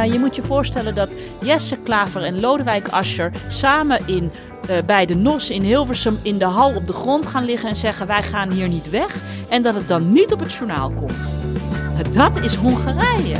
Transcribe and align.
Nou, 0.00 0.12
je 0.12 0.18
moet 0.18 0.36
je 0.36 0.42
voorstellen 0.42 0.94
dat 0.94 1.08
Jesse 1.40 1.76
Klaver 1.76 2.22
en 2.22 2.40
Lodewijk 2.40 2.88
Asscher 2.88 3.32
samen 3.48 4.00
in, 4.06 4.30
eh, 4.68 4.76
bij 4.86 5.06
de 5.06 5.14
NOS 5.14 5.50
in 5.50 5.62
Hilversum 5.62 6.18
in 6.22 6.38
de 6.38 6.44
hal 6.44 6.74
op 6.74 6.86
de 6.86 6.92
grond 6.92 7.26
gaan 7.26 7.44
liggen 7.44 7.68
en 7.68 7.76
zeggen 7.76 8.06
wij 8.06 8.22
gaan 8.22 8.52
hier 8.52 8.68
niet 8.68 8.90
weg. 8.90 9.16
En 9.48 9.62
dat 9.62 9.74
het 9.74 9.88
dan 9.88 10.12
niet 10.12 10.32
op 10.32 10.40
het 10.40 10.52
journaal 10.52 10.90
komt. 10.90 11.34
Dat 12.14 12.40
is 12.40 12.54
Hongarije. 12.54 13.36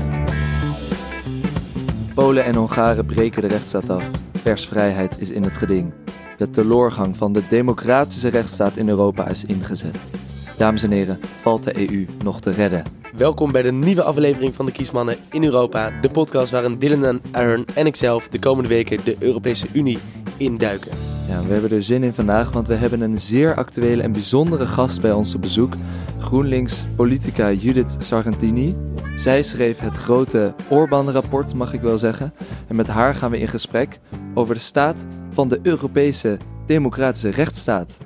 Polen 2.15 2.45
en 2.45 2.55
Hongaren 2.55 3.07
breken 3.07 3.43
de 3.43 3.49
rechtsstaat 3.49 3.91
af. 3.91 4.11
Persvrijheid 4.43 5.21
is 5.21 5.31
in 5.31 5.43
het 5.43 5.57
geding. 5.57 5.93
De 6.37 6.51
teloorgang 6.51 7.17
van 7.17 7.33
de 7.33 7.43
democratische 7.49 8.29
rechtsstaat 8.29 8.77
in 8.77 8.89
Europa 8.89 9.29
is 9.29 9.45
ingezet. 9.45 10.11
Dames 10.57 10.83
en 10.83 10.91
heren, 10.91 11.21
valt 11.41 11.65
de 11.65 11.91
EU 11.91 12.07
nog 12.25 12.41
te 12.41 12.51
redden? 12.51 13.00
Welkom 13.17 13.53
bij 13.53 13.63
de 13.63 13.73
nieuwe 13.73 14.03
aflevering 14.03 14.55
van 14.55 14.67
de 14.67 14.73
Kiesmannen 14.73 15.17
in 15.31 15.45
Europa. 15.45 16.01
De 16.01 16.09
podcast 16.09 16.51
waarin 16.51 16.79
Dylan 16.79 17.05
en 17.05 17.23
Aaron 17.31 17.67
en 17.75 17.87
ikzelf 17.87 18.29
de 18.29 18.39
komende 18.39 18.69
weken 18.69 19.05
de 19.05 19.17
Europese 19.19 19.67
Unie 19.73 19.99
induiken. 20.39 20.91
Ja, 21.29 21.45
we 21.45 21.53
hebben 21.53 21.71
er 21.71 21.83
zin 21.83 22.03
in 22.03 22.13
vandaag, 22.13 22.53
want 22.53 22.69
we 22.69 22.75
hebben 22.75 23.01
een 23.01 23.21
zeer 23.21 23.55
actuele 23.55 24.03
en 24.03 24.13
bijzondere 24.13 24.67
gast 24.67 25.01
bij 25.01 25.13
ons 25.13 25.35
op 25.35 25.41
bezoek. 25.41 25.75
GroenLinks-politica 26.19 27.53
Judith 27.53 27.97
Sargentini. 27.99 28.77
Zij 29.17 29.43
schreef 29.43 29.79
het 29.79 29.95
grote 29.95 30.55
Orbán-rapport, 30.69 31.55
mag 31.55 31.73
ik 31.73 31.81
wel 31.81 31.99
zeggen. 31.99 32.33
En 32.67 32.77
met 32.77 32.89
haar 32.89 33.15
gaan 33.15 33.31
we 33.31 33.39
in 33.39 33.49
gesprek 33.49 33.99
over 34.35 34.55
de 34.55 34.61
staat 34.61 35.07
van 35.31 35.49
de 35.49 35.59
Europese 35.63 36.39
democratische 36.67 37.31
rechtsstaat. 37.31 37.99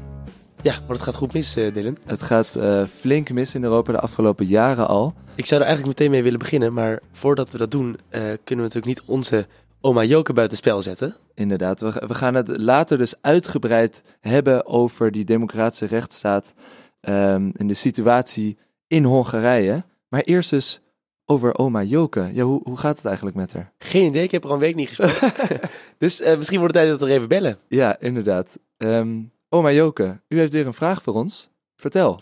Ja, 0.65 0.79
maar 0.81 0.97
het 0.97 1.01
gaat 1.01 1.15
goed 1.15 1.33
mis, 1.33 1.57
uh, 1.57 1.73
Dylan. 1.73 1.97
Het 2.05 2.23
gaat 2.23 2.55
uh, 2.57 2.87
flink 2.87 3.31
mis 3.31 3.55
in 3.55 3.65
Europa 3.65 3.93
de 3.93 4.01
afgelopen 4.01 4.47
jaren 4.47 4.89
al. 4.89 5.15
Ik 5.35 5.47
zou 5.47 5.61
er 5.61 5.67
eigenlijk 5.67 5.99
meteen 5.99 6.13
mee 6.13 6.23
willen 6.23 6.39
beginnen, 6.39 6.73
maar 6.73 7.01
voordat 7.13 7.51
we 7.51 7.59
dat 7.59 7.71
doen, 7.71 7.87
uh, 7.87 7.97
kunnen 8.21 8.37
we 8.45 8.55
natuurlijk 8.55 8.87
niet 8.87 9.03
onze 9.07 9.47
oma 9.81 10.05
Joke 10.05 10.33
buitenspel 10.33 10.83
zetten. 10.83 11.17
Inderdaad, 11.35 11.81
we, 11.81 12.03
we, 12.07 12.15
gaan 12.15 12.35
het 12.35 12.49
later 12.49 12.99
dus 12.99 13.15
uitgebreid 13.21 14.03
hebben 14.21 14.67
over 14.67 15.11
die 15.11 15.25
democratische 15.25 15.87
rechtsstaat 15.87 16.55
um, 17.01 17.53
en 17.57 17.67
de 17.67 17.75
situatie 17.75 18.59
in 18.87 19.05
Hongarije. 19.05 19.85
Maar 20.09 20.21
eerst 20.21 20.51
dus 20.51 20.81
over 21.25 21.59
oma 21.59 21.83
Joke. 21.83 22.31
Ja, 22.33 22.43
hoe, 22.43 22.61
hoe 22.65 22.77
gaat 22.77 22.97
het 22.97 23.07
eigenlijk 23.07 23.37
met 23.37 23.53
haar? 23.53 23.73
Geen 23.79 24.07
idee, 24.07 24.23
ik 24.23 24.31
heb 24.31 24.43
er 24.43 24.49
al 24.49 24.55
een 24.55 24.61
week 24.61 24.75
niet 24.75 24.89
gesproken. 24.89 25.33
dus 25.99 26.21
misschien 26.37 26.59
wordt 26.59 26.75
het 26.75 26.85
tijd 26.85 26.99
dat 26.99 27.01
we 27.01 27.07
er 27.07 27.17
even 27.17 27.29
bellen. 27.29 27.59
Ja, 27.69 28.01
inderdaad. 28.01 28.59
Um, 28.77 29.33
Oma 29.55 29.73
Joke, 29.73 30.21
u 30.29 30.39
heeft 30.39 30.53
weer 30.53 30.67
een 30.67 30.75
vraag 30.75 31.03
voor 31.03 31.15
ons. 31.15 31.51
Vertel. 31.77 32.21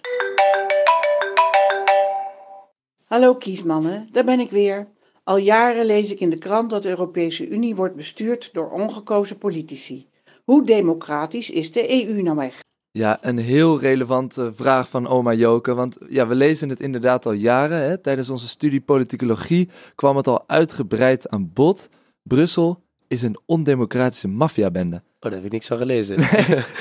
Hallo 3.04 3.34
kiesmannen, 3.34 4.08
daar 4.12 4.24
ben 4.24 4.40
ik 4.40 4.50
weer. 4.50 4.86
Al 5.24 5.36
jaren 5.36 5.84
lees 5.84 6.12
ik 6.12 6.20
in 6.20 6.30
de 6.30 6.38
krant 6.38 6.70
dat 6.70 6.82
de 6.82 6.88
Europese 6.88 7.48
Unie 7.48 7.76
wordt 7.76 7.96
bestuurd 7.96 8.50
door 8.52 8.70
ongekozen 8.70 9.38
politici. 9.38 10.08
Hoe 10.44 10.64
democratisch 10.64 11.50
is 11.50 11.72
de 11.72 12.06
EU 12.06 12.22
nou 12.22 12.42
echt? 12.42 12.64
Ja, 12.90 13.18
een 13.20 13.38
heel 13.38 13.80
relevante 13.80 14.52
vraag 14.52 14.88
van 14.88 15.06
oma 15.06 15.32
Joke. 15.32 15.74
Want 15.74 15.98
ja, 16.08 16.26
we 16.26 16.34
lezen 16.34 16.68
het 16.68 16.80
inderdaad 16.80 17.26
al 17.26 17.32
jaren. 17.32 17.82
Hè? 17.82 17.98
Tijdens 17.98 18.30
onze 18.30 18.48
studie 18.48 18.80
politicologie 18.80 19.68
kwam 19.94 20.16
het 20.16 20.26
al 20.26 20.48
uitgebreid 20.48 21.28
aan 21.28 21.50
bod. 21.52 21.88
Brussel 22.22 22.82
is 23.12 23.22
een 23.22 23.38
ondemocratische 23.46 24.28
maffiabende. 24.28 24.96
Oh, 24.96 25.02
daar 25.20 25.32
heb 25.32 25.44
ik 25.44 25.52
niks 25.52 25.66
van 25.66 25.78
gelezen. 25.78 26.16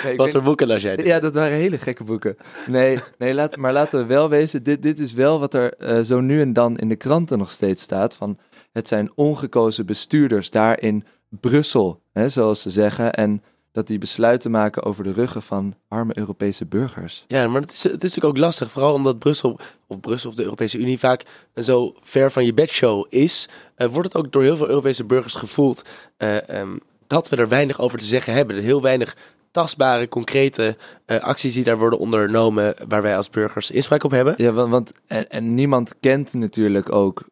Nee, 0.04 0.16
Wat 0.16 0.32
voor 0.32 0.42
boeken 0.42 0.68
las 0.68 0.82
jij? 0.82 0.98
Ja, 1.04 1.20
dat 1.20 1.34
waren 1.34 1.58
hele 1.58 1.78
gekke 1.78 2.04
boeken. 2.04 2.38
Nee, 2.68 3.00
nee 3.18 3.34
laat, 3.34 3.56
maar 3.56 3.74
laten 3.74 4.00
we 4.00 4.06
wel 4.06 4.30
wezen, 4.30 4.64
dit, 4.64 4.82
dit 4.82 5.00
is 5.00 5.14
wel 5.14 5.40
wat 5.40 5.54
er 5.54 5.74
uh, 5.80 6.00
zo 6.04 6.20
nu 6.20 6.42
en 6.42 6.54
dan 6.54 6.78
in 6.78 6.90
de 6.90 6.96
kranten 6.96 7.38
nog 7.38 7.52
steeds 7.52 7.84
staat. 7.84 8.16
Van, 8.16 8.38
het 8.72 8.88
zijn 8.88 9.12
ongekozen 9.16 9.86
bestuurders 9.86 10.50
daar 10.50 10.82
in 10.82 11.04
Brussel, 11.30 12.02
hè, 12.14 12.30
zoals 12.30 12.62
ze 12.62 12.70
zeggen. 12.70 13.14
En 13.14 13.44
dat 13.72 13.88
die 13.88 13.98
besluiten 13.98 14.52
maken 14.52 14.84
over 14.84 15.04
de 15.04 15.14
ruggen 15.14 15.42
van 15.42 15.76
arme 15.88 16.18
Europese 16.18 16.66
burgers. 16.66 17.26
Ja, 17.28 17.48
maar 17.48 17.62
het 17.62 17.72
is, 17.72 17.84
het 17.84 17.94
is 17.94 18.02
natuurlijk 18.02 18.26
ook 18.26 18.38
lastig, 18.38 18.72
vooral 18.72 18.94
omdat 18.94 19.20
Brussel, 19.20 19.60
of 19.88 20.00
Brussel 20.00 20.30
of 20.30 20.36
de 20.36 20.44
Europese 20.44 20.78
Unie 20.78 21.00
vaak 21.00 21.24
zo 21.56 21.96
ver 22.02 22.32
van 22.32 22.46
je 22.46 22.54
bedshow 22.54 23.06
is, 23.10 23.50
uh, 23.78 23.88
wordt 23.88 24.14
het 24.14 24.24
ook 24.24 24.32
door 24.32 24.44
heel 24.44 24.58
veel 24.58 24.70
Europese 24.70 25.06
burgers 25.06 25.34
gevoeld 25.34 25.86
uh, 26.18 26.36
um, 26.60 26.80
dat 27.08 27.30
we 27.30 27.36
er 27.36 27.48
weinig 27.48 27.80
over 27.80 28.00
te 28.00 28.06
zeggen 28.06 28.34
hebben. 28.34 28.56
Er 28.56 28.62
heel 28.62 28.82
weinig 28.82 29.16
tastbare, 29.52 30.08
concrete 30.08 30.78
uh, 31.06 31.20
acties 31.20 31.54
die 31.54 31.64
daar 31.64 31.78
worden 31.78 32.00
ondernomen, 32.00 32.76
waar 32.88 33.02
wij 33.02 33.16
als 33.16 33.30
burgers 33.30 33.72
inspraak 33.72 34.04
op 34.04 34.12
hebben. 34.12 34.34
Ja, 34.38 34.52
want, 34.52 34.70
want 34.70 34.92
en, 35.08 35.30
en 35.30 35.54
niemand 35.54 35.96
kent 36.00 36.34
natuurlijk 36.34 36.92
ook 36.92 37.24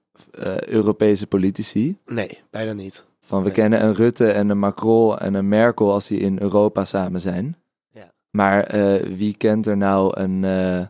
Europese 0.66 1.28
politici. 1.28 1.98
Nee, 2.06 2.40
bijna 2.50 2.74
niet. 2.74 3.06
Van 3.30 3.44
we 3.44 3.52
kennen 3.52 3.84
een 3.84 3.94
Rutte 3.94 4.32
en 4.32 4.50
een 4.50 4.60
Macron 4.60 5.18
en 5.18 5.34
een 5.34 5.48
Merkel 5.48 5.92
als 5.92 6.08
die 6.08 6.20
in 6.20 6.38
Europa 6.42 6.86
samen 6.86 7.22
zijn. 7.22 7.56
Ja. 7.92 8.12
Maar 8.30 8.76
uh, 8.76 9.18
wie 9.18 9.38
kent 9.38 9.68
er 9.68 9.78
nou 9.78 10.20
een, 10.20 10.44
uh, 10.44 10.86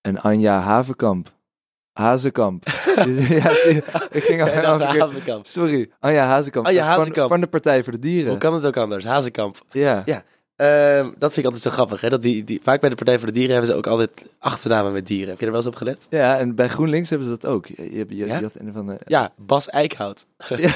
een 0.00 0.20
Anja 0.20 0.58
Havenkamp? 0.58 1.32
Hazekamp. 1.92 2.64
Dus, 3.04 3.28
ja, 3.42 3.50
ik 4.10 4.22
ging 4.22 4.42
al 4.42 4.80
Havenkamp. 4.80 5.46
Sorry, 5.46 5.90
Anja 6.00 6.24
Hazekamp. 6.24 6.66
Anja 6.66 6.84
Hazekamp. 6.84 7.14
Van, 7.14 7.28
van, 7.28 7.40
de 7.40 7.46
Partij 7.46 7.82
voor 7.82 7.92
de 7.92 7.98
Dieren. 7.98 8.30
Hoe 8.30 8.38
kan 8.38 8.54
het 8.54 8.66
ook 8.66 8.76
anders? 8.76 9.04
Hazekamp. 9.04 9.56
Ja. 9.70 10.02
ja. 10.04 10.22
Uh, 10.56 11.08
dat 11.18 11.32
vind 11.32 11.36
ik 11.36 11.44
altijd 11.44 11.62
zo 11.62 11.70
grappig. 11.70 12.00
Hè? 12.00 12.08
Dat 12.08 12.22
die, 12.22 12.44
die, 12.44 12.60
vaak 12.62 12.80
bij 12.80 12.90
de 12.90 12.96
Partij 12.96 13.18
voor 13.18 13.26
de 13.26 13.32
Dieren 13.32 13.52
hebben 13.52 13.70
ze 13.70 13.76
ook 13.76 13.86
altijd 13.86 14.28
achternamen 14.38 14.92
met 14.92 15.06
dieren. 15.06 15.28
Heb 15.28 15.38
je 15.38 15.44
er 15.44 15.50
wel 15.50 15.60
eens 15.60 15.70
op 15.70 15.76
gelet? 15.76 16.06
Ja, 16.10 16.38
en 16.38 16.54
bij 16.54 16.68
GroenLinks 16.68 17.10
hebben 17.10 17.28
ze 17.28 17.36
dat 17.38 17.46
ook. 17.50 17.66
Je, 17.66 17.92
je, 17.92 18.06
je, 18.08 18.26
ja? 18.26 18.36
je 18.36 18.42
had 18.42 18.58
een 18.58 18.72
van 18.72 18.86
de... 18.86 18.98
ja, 19.06 19.32
Bas 19.36 19.68
Eickhout. 19.68 20.26
ja. 20.48 20.56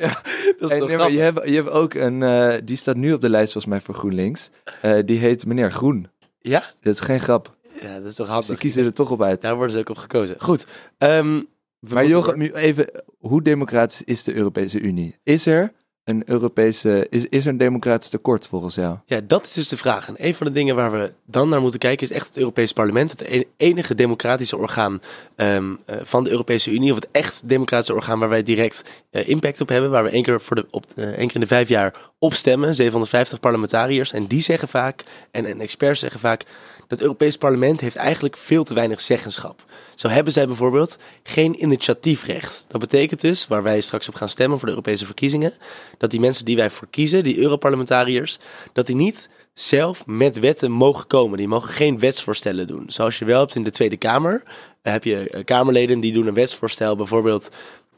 ja. 0.00 0.22
Dat 0.58 0.70
is 0.70 0.78
en, 0.78 0.86
nee, 0.86 0.96
maar 0.96 1.12
je, 1.12 1.20
hebt, 1.20 1.48
je 1.48 1.54
hebt 1.54 1.70
ook 1.70 1.94
een... 1.94 2.20
Uh, 2.20 2.54
die 2.64 2.76
staat 2.76 2.96
nu 2.96 3.12
op 3.12 3.20
de 3.20 3.30
lijst 3.30 3.52
volgens 3.52 3.72
mij 3.72 3.82
voor 3.82 3.94
GroenLinks. 3.94 4.50
Uh, 4.82 4.98
die 5.04 5.18
heet 5.18 5.46
meneer 5.46 5.72
Groen. 5.72 6.08
Ja? 6.38 6.62
Dat 6.80 6.94
is 6.94 7.00
geen 7.00 7.20
grap. 7.20 7.56
Ja, 7.80 7.98
dat 7.98 8.08
is 8.08 8.14
toch 8.14 8.26
handig. 8.26 8.44
Ze 8.44 8.56
kiezen 8.56 8.84
er 8.84 8.94
toch 8.94 9.10
op 9.10 9.22
uit. 9.22 9.40
Daar 9.40 9.54
worden 9.54 9.72
ze 9.72 9.78
ook 9.78 9.88
op 9.88 9.96
gekozen. 9.96 10.36
Goed. 10.38 10.66
Um, 10.98 11.48
maar 11.78 12.06
Jochem, 12.06 12.40
even, 12.40 13.04
hoe 13.18 13.42
democratisch 13.42 14.02
is 14.02 14.24
de 14.24 14.34
Europese 14.34 14.80
Unie? 14.80 15.16
Is 15.22 15.46
er 15.46 15.72
een 16.08 16.22
Europese, 16.26 17.06
is, 17.10 17.26
is 17.26 17.44
er 17.44 17.50
een 17.50 17.58
democratisch 17.58 18.08
tekort 18.08 18.46
volgens 18.46 18.74
jou? 18.74 18.96
Ja, 19.06 19.20
dat 19.26 19.44
is 19.44 19.52
dus 19.52 19.68
de 19.68 19.76
vraag. 19.76 20.08
En 20.08 20.14
een 20.18 20.34
van 20.34 20.46
de 20.46 20.52
dingen 20.52 20.76
waar 20.76 20.92
we 20.92 21.12
dan 21.26 21.48
naar 21.48 21.60
moeten 21.60 21.78
kijken 21.78 22.08
is 22.08 22.16
echt 22.16 22.26
het 22.26 22.36
Europese 22.36 22.74
parlement. 22.74 23.10
Het 23.10 23.46
enige 23.56 23.94
democratische 23.94 24.56
orgaan 24.56 25.00
um, 25.36 25.70
uh, 25.70 25.96
van 26.02 26.24
de 26.24 26.30
Europese 26.30 26.70
Unie. 26.70 26.90
Of 26.90 26.96
het 26.96 27.08
echt 27.12 27.48
democratische 27.48 27.94
orgaan 27.94 28.18
waar 28.18 28.28
wij 28.28 28.42
direct 28.42 28.84
impact 29.10 29.60
op 29.60 29.68
hebben. 29.68 29.90
Waar 29.90 30.04
we 30.04 30.10
één 30.10 30.22
keer, 30.22 30.40
voor 30.40 30.56
de, 30.56 30.66
op, 30.70 30.84
uh, 30.94 31.04
één 31.04 31.26
keer 31.26 31.34
in 31.34 31.40
de 31.40 31.46
vijf 31.46 31.68
jaar 31.68 31.94
op 32.18 32.34
stemmen. 32.34 32.74
750 32.74 33.40
parlementariërs. 33.40 34.12
En 34.12 34.26
die 34.26 34.40
zeggen 34.40 34.68
vaak, 34.68 35.04
en, 35.30 35.46
en 35.46 35.60
experts 35.60 36.00
zeggen 36.00 36.20
vaak, 36.20 36.44
dat 36.88 37.00
Europees 37.00 37.36
parlement 37.36 37.80
heeft 37.80 37.96
eigenlijk 37.96 38.36
veel 38.36 38.64
te 38.64 38.74
weinig 38.74 39.00
zeggenschap. 39.00 39.64
Zo 39.94 40.08
hebben 40.08 40.32
zij 40.32 40.46
bijvoorbeeld 40.46 40.98
geen 41.22 41.62
initiatiefrecht. 41.62 42.64
Dat 42.68 42.80
betekent 42.80 43.20
dus, 43.20 43.46
waar 43.46 43.62
wij 43.62 43.80
straks 43.80 44.08
op 44.08 44.14
gaan 44.14 44.28
stemmen 44.28 44.58
voor 44.58 44.66
de 44.66 44.74
Europese 44.74 45.06
verkiezingen, 45.06 45.52
dat 45.98 46.10
die 46.10 46.20
mensen 46.20 46.44
die 46.44 46.56
wij 46.56 46.70
verkiezen, 46.70 47.24
die 47.24 47.38
Europarlementariërs, 47.38 48.38
dat 48.72 48.86
die 48.86 48.96
niet 48.96 49.28
zelf 49.54 50.06
met 50.06 50.38
wetten 50.38 50.70
mogen 50.70 51.06
komen. 51.06 51.38
Die 51.38 51.48
mogen 51.48 51.68
geen 51.68 51.98
wetsvoorstellen 51.98 52.66
doen. 52.66 52.84
Zoals 52.86 53.18
je 53.18 53.24
wel 53.24 53.40
hebt 53.40 53.54
in 53.54 53.64
de 53.64 53.70
Tweede 53.70 53.96
Kamer, 53.96 54.42
heb 54.82 55.04
je 55.04 55.42
Kamerleden 55.44 56.00
die 56.00 56.12
doen 56.12 56.26
een 56.26 56.34
wetsvoorstel, 56.34 56.96
bijvoorbeeld 56.96 57.50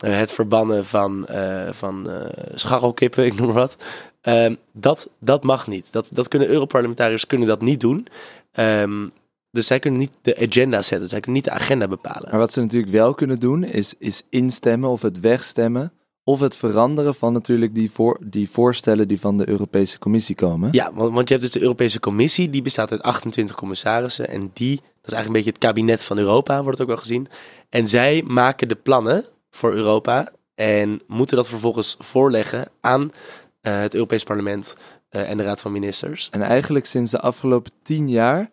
het 0.07 0.33
verbannen 0.33 0.87
van, 0.87 1.27
uh, 1.31 1.73
van 1.73 2.07
uh, 2.07 2.15
scharrelkippen, 2.55 3.27
ik 3.31 3.35
noem 3.35 3.47
maar 3.47 3.55
wat. 3.55 3.77
Uh, 4.23 4.55
dat, 4.73 5.11
dat 5.21 5.43
mag 5.43 5.67
niet. 5.67 5.93
Dat, 5.93 6.11
dat 6.13 6.29
kunnen 6.29 6.49
Europarlementariërs 6.49 7.27
kunnen 7.27 7.49
dat 7.49 7.61
niet 7.61 7.81
doen. 7.81 8.07
Um, 8.53 9.13
dus 9.51 9.67
zij 9.67 9.79
kunnen 9.79 10.01
niet 10.01 10.13
de 10.23 10.37
agenda 10.37 10.83
zetten. 10.83 11.09
Zij 11.09 11.21
kunnen 11.21 11.43
niet 11.43 11.51
de 11.51 11.59
agenda 11.59 11.89
bepalen. 11.89 12.31
Maar 12.31 12.39
wat 12.39 12.53
ze 12.53 12.61
natuurlijk 12.61 12.93
wel 12.93 13.15
kunnen 13.15 13.39
doen, 13.39 13.65
is, 13.65 13.95
is 13.99 14.23
instemmen 14.31 14.91
of 14.91 15.03
het 15.03 15.21
wegstemmen. 15.21 15.93
Of 16.25 16.41
het 16.41 16.57
veranderen 16.57 17.15
van 17.15 17.33
natuurlijk 17.33 17.75
die, 17.75 17.91
voor, 17.91 18.21
die 18.25 18.51
voorstellen 18.51 19.09
die 19.09 19.21
van 19.21 19.37
de 19.37 19.49
Europese 19.49 19.99
Commissie 19.99 20.35
komen. 20.35 20.69
Ja, 20.73 20.93
want, 20.95 21.15
want 21.15 21.29
je 21.29 21.35
hebt 21.35 21.47
dus 21.47 21.53
de 21.53 21.61
Europese 21.63 22.01
Commissie, 22.01 22.51
die 22.51 22.63
bestaat 22.63 22.91
uit 22.91 23.03
28 23.03 23.57
commissarissen. 23.57 24.29
En 24.29 24.51
die, 24.53 24.77
dat 24.77 24.85
is 24.85 25.13
eigenlijk 25.13 25.27
een 25.27 25.33
beetje 25.33 25.51
het 25.51 25.59
kabinet 25.59 26.05
van 26.05 26.19
Europa, 26.19 26.63
wordt 26.63 26.79
het 26.79 26.81
ook 26.81 26.95
wel 26.95 27.03
gezien. 27.03 27.29
En 27.69 27.89
zij 27.89 28.23
maken 28.27 28.69
de 28.69 28.75
plannen 28.75 29.25
voor 29.51 29.75
Europa 29.75 30.33
en 30.55 31.03
moeten 31.07 31.37
dat 31.37 31.49
vervolgens 31.49 31.97
voorleggen 31.99 32.69
aan 32.81 33.03
uh, 33.03 33.81
het 33.81 33.95
Europees 33.95 34.25
Parlement 34.25 34.77
uh, 35.11 35.29
en 35.31 35.37
de 35.37 35.43
Raad 35.43 35.61
van 35.61 35.73
Ministers. 35.73 36.31
En 36.31 36.43
eigenlijk 36.43 36.87
sinds 36.87 37.11
de 37.11 37.21
afgelopen 37.21 37.73
tien 37.83 38.11
jaar 38.11 38.51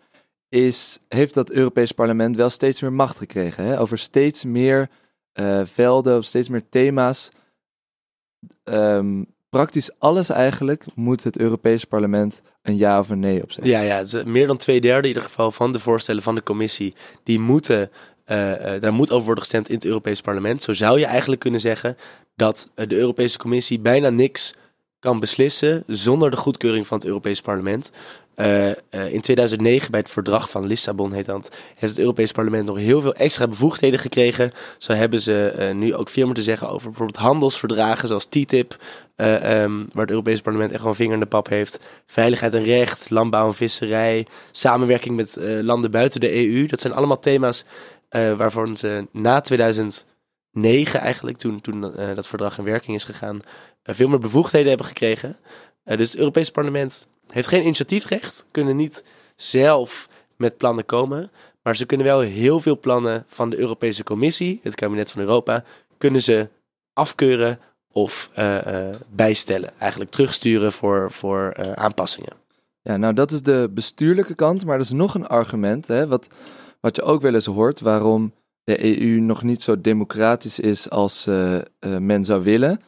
is, 0.49 0.99
heeft 1.07 1.33
dat 1.33 1.51
Europees 1.51 1.91
Parlement 1.91 2.35
wel 2.35 2.49
steeds 2.49 2.81
meer 2.81 2.93
macht 2.93 3.17
gekregen. 3.17 3.63
Hè? 3.63 3.79
Over 3.79 3.97
steeds 3.97 4.43
meer 4.43 4.89
uh, 5.33 5.61
velden, 5.65 6.17
op 6.17 6.23
steeds 6.23 6.47
meer 6.47 6.63
thema's. 6.69 7.29
Um, 8.63 9.25
praktisch 9.49 9.99
alles 9.99 10.29
eigenlijk 10.29 10.85
moet 10.95 11.23
het 11.23 11.37
Europees 11.37 11.85
Parlement 11.85 12.41
een 12.61 12.77
ja 12.77 12.99
of 12.99 13.09
een 13.09 13.19
nee 13.19 13.43
op 13.43 13.51
zeggen. 13.51 13.73
Ja, 13.73 13.81
ja 13.81 14.23
meer 14.25 14.47
dan 14.47 14.57
twee 14.57 14.81
derde 14.81 15.01
in 15.01 15.07
ieder 15.07 15.23
geval 15.23 15.51
van 15.51 15.73
de 15.73 15.79
voorstellen 15.79 16.23
van 16.23 16.35
de 16.35 16.43
commissie, 16.43 16.93
die 17.23 17.39
moeten 17.39 17.91
eh, 18.27 18.75
eh, 18.75 18.81
daar 18.81 18.93
moet 18.93 19.11
over 19.11 19.25
worden 19.25 19.43
gestemd 19.43 19.69
in 19.69 19.75
het 19.75 19.85
Europees 19.85 20.21
Parlement. 20.21 20.63
Zo 20.63 20.73
zou 20.73 20.99
je 20.99 21.05
eigenlijk 21.05 21.41
kunnen 21.41 21.59
zeggen 21.59 21.97
dat 22.35 22.69
eh, 22.75 22.87
de 22.87 22.95
Europese 22.95 23.37
Commissie 23.37 23.79
bijna 23.79 24.09
niks 24.09 24.53
kan 24.99 25.19
beslissen 25.19 25.83
zonder 25.87 26.31
de 26.31 26.37
goedkeuring 26.37 26.87
van 26.87 26.97
het 26.97 27.07
Europees 27.07 27.41
Parlement. 27.41 27.91
In 28.91 29.21
2009, 29.21 29.91
bij 29.91 29.99
het 29.99 30.09
verdrag 30.09 30.49
van 30.49 30.65
Lissabon 30.65 31.11
heet 31.13 31.25
dat, 31.25 31.57
heeft 31.75 31.91
het 31.91 31.99
Europees 31.99 32.31
Parlement 32.31 32.65
nog 32.65 32.77
heel 32.77 33.01
veel 33.01 33.13
extra 33.13 33.47
bevoegdheden 33.47 33.99
gekregen. 33.99 34.51
Zo 34.77 34.93
hebben 34.93 35.21
ze 35.21 35.71
nu 35.75 35.95
ook 35.95 36.09
veel 36.09 36.25
meer 36.25 36.35
te 36.35 36.41
zeggen 36.41 36.69
over 36.69 36.87
bijvoorbeeld 36.87 37.19
handelsverdragen 37.19 38.07
zoals 38.07 38.25
TTIP, 38.25 38.75
um, 39.15 39.87
waar 39.93 40.01
het 40.01 40.09
Europees 40.09 40.41
Parlement 40.41 40.71
echt 40.71 40.79
gewoon 40.79 40.95
vinger 40.95 41.13
in 41.13 41.19
de 41.19 41.25
pap 41.25 41.47
heeft. 41.47 41.79
Veiligheid 42.05 42.53
en 42.53 42.63
recht, 42.63 43.09
landbouw 43.09 43.47
en 43.47 43.55
visserij, 43.55 44.27
samenwerking 44.51 45.15
met 45.15 45.37
landen 45.61 45.91
buiten 45.91 46.19
de 46.19 46.35
EU. 46.35 46.65
Dat 46.65 46.81
zijn 46.81 46.93
allemaal 46.93 47.19
thema's 47.19 47.65
waarvan 48.09 48.77
ze 48.77 49.07
na 49.11 49.41
2009 49.41 50.99
eigenlijk, 50.99 51.37
toen, 51.37 51.61
toen 51.61 51.81
dat 52.15 52.27
verdrag 52.27 52.57
in 52.57 52.63
werking 52.63 52.95
is 52.95 53.03
gegaan, 53.03 53.41
veel 53.83 54.07
meer 54.07 54.19
bevoegdheden 54.19 54.67
hebben 54.67 54.87
gekregen. 54.87 55.37
dus 55.83 56.11
het 56.11 56.15
Europees 56.19 56.51
Parlement 56.51 57.07
heeft 57.27 57.47
geen 57.47 57.63
initiatiefrecht, 57.63 58.45
kunnen 58.51 58.75
niet 58.75 59.03
zelf 59.35 60.09
met 60.35 60.57
plannen 60.57 60.85
komen. 60.85 61.31
Maar 61.61 61.75
ze 61.75 61.85
kunnen 61.85 62.05
wel 62.05 62.19
heel 62.19 62.59
veel 62.59 62.79
plannen 62.79 63.25
van 63.27 63.49
de 63.49 63.57
Europese 63.57 64.03
Commissie, 64.03 64.59
het 64.63 64.75
kabinet 64.75 65.11
van 65.11 65.21
Europa, 65.21 65.63
kunnen 65.97 66.21
ze 66.21 66.49
afkeuren 66.93 67.59
of 67.91 68.29
bijstellen. 69.09 69.73
Eigenlijk 69.79 70.11
terugsturen 70.11 70.71
voor, 70.71 71.11
voor 71.11 71.75
aanpassingen. 71.75 72.33
Ja, 72.81 72.97
nou 72.97 73.13
dat 73.13 73.31
is 73.31 73.41
de 73.41 73.69
bestuurlijke 73.73 74.35
kant, 74.35 74.65
maar 74.65 74.75
er 74.75 74.81
is 74.81 74.91
nog 74.91 75.15
een 75.15 75.27
argument, 75.27 75.87
hè, 75.87 76.07
wat, 76.07 76.27
wat 76.81 76.95
je 76.95 77.01
ook 77.01 77.21
wel 77.21 77.33
eens 77.33 77.45
hoort, 77.45 77.79
waarom 77.79 78.33
de 78.63 79.01
EU 79.01 79.19
nog 79.19 79.43
niet 79.43 79.61
zo 79.61 79.81
democratisch 79.81 80.59
is 80.59 80.89
als 80.89 81.25
men 81.99 82.23
zou 82.23 82.43
willen. 82.43 82.79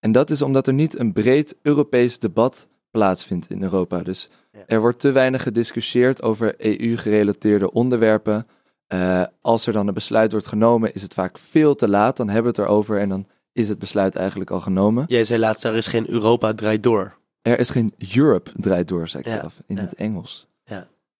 En 0.00 0.12
dat 0.12 0.30
is 0.30 0.42
omdat 0.42 0.66
er 0.66 0.74
niet 0.74 0.98
een 0.98 1.12
breed 1.12 1.56
Europees 1.62 2.18
debat 2.18 2.68
plaatsvindt 2.90 3.50
in 3.50 3.62
Europa. 3.62 4.02
Dus 4.02 4.28
er 4.66 4.80
wordt 4.80 4.98
te 4.98 5.12
weinig 5.12 5.42
gediscussieerd 5.42 6.22
over 6.22 6.54
EU-gerelateerde 6.58 7.72
onderwerpen. 7.72 8.46
Uh, 8.88 9.22
als 9.40 9.66
er 9.66 9.72
dan 9.72 9.88
een 9.88 9.94
besluit 9.94 10.32
wordt 10.32 10.46
genomen, 10.46 10.94
is 10.94 11.02
het 11.02 11.14
vaak 11.14 11.38
veel 11.38 11.74
te 11.74 11.88
laat. 11.88 12.16
Dan 12.16 12.28
hebben 12.28 12.54
we 12.54 12.60
het 12.60 12.68
erover 12.68 13.00
en 13.00 13.08
dan 13.08 13.26
is 13.52 13.68
het 13.68 13.78
besluit 13.78 14.16
eigenlijk 14.16 14.50
al 14.50 14.60
genomen. 14.60 15.04
Jij 15.06 15.24
zei 15.24 15.40
laatst, 15.40 15.64
er 15.64 15.74
is 15.74 15.86
geen 15.86 16.10
Europa 16.10 16.54
draait 16.54 16.82
door. 16.82 17.18
Er 17.42 17.58
is 17.58 17.70
geen 17.70 17.94
Europe 18.16 18.50
draait 18.56 18.88
door, 18.88 19.08
zeg 19.08 19.20
ik 19.20 19.26
ja. 19.26 19.40
zelf, 19.40 19.60
in 19.66 19.76
ja. 19.76 19.82
het 19.82 19.94
Engels. 19.94 20.48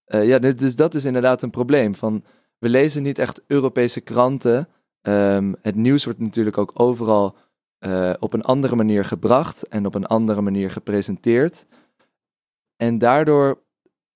Uh, 0.06 0.26
ja, 0.26 0.38
dus 0.38 0.76
dat 0.76 0.94
is 0.94 1.04
inderdaad 1.04 1.42
een 1.42 1.50
probleem. 1.50 1.94
Van, 1.94 2.24
we 2.58 2.68
lezen 2.68 3.02
niet 3.02 3.18
echt 3.18 3.42
Europese 3.46 4.00
kranten. 4.00 4.68
Um, 5.02 5.56
het 5.62 5.74
nieuws 5.74 6.04
wordt 6.04 6.18
natuurlijk 6.20 6.58
ook 6.58 6.70
overal 6.74 7.36
uh, 7.80 8.12
op 8.18 8.32
een 8.32 8.42
andere 8.42 8.76
manier 8.76 9.04
gebracht 9.04 9.68
en 9.68 9.86
op 9.86 9.94
een 9.94 10.06
andere 10.06 10.40
manier 10.40 10.70
gepresenteerd. 10.70 11.66
En 12.76 12.98
daardoor 12.98 13.62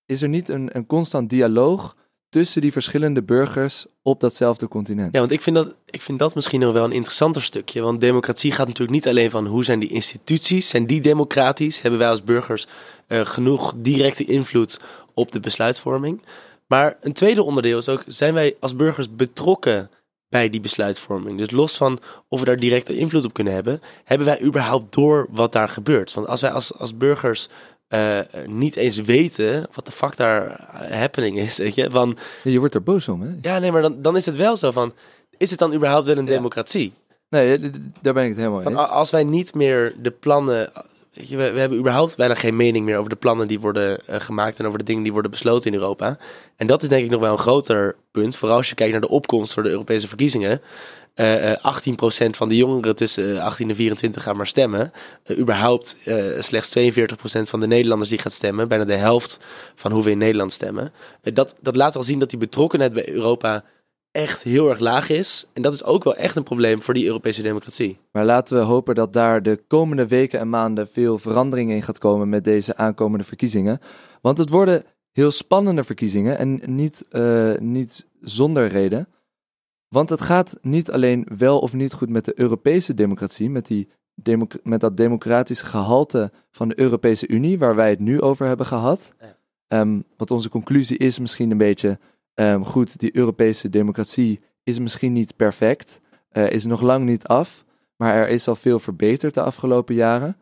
is 0.06 0.22
er 0.22 0.28
niet 0.28 0.48
een, 0.48 0.76
een 0.76 0.86
constant 0.86 1.30
dialoog 1.30 1.96
tussen 2.28 2.60
die 2.60 2.72
verschillende 2.72 3.22
burgers 3.22 3.86
op 4.02 4.20
datzelfde 4.20 4.68
continent. 4.68 5.14
Ja, 5.14 5.20
want 5.20 5.32
ik 5.32 5.42
vind, 5.42 5.56
dat, 5.56 5.74
ik 5.86 6.02
vind 6.02 6.18
dat 6.18 6.34
misschien 6.34 6.60
nog 6.60 6.72
wel 6.72 6.84
een 6.84 6.92
interessanter 6.92 7.42
stukje. 7.42 7.82
Want 7.82 8.00
democratie 8.00 8.52
gaat 8.52 8.66
natuurlijk 8.66 8.98
niet 8.98 9.08
alleen 9.08 9.30
van 9.30 9.46
hoe 9.46 9.64
zijn 9.64 9.78
die 9.78 9.88
instituties, 9.88 10.68
zijn 10.68 10.86
die 10.86 11.00
democratisch? 11.00 11.80
Hebben 11.80 12.00
wij 12.00 12.08
als 12.08 12.24
burgers 12.24 12.66
uh, 13.08 13.26
genoeg 13.26 13.74
directe 13.76 14.24
invloed 14.24 14.80
op 15.14 15.32
de 15.32 15.40
besluitvorming? 15.40 16.22
Maar 16.66 16.96
een 17.00 17.12
tweede 17.12 17.42
onderdeel 17.42 17.78
is 17.78 17.88
ook, 17.88 18.04
zijn 18.06 18.34
wij 18.34 18.56
als 18.60 18.76
burgers 18.76 19.14
betrokken 19.14 19.90
bij 20.28 20.50
die 20.50 20.60
besluitvorming. 20.60 21.38
Dus 21.38 21.50
los 21.50 21.76
van 21.76 22.00
of 22.28 22.40
we 22.40 22.46
daar 22.46 22.56
directe 22.56 22.96
invloed 22.96 23.24
op 23.24 23.32
kunnen 23.32 23.52
hebben, 23.52 23.80
hebben 24.04 24.26
wij 24.26 24.42
überhaupt 24.42 24.94
door 24.94 25.26
wat 25.30 25.52
daar 25.52 25.68
gebeurt. 25.68 26.14
Want 26.14 26.26
als 26.26 26.40
wij 26.40 26.50
als, 26.50 26.74
als 26.74 26.96
burgers 26.96 27.48
uh, 27.88 28.20
niet 28.46 28.76
eens 28.76 28.96
weten 28.96 29.66
wat 29.72 29.86
de 29.86 29.92
fuck 29.92 30.16
daar 30.16 30.68
happening 30.90 31.38
is, 31.38 31.56
weet 31.56 31.74
je, 31.74 31.90
van... 31.90 32.16
Ja, 32.42 32.50
je 32.50 32.58
wordt 32.58 32.74
er 32.74 32.82
boos 32.82 33.08
om, 33.08 33.22
hè? 33.22 33.28
Ja, 33.40 33.58
nee, 33.58 33.72
maar 33.72 33.82
dan, 33.82 34.02
dan 34.02 34.16
is 34.16 34.26
het 34.26 34.36
wel 34.36 34.56
zo 34.56 34.70
van, 34.70 34.92
is 35.36 35.50
het 35.50 35.58
dan 35.58 35.74
überhaupt 35.74 36.06
wel 36.06 36.16
een 36.16 36.26
ja. 36.26 36.30
democratie? 36.30 36.92
Nee, 37.28 37.70
daar 38.02 38.14
ben 38.14 38.22
ik 38.22 38.28
het 38.28 38.38
helemaal 38.38 38.62
van, 38.62 38.90
Als 38.90 39.10
wij 39.10 39.24
niet 39.24 39.54
meer 39.54 39.94
de 40.02 40.10
plannen 40.10 40.72
we, 41.12 41.42
hebben 41.42 41.78
überhaupt 41.78 42.16
bijna 42.16 42.34
geen 42.34 42.56
mening 42.56 42.84
meer 42.84 42.98
over 42.98 43.10
de 43.10 43.16
plannen 43.16 43.48
die 43.48 43.60
worden 43.60 44.00
uh, 44.10 44.16
gemaakt 44.20 44.58
en 44.58 44.66
over 44.66 44.78
de 44.78 44.84
dingen 44.84 45.02
die 45.02 45.12
worden 45.12 45.30
besloten 45.30 45.72
in 45.72 45.78
Europa. 45.78 46.18
En 46.56 46.66
dat 46.66 46.82
is 46.82 46.88
denk 46.88 47.04
ik 47.04 47.10
nog 47.10 47.20
wel 47.20 47.32
een 47.32 47.38
groter 47.38 47.96
punt, 48.12 48.36
vooral 48.36 48.56
als 48.56 48.68
je 48.68 48.74
kijkt 48.74 48.92
naar 48.92 49.00
de 49.00 49.08
opkomst 49.08 49.52
voor 49.52 49.62
de 49.62 49.70
Europese 49.70 50.08
verkiezingen. 50.08 50.60
Uh, 51.14 51.50
uh, 51.50 51.56
18% 52.26 52.30
van 52.30 52.48
de 52.48 52.56
jongeren 52.56 52.96
tussen 52.96 53.40
18 53.40 53.68
en 53.68 53.74
24 53.74 54.22
gaan 54.22 54.36
maar 54.36 54.46
stemmen. 54.46 54.92
Uh, 55.26 55.38
überhaupt 55.38 55.96
slechts 56.38 56.78
42% 56.78 56.82
van 57.42 57.60
de 57.60 57.66
Nederlanders 57.66 58.10
die 58.10 58.18
gaat 58.18 58.32
stemmen. 58.32 58.68
Bijna 58.68 58.84
de 58.84 58.94
helft 58.94 59.40
van 59.74 59.92
hoe 59.92 60.04
we 60.04 60.10
in 60.10 60.18
Nederland 60.18 60.52
stemmen. 60.52 60.92
dat, 61.20 61.54
dat 61.60 61.76
laat 61.76 61.96
al 61.96 62.02
zien 62.02 62.18
dat 62.18 62.30
die 62.30 62.38
betrokkenheid 62.38 62.92
bij 62.92 63.08
Europa 63.08 63.64
echt 64.18 64.42
heel 64.42 64.68
erg 64.68 64.78
laag 64.78 65.08
is. 65.08 65.46
En 65.52 65.62
dat 65.62 65.72
is 65.74 65.84
ook 65.84 66.04
wel 66.04 66.14
echt 66.16 66.36
een 66.36 66.42
probleem 66.42 66.82
voor 66.82 66.94
die 66.94 67.06
Europese 67.06 67.42
democratie. 67.42 67.98
Maar 68.12 68.24
laten 68.24 68.58
we 68.58 68.64
hopen 68.64 68.94
dat 68.94 69.12
daar 69.12 69.42
de 69.42 69.62
komende 69.68 70.06
weken 70.06 70.40
en 70.40 70.48
maanden 70.48 70.88
veel 70.88 71.18
verandering 71.18 71.70
in 71.70 71.82
gaat 71.82 71.98
komen 71.98 72.28
met 72.28 72.44
deze 72.44 72.76
aankomende 72.76 73.24
verkiezingen. 73.24 73.78
Want 74.20 74.38
het 74.38 74.50
worden 74.50 74.84
heel 75.12 75.30
spannende 75.30 75.84
verkiezingen 75.84 76.38
en 76.38 76.60
niet, 76.64 77.04
uh, 77.10 77.56
niet 77.58 78.06
zonder 78.20 78.66
reden. 78.66 79.08
Want 79.88 80.08
het 80.08 80.20
gaat 80.20 80.58
niet 80.62 80.90
alleen 80.90 81.26
wel 81.38 81.58
of 81.58 81.72
niet 81.72 81.92
goed 81.92 82.10
met 82.10 82.24
de 82.24 82.40
Europese 82.40 82.94
democratie, 82.94 83.50
met, 83.50 83.66
die 83.66 83.88
democ 84.14 84.52
met 84.62 84.80
dat 84.80 84.96
democratische 84.96 85.66
gehalte 85.66 86.32
van 86.50 86.68
de 86.68 86.78
Europese 86.80 87.28
Unie, 87.28 87.58
waar 87.58 87.74
wij 87.74 87.90
het 87.90 88.00
nu 88.00 88.20
over 88.20 88.46
hebben 88.46 88.66
gehad. 88.66 89.14
Ja. 89.20 89.80
Um, 89.80 90.04
wat 90.16 90.30
onze 90.30 90.48
conclusie 90.48 90.98
is 90.98 91.18
misschien 91.18 91.50
een 91.50 91.58
beetje 91.58 91.98
Um, 92.40 92.64
goed, 92.64 92.98
die 92.98 93.16
Europese 93.16 93.68
democratie 93.68 94.40
is 94.62 94.78
misschien 94.78 95.12
niet 95.12 95.36
perfect, 95.36 96.00
uh, 96.32 96.50
is 96.50 96.64
nog 96.64 96.80
lang 96.80 97.04
niet 97.04 97.26
af, 97.26 97.64
maar 97.96 98.14
er 98.14 98.28
is 98.28 98.48
al 98.48 98.56
veel 98.56 98.78
verbeterd 98.78 99.34
de 99.34 99.42
afgelopen 99.42 99.94
jaren. 99.94 100.36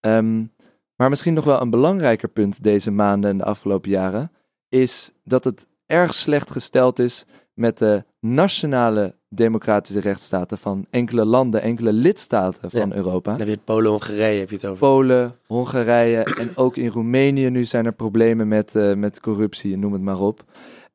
Um, 0.00 0.52
maar 0.96 1.08
misschien 1.08 1.34
nog 1.34 1.44
wel 1.44 1.60
een 1.60 1.70
belangrijker 1.70 2.28
punt 2.28 2.62
deze 2.62 2.90
maanden 2.90 3.30
en 3.30 3.38
de 3.38 3.44
afgelopen 3.44 3.90
jaren 3.90 4.32
is 4.68 5.12
dat 5.24 5.44
het 5.44 5.66
erg 5.86 6.14
slecht 6.14 6.50
gesteld 6.50 6.98
is 6.98 7.24
met 7.54 7.78
de 7.78 8.04
nationale 8.20 9.14
democratische 9.28 10.00
rechtsstaten 10.00 10.58
van 10.58 10.86
enkele 10.90 11.24
landen, 11.24 11.62
enkele 11.62 11.92
lidstaten 11.92 12.70
van 12.70 12.88
ja, 12.88 12.96
Europa. 12.96 13.30
Dan 13.30 13.40
heb 13.40 13.48
je 13.48 13.58
Polen, 13.64 13.90
Hongarije 13.90 14.38
heb 14.38 14.50
je 14.50 14.56
het 14.56 14.66
over. 14.66 14.78
Polen, 14.78 15.36
Hongarije 15.46 16.24
en 16.24 16.50
ook 16.56 16.76
in 16.76 16.88
Roemenië 16.88 17.50
nu 17.50 17.64
zijn 17.64 17.86
er 17.86 17.92
problemen 17.92 18.48
met, 18.48 18.74
uh, 18.74 18.94
met 18.94 19.20
corruptie, 19.20 19.78
noem 19.78 19.92
het 19.92 20.02
maar 20.02 20.20
op. 20.20 20.44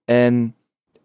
En 0.07 0.55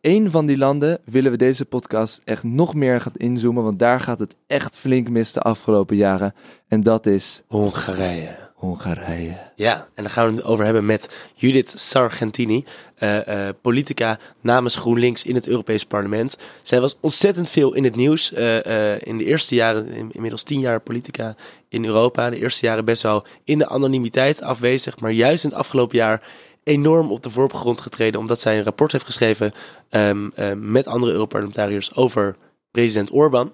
één 0.00 0.30
van 0.30 0.47
die 0.47 0.59
landen 0.59 1.00
willen 1.04 1.30
we 1.30 1.37
deze 1.37 1.64
podcast 1.64 2.21
echt 2.25 2.42
nog 2.42 2.75
meer 2.75 3.00
gaan 3.00 3.12
inzoomen, 3.16 3.62
want 3.62 3.78
daar 3.78 4.00
gaat 4.00 4.18
het 4.18 4.37
echt 4.47 4.78
flink 4.78 5.09
mis 5.09 5.32
de 5.32 5.40
afgelopen 5.40 5.97
jaren. 5.97 6.35
En 6.68 6.80
dat 6.80 7.06
is 7.06 7.42
Hongarije. 7.47 8.37
Hongarije. 8.54 9.37
Ja, 9.56 9.88
en 9.94 10.02
daar 10.02 10.12
gaan 10.12 10.28
we 10.28 10.35
het 10.35 10.44
over 10.44 10.64
hebben 10.64 10.87
met 10.87 11.09
Judith 11.35 11.73
Sargentini, 11.76 12.64
uh, 12.99 13.26
uh, 13.26 13.49
politica 13.62 14.18
namens 14.40 14.76
GroenLinks 14.76 15.25
in 15.25 15.35
het 15.35 15.47
Europees 15.47 15.85
Parlement. 15.85 16.38
Zij 16.62 16.80
was 16.80 16.97
ontzettend 17.00 17.50
veel 17.50 17.75
in 17.75 17.85
het 17.85 17.97
nieuws 17.97 18.32
uh, 18.32 19.00
in 19.00 19.18
de 19.18 19.25
eerste 19.25 19.54
jaren, 19.54 19.88
in, 19.88 20.11
inmiddels 20.12 20.42
tien 20.42 20.61
jaar 20.61 20.80
politica 20.80 21.37
in 21.68 21.85
Europa. 21.85 22.30
De 22.30 22.38
eerste 22.38 22.66
jaren 22.66 22.85
best 22.85 23.02
wel 23.02 23.25
in 23.44 23.59
de 23.59 23.68
anonimiteit 23.68 24.42
afwezig, 24.42 25.00
maar 25.00 25.12
juist 25.12 25.44
in 25.44 25.50
het 25.50 25.59
afgelopen 25.59 25.97
jaar 25.97 26.23
enorm 26.62 27.11
op 27.11 27.23
de 27.23 27.31
voorgrond 27.31 27.81
getreden, 27.81 28.21
omdat 28.21 28.40
zij 28.40 28.59
een 28.59 28.64
rapport 28.64 28.92
heeft 28.92 29.04
geschreven 29.04 29.52
um, 29.90 30.33
um, 30.38 30.71
met 30.71 30.87
andere 30.87 31.12
Europarlementariërs 31.12 31.95
over 31.95 32.37
president 32.71 33.12
Orbán. 33.12 33.52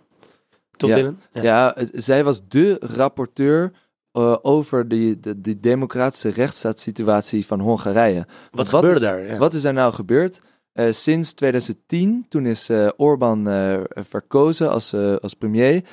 Toch, 0.76 0.90
ja. 0.90 0.96
Dylan? 0.96 1.20
Ja. 1.32 1.42
ja, 1.42 1.76
zij 1.92 2.24
was 2.24 2.40
de 2.48 2.76
rapporteur 2.80 3.72
uh, 4.12 4.36
over 4.42 4.88
die, 4.88 5.20
de, 5.20 5.40
die 5.40 5.60
democratische 5.60 6.28
rechtsstaatssituatie 6.28 7.46
van 7.46 7.60
Hongarije. 7.60 8.26
Wat, 8.50 8.50
wat 8.50 8.68
gebeurde 8.68 8.94
is, 8.94 9.00
daar? 9.00 9.26
Ja. 9.26 9.36
Wat 9.36 9.54
is 9.54 9.64
er 9.64 9.72
nou 9.72 9.92
gebeurd? 9.92 10.40
Uh, 10.74 10.92
sinds 10.92 11.32
2010, 11.32 12.26
toen 12.28 12.46
is 12.46 12.70
uh, 12.70 12.88
Orbán 12.96 13.44
verkozen 13.94 14.70
als, 14.70 14.94
als 14.94 15.34
premier 15.34 15.84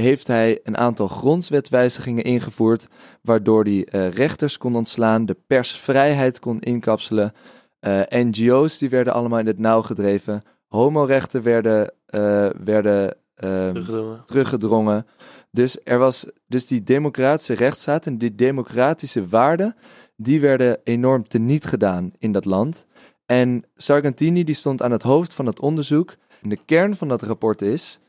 heeft 0.00 0.26
hij 0.26 0.60
een 0.62 0.76
aantal 0.76 1.08
grondwetwijzigingen 1.08 2.24
ingevoerd, 2.24 2.88
waardoor 3.22 3.64
hij 3.64 3.86
uh, 3.92 4.08
rechters 4.08 4.58
kon 4.58 4.76
ontslaan, 4.76 5.26
de 5.26 5.36
persvrijheid 5.46 6.38
kon 6.38 6.60
inkapselen, 6.60 7.32
uh, 7.80 8.00
NGO's 8.08 8.78
die 8.78 8.88
werden 8.88 9.12
allemaal 9.12 9.38
in 9.38 9.46
het 9.46 9.58
nauw 9.58 9.82
gedreven, 9.82 10.42
homorechten 10.66 11.42
werden, 11.42 11.92
uh, 12.10 12.46
werden 12.64 13.16
teruggedrongen. 13.34 14.22
teruggedrongen. 14.26 15.06
Dus 15.50 15.78
er 15.84 15.98
was 15.98 16.26
dus 16.46 16.66
die 16.66 16.82
democratische 16.82 17.54
rechtsstaat 17.54 18.06
en 18.06 18.18
die 18.18 18.34
democratische 18.34 19.28
waarden, 19.28 19.76
die 20.16 20.40
werden 20.40 20.78
enorm 20.84 21.28
teniet 21.28 21.64
gedaan 21.64 22.12
in 22.18 22.32
dat 22.32 22.44
land. 22.44 22.86
En 23.26 23.64
Sargentini 23.76 24.44
die 24.44 24.54
stond 24.54 24.82
aan 24.82 24.90
het 24.90 25.02
hoofd 25.02 25.34
van 25.34 25.46
het 25.46 25.60
onderzoek 25.60 26.16
En 26.42 26.48
de 26.48 26.58
kern 26.64 26.96
van 26.96 27.08
dat 27.08 27.22
rapport 27.22 27.62
is: 27.62 28.00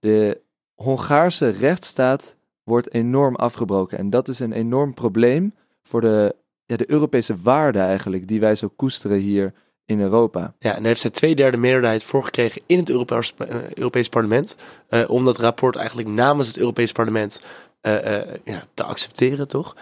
de 0.00 0.40
Hongaarse 0.82 1.48
rechtsstaat 1.48 2.36
wordt 2.64 2.92
enorm 2.92 3.34
afgebroken. 3.34 3.98
En 3.98 4.10
dat 4.10 4.28
is 4.28 4.38
een 4.38 4.52
enorm 4.52 4.94
probleem 4.94 5.54
voor 5.82 6.00
de, 6.00 6.36
ja, 6.66 6.76
de 6.76 6.90
Europese 6.90 7.36
waarden 7.42 7.82
eigenlijk, 7.82 8.28
die 8.28 8.40
wij 8.40 8.54
zo 8.54 8.68
koesteren 8.76 9.18
hier 9.18 9.52
in 9.84 10.00
Europa. 10.00 10.54
Ja, 10.58 10.70
en 10.70 10.76
daar 10.76 10.86
heeft 10.86 11.00
zij 11.00 11.10
twee 11.10 11.34
derde 11.34 11.56
meerderheid 11.56 12.02
voor 12.02 12.24
gekregen 12.24 12.62
in 12.66 12.78
het 12.78 12.90
Europees, 12.90 13.34
uh, 13.38 13.70
Europees 13.70 14.08
Parlement. 14.08 14.56
Uh, 14.90 15.10
om 15.10 15.24
dat 15.24 15.38
rapport 15.38 15.76
eigenlijk 15.76 16.08
namens 16.08 16.48
het 16.48 16.56
Europees 16.56 16.92
Parlement 16.92 17.42
uh, 17.82 18.16
ja, 18.44 18.64
te 18.74 18.82
accepteren, 18.82 19.48
toch? 19.48 19.76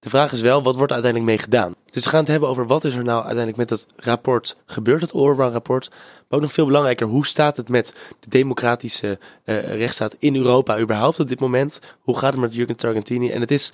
De 0.00 0.08
vraag 0.08 0.32
is 0.32 0.40
wel, 0.40 0.62
wat 0.62 0.74
wordt 0.74 0.92
er 0.92 1.02
uiteindelijk 1.02 1.24
mee 1.24 1.38
gedaan? 1.38 1.74
Dus 1.90 2.04
we 2.04 2.10
gaan 2.10 2.20
het 2.20 2.28
hebben 2.28 2.48
over 2.48 2.66
wat 2.66 2.84
is 2.84 2.94
er 2.94 3.04
nou 3.04 3.16
uiteindelijk 3.16 3.56
met 3.56 3.68
dat 3.68 3.86
rapport 3.96 4.56
gebeurd, 4.66 5.00
het 5.00 5.12
Orban-rapport. 5.12 5.88
Maar 5.90 6.38
ook 6.38 6.40
nog 6.40 6.52
veel 6.52 6.66
belangrijker, 6.66 7.06
hoe 7.06 7.26
staat 7.26 7.56
het 7.56 7.68
met 7.68 7.94
de 8.20 8.28
democratische 8.28 9.18
rechtsstaat 9.44 10.16
in 10.18 10.36
Europa 10.36 10.78
überhaupt 10.80 11.20
op 11.20 11.28
dit 11.28 11.40
moment? 11.40 11.80
Hoe 12.00 12.18
gaat 12.18 12.32
het 12.32 12.40
met 12.40 12.54
Jurgen 12.54 12.76
Targentini? 12.76 13.30
En 13.30 13.40
het 13.40 13.50
is 13.50 13.72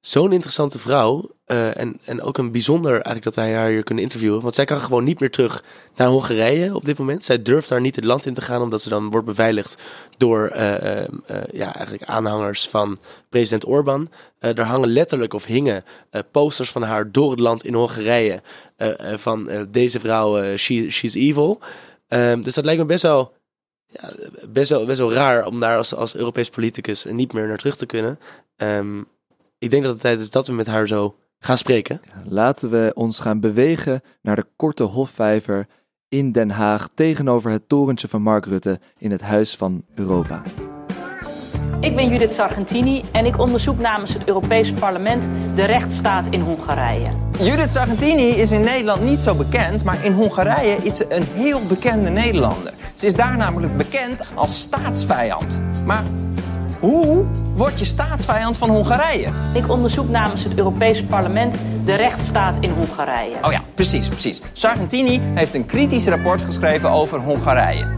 zo'n 0.00 0.32
interessante 0.32 0.78
vrouw. 0.78 1.36
Uh, 1.46 1.76
en, 1.76 2.00
en 2.04 2.22
ook 2.22 2.38
een 2.38 2.52
bijzonder 2.52 2.92
eigenlijk 2.92 3.24
dat 3.24 3.34
wij 3.34 3.54
haar 3.54 3.68
hier 3.68 3.82
kunnen 3.82 4.04
interviewen. 4.04 4.40
Want 4.40 4.54
zij 4.54 4.64
kan 4.64 4.80
gewoon 4.80 5.04
niet 5.04 5.20
meer 5.20 5.30
terug 5.30 5.64
naar 5.96 6.08
Hongarije 6.08 6.74
op 6.74 6.84
dit 6.84 6.98
moment. 6.98 7.24
Zij 7.24 7.42
durft 7.42 7.68
daar 7.68 7.80
niet 7.80 7.96
het 7.96 8.04
land 8.04 8.26
in 8.26 8.34
te 8.34 8.40
gaan, 8.40 8.62
omdat 8.62 8.82
ze 8.82 8.88
dan 8.88 9.10
wordt 9.10 9.26
beveiligd 9.26 9.82
door 10.16 10.52
uh, 10.54 10.96
uh, 10.96 11.06
ja, 11.52 11.74
eigenlijk 11.74 12.04
aanhangers 12.04 12.68
van 12.68 12.98
president 13.28 13.66
Orbán. 13.66 14.08
er 14.38 14.64
hangen 14.64 14.88
letterlijk 14.88 15.34
of 15.34 15.44
hingen 15.44 15.84
posters 16.30 16.70
van 16.70 16.82
haar 16.82 17.12
door 17.12 17.30
het 17.30 17.40
land 17.40 17.64
in 17.64 17.74
Hongarije. 17.74 18.42
van 19.16 19.66
deze 19.70 20.00
vrouw, 20.00 20.56
she, 20.56 20.90
she's 20.90 21.14
evil. 21.14 21.60
Ehm, 22.08 22.42
dus 22.42 22.54
dat 22.54 22.64
lijkt 22.64 22.80
me 22.80 22.86
best 22.86 23.02
wel 23.02 23.36
ja, 23.88 24.12
best 24.48 24.70
wel, 24.70 24.86
best 24.86 24.98
wel 24.98 25.12
raar 25.12 25.46
om 25.46 25.60
daar 25.60 25.76
als, 25.76 25.94
als 25.94 26.14
Europees 26.14 26.48
politicus 26.48 27.04
niet 27.04 27.32
meer 27.32 27.46
naar 27.46 27.58
terug 27.58 27.76
te 27.76 27.86
kunnen. 27.86 28.18
Um, 28.56 29.06
ik 29.58 29.70
denk 29.70 29.82
dat 29.82 29.92
het 29.92 30.00
tijd 30.00 30.18
is 30.18 30.30
dat 30.30 30.46
we 30.46 30.52
met 30.52 30.66
haar 30.66 30.86
zo 30.86 31.16
gaan 31.38 31.58
spreken. 31.58 32.00
Laten 32.24 32.70
we 32.70 32.90
ons 32.94 33.18
gaan 33.20 33.40
bewegen 33.40 34.00
naar 34.22 34.36
de 34.36 34.46
korte 34.56 34.82
hofvijver 34.82 35.66
in 36.08 36.32
Den 36.32 36.50
Haag 36.50 36.88
tegenover 36.94 37.50
het 37.50 37.68
torentje 37.68 38.08
van 38.08 38.22
Mark 38.22 38.46
Rutte 38.46 38.80
in 38.98 39.10
het 39.10 39.20
Huis 39.20 39.56
van 39.56 39.84
Europa. 39.94 40.42
Ik 41.80 41.96
ben 41.96 42.08
Judith 42.08 42.32
Sargentini 42.32 43.02
en 43.12 43.26
ik 43.26 43.38
onderzoek 43.38 43.78
namens 43.78 44.14
het 44.14 44.24
Europees 44.24 44.72
Parlement 44.72 45.28
de 45.54 45.64
rechtsstaat 45.64 46.26
in 46.30 46.40
Hongarije. 46.40 47.06
Judith 47.38 47.70
Sargentini 47.70 48.28
is 48.28 48.52
in 48.52 48.60
Nederland 48.60 49.02
niet 49.02 49.22
zo 49.22 49.34
bekend, 49.34 49.84
maar 49.84 50.04
in 50.04 50.12
Hongarije 50.12 50.76
is 50.82 50.96
ze 50.96 51.14
een 51.14 51.22
heel 51.22 51.60
bekende 51.68 52.10
Nederlander. 52.10 52.74
Ze 52.94 53.06
is 53.06 53.14
daar 53.14 53.36
namelijk 53.36 53.76
bekend 53.76 54.22
als 54.34 54.60
staatsvijand. 54.60 55.62
Maar 55.84 56.04
hoe 56.80 57.26
word 57.58 57.78
je 57.78 57.84
staatsvijand 57.84 58.56
van 58.56 58.70
Hongarije? 58.70 59.32
Ik 59.54 59.68
onderzoek 59.68 60.08
namens 60.08 60.44
het 60.44 60.58
Europees 60.58 61.04
Parlement 61.04 61.58
de 61.84 61.94
rechtsstaat 61.94 62.58
in 62.60 62.70
Hongarije. 62.70 63.36
Oh 63.42 63.52
ja, 63.52 63.62
precies, 63.74 64.08
precies. 64.08 64.42
Sargentini 64.52 65.20
heeft 65.20 65.54
een 65.54 65.66
kritisch 65.66 66.06
rapport 66.06 66.42
geschreven 66.42 66.90
over 66.90 67.20
Hongarije. 67.20 67.94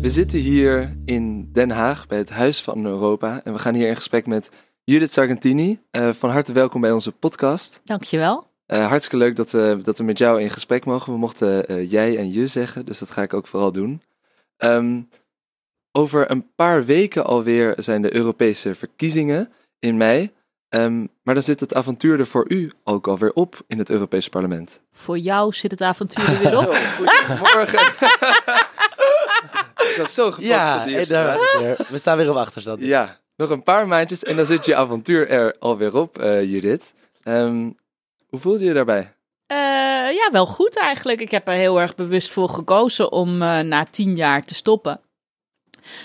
We 0.00 0.10
zitten 0.10 0.38
hier 0.38 0.96
in 1.04 1.52
Den 1.52 1.70
Haag 1.70 2.06
bij 2.06 2.18
het 2.18 2.30
Huis 2.30 2.62
van 2.62 2.86
Europa 2.86 3.40
en 3.44 3.52
we 3.52 3.58
gaan 3.58 3.74
hier 3.74 3.88
in 3.88 3.96
gesprek 3.96 4.26
met 4.26 4.50
Judith 4.84 5.12
Sargentini. 5.12 5.80
Uh, 5.92 6.12
van 6.12 6.30
harte 6.30 6.52
welkom 6.52 6.80
bij 6.80 6.92
onze 6.92 7.12
podcast. 7.12 7.80
Dankjewel. 7.84 8.46
Uh, 8.66 8.86
hartstikke 8.86 9.16
leuk 9.16 9.36
dat 9.36 9.50
we, 9.50 9.78
dat 9.82 9.98
we 9.98 10.04
met 10.04 10.18
jou 10.18 10.42
in 10.42 10.50
gesprek 10.50 10.84
mogen. 10.84 11.12
We 11.12 11.18
mochten 11.18 11.72
uh, 11.72 11.90
jij 11.90 12.18
en 12.18 12.32
je 12.32 12.46
zeggen, 12.46 12.86
dus 12.86 12.98
dat 12.98 13.10
ga 13.10 13.22
ik 13.22 13.34
ook 13.34 13.46
vooral 13.46 13.72
doen. 13.72 14.02
Um, 14.58 15.08
over 15.92 16.30
een 16.30 16.50
paar 16.54 16.84
weken 16.84 17.24
alweer 17.24 17.74
zijn 17.76 18.02
de 18.02 18.14
Europese 18.14 18.74
verkiezingen 18.74 19.52
in 19.78 19.96
mei. 19.96 20.30
Um, 20.68 21.08
maar 21.22 21.34
dan 21.34 21.42
zit 21.42 21.60
het 21.60 21.74
avontuur 21.74 22.18
er 22.18 22.26
voor 22.26 22.44
u 22.48 22.70
ook 22.84 23.08
alweer 23.08 23.32
op 23.32 23.62
in 23.66 23.78
het 23.78 23.90
Europese 23.90 24.30
parlement. 24.30 24.80
Voor 24.92 25.18
jou 25.18 25.52
zit 25.52 25.70
het 25.70 25.82
avontuur 25.82 26.28
er 26.28 26.38
weer 26.38 26.58
op. 26.58 26.74
Goedemorgen. 27.26 27.78
Ik 29.90 29.96
was 29.96 30.14
zo 30.14 30.30
gepakt 30.30 30.46
ja, 30.46 31.04
daar, 31.04 31.36
we 31.90 31.98
staan 31.98 32.16
weer 32.16 32.30
op 32.30 32.36
achterstand. 32.36 32.80
Ja, 32.80 33.18
nog 33.36 33.50
een 33.50 33.62
paar 33.62 33.88
maandjes 33.88 34.24
en 34.24 34.36
dan 34.36 34.46
zit 34.46 34.64
je 34.64 34.76
avontuur 34.76 35.28
er 35.28 35.56
alweer 35.58 35.96
op, 35.96 36.22
uh, 36.22 36.42
Judith. 36.42 36.92
Um, 37.24 37.76
hoe 38.28 38.40
voelde 38.40 38.64
je 38.64 38.72
daarbij? 38.72 39.14
Uh, 39.52 39.56
ja, 40.16 40.28
wel 40.32 40.46
goed 40.46 40.78
eigenlijk. 40.78 41.20
Ik 41.20 41.30
heb 41.30 41.48
er 41.48 41.54
heel 41.54 41.80
erg 41.80 41.94
bewust 41.94 42.30
voor 42.30 42.48
gekozen 42.48 43.12
om 43.12 43.42
uh, 43.42 43.58
na 43.58 43.84
tien 43.90 44.16
jaar 44.16 44.44
te 44.44 44.54
stoppen. 44.54 45.00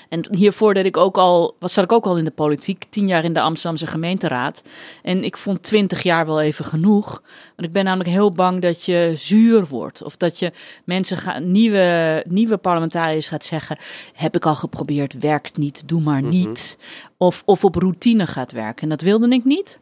En 0.10 0.28
hiervoor 0.36 0.74
deed 0.74 0.86
ik 0.86 0.98
ook 0.98 1.18
al, 1.18 1.56
was, 1.60 1.74
zat 1.74 1.84
ik 1.84 1.92
ook 1.92 2.06
al 2.06 2.18
in 2.18 2.24
de 2.24 2.32
politiek, 2.32 2.86
tien 2.90 3.08
jaar 3.08 3.24
in 3.24 3.34
de 3.34 3.42
Amsterdamse 3.42 3.88
gemeenteraad. 3.88 4.62
En 5.02 5.24
ik 5.24 5.38
vond 5.38 5.64
twintig 5.64 6.04
jaar 6.04 6.26
wel 6.26 6.42
even 6.42 6.66
genoeg. 6.66 7.22
Want 7.56 7.68
ik 7.68 7.72
ben 7.72 7.84
namelijk 7.84 8.10
heel 8.10 8.32
bang 8.32 8.62
dat 8.62 8.84
je 8.84 9.14
zuur 9.16 9.66
wordt. 9.66 10.04
Of 10.04 10.18
dat 10.18 10.40
je 10.40 10.52
mensen, 10.86 11.52
nieuwe, 11.52 12.24
nieuwe 12.28 12.58
parlementariërs 12.58 13.28
gaat 13.28 13.44
zeggen, 13.44 13.78
heb 14.14 14.36
ik 14.36 14.46
al 14.46 14.56
geprobeerd, 14.56 15.20
werkt 15.20 15.58
niet, 15.58 15.88
doe 15.88 16.02
maar 16.02 16.22
mhm. 16.22 16.30
niet. 16.30 16.78
of, 17.18 17.44
of 17.46 17.64
op 17.64 17.76
routine 17.76 18.28
gaat 18.28 18.52
werken. 18.52 18.84
En 18.84 18.90
dat 18.90 19.02
wilde 19.02 19.28
ik 19.30 19.44
niet. 19.44 19.80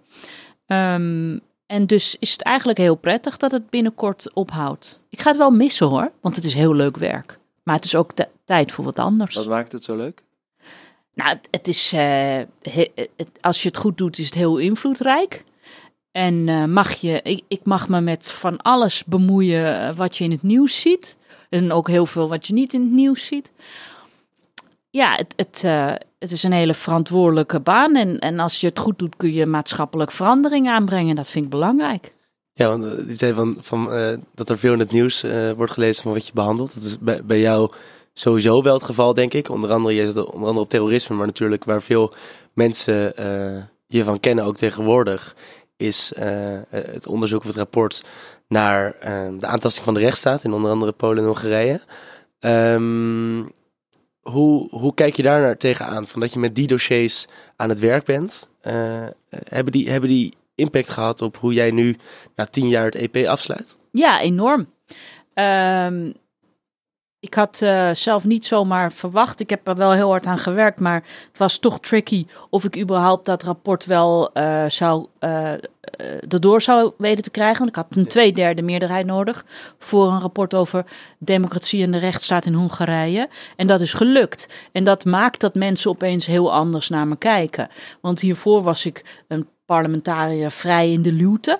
Um, 0.67 1.41
en 1.65 1.85
dus 1.85 2.15
is 2.19 2.31
het 2.31 2.41
eigenlijk 2.41 2.77
heel 2.77 2.95
prettig 2.95 3.37
dat 3.37 3.51
het 3.51 3.69
binnenkort 3.69 4.33
ophoudt. 4.33 4.99
Ik 5.09 5.21
ga 5.21 5.29
het 5.29 5.37
wel 5.37 5.51
missen 5.51 5.87
hoor, 5.87 6.11
want 6.21 6.35
het 6.35 6.45
is 6.45 6.53
heel 6.53 6.73
leuk 6.73 6.97
werk. 6.97 7.39
Maar 7.63 7.75
het 7.75 7.85
is 7.85 7.95
ook 7.95 8.11
tijd 8.45 8.71
voor 8.71 8.85
wat 8.85 8.99
anders. 8.99 9.35
Wat 9.35 9.47
maakt 9.47 9.71
het 9.71 9.83
zo 9.83 9.95
leuk? 9.95 10.23
Nou, 11.13 11.37
het, 11.51 11.67
is, 11.67 11.93
uh, 11.93 12.39
als 13.41 13.61
je 13.61 13.67
het 13.67 13.77
goed 13.77 13.97
doet, 13.97 14.17
is 14.17 14.25
het 14.25 14.33
heel 14.33 14.57
invloedrijk. 14.57 15.43
En 16.11 16.47
uh, 16.47 16.65
mag 16.65 16.93
je, 16.93 17.21
ik, 17.21 17.43
ik, 17.47 17.65
mag 17.65 17.89
me 17.89 18.01
met 18.01 18.31
van 18.31 18.57
alles 18.57 19.03
bemoeien 19.03 19.79
eh, 19.79 19.95
wat 19.95 20.17
je 20.17 20.23
in 20.23 20.31
het 20.31 20.41
nieuws 20.41 20.81
ziet. 20.81 21.17
En 21.49 21.71
ook 21.71 21.87
heel 21.87 22.05
veel 22.05 22.29
wat 22.29 22.47
je 22.47 22.53
niet 22.53 22.73
in 22.73 22.81
het 22.81 22.91
nieuws 22.91 23.25
ziet. 23.25 23.51
Ja, 24.89 25.15
het, 25.15 25.33
het, 25.35 25.61
uh, 25.65 25.93
het 26.19 26.31
is 26.31 26.43
een 26.43 26.51
hele 26.51 26.73
verantwoordelijke 26.73 27.59
baan. 27.59 27.95
En, 27.95 28.19
en 28.19 28.39
als 28.39 28.61
je 28.61 28.67
het 28.67 28.79
goed 28.79 28.99
doet, 28.99 29.15
kun 29.15 29.33
je 29.33 29.45
maatschappelijk 29.45 30.11
verandering 30.11 30.69
aanbrengen. 30.69 31.15
Dat 31.15 31.29
vind 31.29 31.45
ik 31.45 31.51
belangrijk. 31.51 32.13
Ja, 32.53 32.67
want 32.67 32.83
je 32.83 33.05
eh, 33.07 33.15
zei 33.15 33.33
van, 33.33 33.57
van, 33.59 33.97
uh, 33.97 34.13
dat 34.33 34.49
er 34.49 34.57
veel 34.57 34.73
in 34.73 34.79
het 34.79 34.91
nieuws 34.91 35.23
uh, 35.23 35.51
wordt 35.51 35.71
gelezen 35.71 36.03
van 36.03 36.13
wat 36.13 36.27
je 36.27 36.33
behandelt. 36.33 36.73
Dat 36.73 36.83
is 36.83 36.99
bij, 36.99 37.25
bij 37.25 37.39
jou 37.39 37.71
sowieso 38.13 38.63
wel 38.63 38.73
het 38.73 38.83
geval, 38.83 39.13
denk 39.13 39.33
ik. 39.33 39.49
Onder 39.49 39.71
andere, 39.71 39.95
je 39.95 40.05
zit 40.05 40.15
onder 40.15 40.47
andere 40.47 40.59
op 40.59 40.69
terrorisme, 40.69 41.15
maar 41.15 41.27
natuurlijk 41.27 41.63
waar 41.63 41.81
veel 41.81 42.13
mensen 42.53 43.13
je 43.87 44.03
van 44.03 44.19
kennen, 44.19 44.45
ook 44.45 44.55
tegenwoordig, 44.55 45.35
is 45.77 46.11
het 46.69 47.07
onderzoek 47.07 47.41
of 47.41 47.47
het 47.47 47.55
rapport 47.55 48.03
naar 48.47 48.95
de 49.39 49.45
aantasting 49.45 49.85
van 49.85 49.93
de 49.93 49.99
rechtsstaat 49.99 50.43
in 50.43 50.53
onder 50.53 50.71
andere 50.71 50.91
Polen 50.91 51.17
en 51.17 51.25
Hongarije. 51.25 51.81
Um, 52.39 53.51
hoe, 54.21 54.67
hoe 54.69 54.93
kijk 54.93 55.15
je 55.15 55.23
daar 55.23 55.41
naar 55.41 55.57
tegenaan? 55.57 56.07
Van 56.07 56.19
dat 56.19 56.33
je 56.33 56.39
met 56.39 56.55
die 56.55 56.67
dossiers 56.67 57.27
aan 57.55 57.69
het 57.69 57.79
werk 57.79 58.05
bent. 58.05 58.47
hebben, 59.29 59.71
die, 59.71 59.89
hebben 59.89 60.09
die 60.09 60.33
impact 60.55 60.89
gehad 60.89 61.21
op 61.21 61.37
hoe 61.37 61.53
jij 61.53 61.71
nu 61.71 61.97
na 62.35 62.45
tien 62.45 62.67
jaar 62.67 62.85
het 62.85 62.95
EP 62.95 63.25
afsluit? 63.27 63.79
Ja, 63.91 64.21
enorm. 64.21 64.67
Um, 65.33 66.13
ik 67.23 67.33
had 67.33 67.59
uh, 67.63 67.89
zelf 67.93 68.23
niet 68.23 68.45
zomaar 68.45 68.93
verwacht. 68.93 69.39
Ik 69.39 69.49
heb 69.49 69.67
er 69.67 69.75
wel 69.75 69.91
heel 69.91 70.09
hard 70.09 70.25
aan 70.25 70.37
gewerkt, 70.37 70.79
maar 70.79 71.03
het 71.27 71.37
was 71.37 71.57
toch 71.57 71.79
tricky 71.79 72.25
of 72.49 72.63
ik 72.63 72.77
überhaupt 72.77 73.25
dat 73.25 73.43
rapport 73.43 73.85
wel 73.85 74.29
uh, 74.33 74.65
zou 74.67 75.07
uh, 75.19 75.51
erdoor 76.29 76.61
zou 76.61 76.91
weten 76.97 77.23
te 77.23 77.31
krijgen. 77.31 77.57
Want 77.57 77.69
ik 77.69 77.75
had 77.75 77.95
een 77.95 78.07
tweederde 78.07 78.61
meerderheid 78.61 79.05
nodig 79.05 79.45
voor 79.77 80.11
een 80.11 80.19
rapport 80.19 80.53
over 80.53 80.85
democratie 81.19 81.83
en 81.83 81.91
de 81.91 81.97
rechtsstaat 81.97 82.45
in 82.45 82.53
Hongarije. 82.53 83.29
En 83.55 83.67
dat 83.67 83.81
is 83.81 83.93
gelukt. 83.93 84.49
En 84.71 84.83
dat 84.83 85.05
maakt 85.05 85.39
dat 85.39 85.55
mensen 85.55 85.89
opeens 85.89 86.25
heel 86.25 86.53
anders 86.53 86.89
naar 86.89 87.07
me 87.07 87.17
kijken. 87.17 87.69
Want 88.01 88.21
hiervoor 88.21 88.63
was 88.63 88.85
ik 88.85 89.23
een 89.27 89.47
parlementariër 89.65 90.51
vrij 90.51 90.91
in 90.91 91.01
de 91.01 91.11
luwte. 91.11 91.59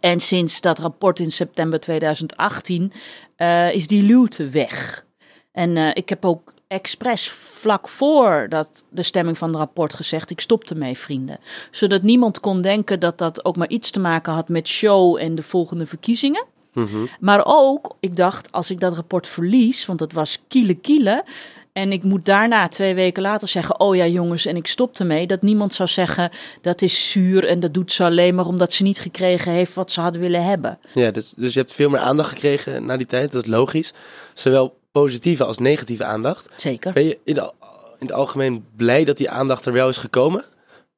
En 0.00 0.20
sinds 0.20 0.60
dat 0.60 0.78
rapport 0.78 1.18
in 1.18 1.32
september 1.32 1.80
2018 1.80 2.92
uh, 3.36 3.74
is 3.74 3.86
die 3.86 4.02
luwte 4.02 4.48
weg. 4.48 5.04
En 5.52 5.76
uh, 5.76 5.90
ik 5.92 6.08
heb 6.08 6.24
ook 6.24 6.52
expres 6.68 7.28
vlak 7.30 7.88
voor 7.88 8.46
dat 8.48 8.84
de 8.90 9.02
stemming 9.02 9.38
van 9.38 9.48
het 9.48 9.58
rapport 9.58 9.94
gezegd: 9.94 10.30
ik 10.30 10.40
stop 10.40 10.64
ermee, 10.64 10.98
vrienden. 10.98 11.38
Zodat 11.70 12.02
niemand 12.02 12.40
kon 12.40 12.62
denken 12.62 13.00
dat 13.00 13.18
dat 13.18 13.44
ook 13.44 13.56
maar 13.56 13.68
iets 13.68 13.90
te 13.90 14.00
maken 14.00 14.32
had 14.32 14.48
met 14.48 14.68
show 14.68 15.16
en 15.16 15.34
de 15.34 15.42
volgende 15.42 15.86
verkiezingen. 15.86 16.46
Mhm. 16.72 17.06
Maar 17.20 17.42
ook, 17.44 17.96
ik 18.00 18.16
dacht, 18.16 18.52
als 18.52 18.70
ik 18.70 18.80
dat 18.80 18.94
rapport 18.94 19.26
verlies, 19.26 19.86
want 19.86 20.00
het 20.00 20.12
was 20.12 20.38
kiele 20.48 20.74
kiele. 20.74 21.24
En 21.72 21.92
ik 21.92 22.02
moet 22.02 22.24
daarna 22.24 22.68
twee 22.68 22.94
weken 22.94 23.22
later 23.22 23.48
zeggen: 23.48 23.80
Oh 23.80 23.96
ja, 23.96 24.06
jongens, 24.06 24.46
en 24.46 24.56
ik 24.56 24.66
stop 24.66 24.98
ermee. 24.98 25.26
Dat 25.26 25.42
niemand 25.42 25.74
zou 25.74 25.88
zeggen 25.88 26.30
dat 26.60 26.82
is 26.82 27.10
zuur 27.10 27.44
en 27.44 27.60
dat 27.60 27.74
doet 27.74 27.92
ze 27.92 28.04
alleen 28.04 28.34
maar 28.34 28.46
omdat 28.46 28.72
ze 28.72 28.82
niet 28.82 28.98
gekregen 28.98 29.52
heeft 29.52 29.74
wat 29.74 29.92
ze 29.92 30.00
hadden 30.00 30.20
willen 30.20 30.44
hebben. 30.44 30.78
Ja, 30.94 31.10
dus, 31.10 31.32
dus 31.36 31.52
je 31.52 31.60
hebt 31.60 31.72
veel 31.72 31.90
meer 31.90 32.00
aandacht 32.00 32.28
gekregen 32.28 32.86
na 32.86 32.96
die 32.96 33.06
tijd. 33.06 33.32
Dat 33.32 33.42
is 33.42 33.48
logisch. 33.48 33.92
Zowel 34.34 34.78
positieve 34.92 35.44
als 35.44 35.58
negatieve 35.58 36.04
aandacht. 36.04 36.48
Zeker. 36.56 36.92
Ben 36.92 37.04
je 37.04 37.18
in, 37.24 37.34
de, 37.34 37.52
in 37.98 38.06
het 38.06 38.12
algemeen 38.12 38.64
blij 38.76 39.04
dat 39.04 39.16
die 39.16 39.30
aandacht 39.30 39.66
er 39.66 39.72
wel 39.72 39.88
is 39.88 39.96
gekomen? 39.96 40.44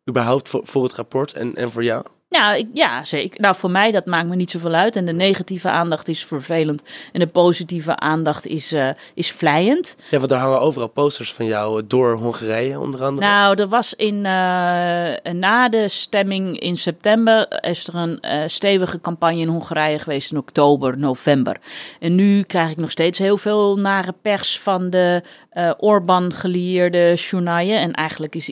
Überhaupt 0.09 0.49
voor, 0.49 0.61
voor 0.64 0.83
het 0.83 0.93
rapport 0.93 1.33
en, 1.33 1.55
en 1.55 1.71
voor 1.71 1.85
jou? 1.85 2.05
Ja, 2.33 2.55
ik, 2.55 2.67
ja, 2.73 3.05
zeker. 3.05 3.41
Nou, 3.41 3.57
voor 3.57 3.71
mij 3.71 3.91
dat 3.91 4.07
maakt 4.07 4.29
me 4.29 4.37
niet 4.37 4.51
zoveel 4.51 4.73
uit. 4.73 4.97
En 4.97 5.05
de 5.05 5.12
negatieve 5.12 5.69
aandacht 5.69 6.09
is 6.09 6.25
vervelend. 6.25 6.83
En 7.12 7.21
de 7.21 7.27
positieve 7.27 7.97
aandacht 7.97 8.47
is, 8.47 8.73
eh 8.73 8.89
is 9.15 9.33
vlijend. 9.33 9.97
Ja, 10.11 10.19
want 10.19 10.31
er 10.31 10.39
hangen 10.39 10.61
overal 10.61 10.89
posters 10.89 11.33
van 11.33 11.47
jou 11.47 11.81
eh, 11.81 11.85
door 11.89 12.17
Hongarije 12.17 12.81
onder 12.81 13.05
andere. 13.05 13.27
Nou, 13.27 13.61
er 13.61 13.69
was 13.69 13.95
in, 13.95 14.17
eh, 14.17 15.33
na 15.33 15.69
de 15.69 15.89
stemming 15.89 16.59
in 16.59 16.77
september 16.77 17.61
is 17.61 17.87
er 17.87 17.95
een 17.95 18.51
stevige 18.51 19.01
campagne 19.01 19.41
in 19.41 19.49
Hongarije 19.49 19.99
geweest 19.99 20.31
in 20.31 20.39
oktober, 20.39 20.99
november. 20.99 21.57
En 22.01 22.15
nu 22.15 22.43
krijg 22.43 22.71
ik 22.71 22.77
nog 22.77 22.91
steeds 22.91 23.19
heel 23.19 23.37
veel 23.37 23.77
nare 23.77 24.15
pers 24.23 24.61
van 24.61 24.91
de 24.91 25.23
eh 25.51 25.71
Orbán 25.79 26.33
gelieerde 26.33 27.15
journaaien. 27.15 27.81
En 27.81 27.93
eigenlijk 27.93 28.35
is 28.35 28.49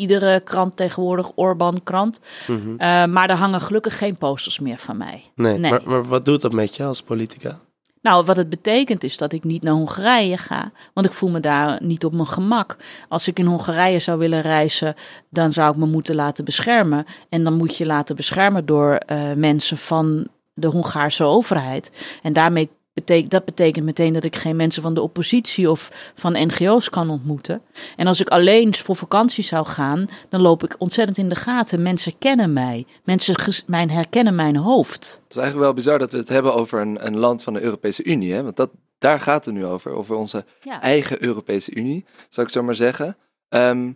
iedere 0.00 0.40
krant 0.40 0.76
tegenwoordig 0.76 1.32
Orbán-krant. 1.34 2.20
Mhm. 2.46 2.70
Eh, 2.76 3.04
maar 3.04 3.30
er 3.30 3.36
hangen 3.36 3.60
gelukkig 3.60 3.98
geen 3.98 4.16
posters 4.16 4.58
meer 4.58 4.78
van 4.78 4.96
mij. 4.96 5.22
nee, 5.34 5.58
nee. 5.58 5.70
Maar, 5.70 5.82
maar 5.84 6.04
wat 6.04 6.24
doet 6.24 6.40
dat 6.40 6.52
met 6.52 6.76
je 6.76 6.84
als 6.84 7.02
politica? 7.02 7.58
Nou, 8.02 8.24
wat 8.24 8.36
het 8.36 8.48
betekent 8.48 9.04
is 9.04 9.16
dat 9.16 9.32
ik 9.32 9.44
niet 9.44 9.62
naar 9.62 9.72
Hongarije 9.72 10.36
ga, 10.36 10.72
want 10.94 11.06
ik 11.06 11.12
voel 11.12 11.30
me 11.30 11.40
daar 11.40 11.78
niet 11.82 12.04
op 12.04 12.12
mijn 12.12 12.26
gemak. 12.26 12.76
Als 13.08 13.28
ik 13.28 13.38
in 13.38 13.46
Hongarije 13.46 13.98
zou 13.98 14.18
willen 14.18 14.40
reizen, 14.40 14.94
dan 15.28 15.50
zou 15.50 15.70
ik 15.72 15.76
me 15.76 15.86
moeten 15.86 16.14
laten 16.14 16.44
beschermen. 16.44 17.04
En 17.28 17.44
dan 17.44 17.54
moet 17.54 17.76
je 17.76 17.86
laten 17.86 18.16
beschermen 18.16 18.66
door 18.66 18.94
eh, 18.94 19.32
mensen 19.32 19.78
van 19.78 20.28
de 20.54 20.66
Hongaarse 20.66 21.24
overheid. 21.24 21.90
En 22.22 22.32
daarmee 22.32 22.70
betekent 22.92 23.30
dat 23.30 23.44
betekent 23.44 23.84
meteen 23.84 24.12
dat 24.12 24.24
ik 24.24 24.36
geen 24.36 24.56
mensen 24.56 24.82
van 24.82 24.94
de 24.94 25.02
oppositie 25.02 25.70
of 25.70 26.12
van 26.14 26.32
NGO's 26.32 26.88
kan 26.90 27.10
ontmoeten. 27.10 27.62
En 27.96 28.06
als 28.06 28.20
ik 28.20 28.28
alleen 28.28 28.74
voor 28.74 28.96
vakantie 28.96 29.44
zou 29.44 29.66
gaan, 29.66 30.06
dan 30.28 30.40
loop 30.40 30.64
ik 30.64 30.74
ontzettend 30.78 31.18
in 31.18 31.28
de 31.28 31.34
gaten. 31.34 31.82
Mensen 31.82 32.18
kennen 32.18 32.52
mij, 32.52 32.86
mensen 33.04 33.34
mijn 33.66 33.90
herkennen 33.90 34.34
mijn 34.34 34.56
hoofd. 34.56 35.20
Het 35.22 35.30
is 35.30 35.36
eigenlijk 35.36 35.66
wel 35.66 35.74
bizar 35.74 35.98
dat 35.98 36.12
we 36.12 36.18
het 36.18 36.28
hebben 36.28 36.54
over 36.54 36.80
een, 36.80 37.06
een 37.06 37.16
land 37.16 37.42
van 37.42 37.52
de 37.52 37.60
Europese 37.60 38.04
Unie. 38.04 38.32
Hè? 38.32 38.42
Want 38.42 38.56
dat, 38.56 38.70
daar 38.98 39.20
gaat 39.20 39.44
het 39.44 39.54
nu 39.54 39.66
over. 39.66 39.92
Over 39.92 40.16
onze 40.16 40.44
Ja. 40.60 40.80
eigen 40.80 41.24
Europese 41.24 41.74
Unie, 41.74 42.04
zou 42.28 42.46
ik 42.46 42.52
zo 42.52 42.62
maar 42.62 42.74
zeggen. 42.74 43.16
Ehm, 43.48 43.92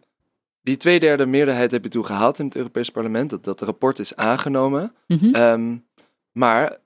die 0.63 0.77
tweederde 0.77 1.27
meerderheid 1.27 1.71
heb 1.71 1.83
je 1.85 1.91
toen 1.91 2.07
gehaald 2.07 2.39
in 2.39 2.45
het 2.45 2.57
Europees 2.57 2.91
Parlement. 2.91 3.31
Dat, 3.31 3.45
dat 3.45 3.61
rapport 3.61 3.99
is 3.99 4.17
aangenomen. 4.17 4.95
Mhm. 5.07 5.35
Ehm, 5.35 5.77
maar 6.33 6.79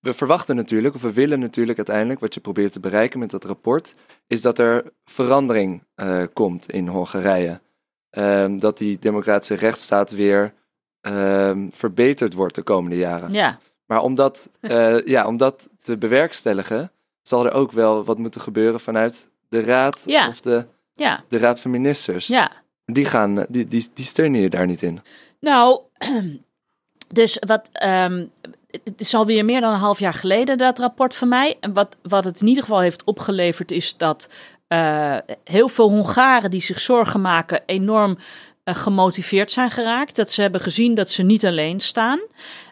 we 0.00 0.14
verwachten 0.14 0.56
natuurlijk, 0.56 0.94
of 0.94 1.02
we 1.02 1.12
willen 1.12 1.40
natuurlijk 1.40 1.76
uiteindelijk, 1.78 2.20
wat 2.20 2.34
je 2.34 2.40
probeert 2.40 2.72
te 2.72 2.80
bereiken 2.80 3.18
met 3.18 3.30
dat 3.30 3.44
rapport, 3.44 3.94
is 4.26 4.40
dat 4.42 4.58
er 4.58 4.84
verandering 5.04 5.82
eh, 5.94 6.22
komt 6.32 6.70
in 6.70 6.88
Hongarije. 6.88 7.60
Ehm, 8.10 8.58
dat 8.58 8.78
die 8.78 8.98
democratische 8.98 9.54
rechtsstaat 9.54 10.10
weer 10.10 10.52
ehm, 11.00 11.68
verbeterd 11.70 12.34
wordt 12.34 12.54
de 12.54 12.62
komende 12.62 12.96
jaren. 12.96 13.32
Ja. 13.32 13.58
Maar 13.86 14.02
om 14.02 14.14
dat, 14.14 14.48
eh, 14.60 15.04
ja, 15.04 15.26
om 15.26 15.36
dat 15.36 15.68
te 15.82 15.96
bewerkstelligen, 15.98 16.90
zal 17.22 17.46
er 17.46 17.52
ook 17.52 17.72
wel 17.72 18.04
wat 18.04 18.18
moeten 18.18 18.40
gebeuren 18.40 18.80
vanuit 18.80 19.28
de 19.48 19.60
raad 19.60 20.02
Ja. 20.06 20.28
of 20.28 20.40
de, 20.40 20.66
Ja, 20.94 21.24
de 21.28 21.38
raad 21.38 21.60
van 21.60 21.70
ministers. 21.70 22.26
ja. 22.26 22.50
Die, 22.84 23.04
gaan, 23.04 23.46
die, 23.48 23.64
die, 23.66 23.88
die 23.94 24.04
steunen 24.04 24.40
je 24.40 24.50
daar 24.50 24.66
niet 24.66 24.82
in. 24.82 25.00
Nou, 25.40 25.80
dus 27.08 27.36
wat. 27.46 27.68
ehm, 27.72 28.26
het 28.70 29.00
is 29.00 29.14
alweer 29.14 29.44
meer 29.44 29.60
dan 29.60 29.72
een 29.72 29.78
half 29.78 29.98
jaar 29.98 30.14
geleden 30.14 30.58
dat 30.58 30.78
rapport 30.78 31.14
van 31.14 31.28
mij. 31.28 31.56
En 31.60 31.72
wat, 31.72 31.96
wat 32.02 32.24
het 32.24 32.40
in 32.40 32.46
ieder 32.46 32.62
geval 32.62 32.80
heeft 32.80 33.04
opgeleverd 33.04 33.70
is 33.70 33.96
dat 33.96 34.28
eh, 34.68 35.16
heel 35.44 35.68
veel 35.68 35.90
Hongaren 35.90 36.50
die 36.50 36.60
zich 36.60 36.80
zorgen 36.80 37.20
maken 37.20 37.62
enorm 37.66 38.18
eh, 38.64 38.74
gemotiveerd 38.74 39.50
zijn 39.50 39.70
geraakt. 39.70 40.16
Dat 40.16 40.30
ze 40.30 40.40
hebben 40.40 40.60
gezien 40.60 40.94
dat 40.94 41.10
ze 41.10 41.22
niet 41.22 41.46
alleen 41.46 41.80
staan. 41.80 42.20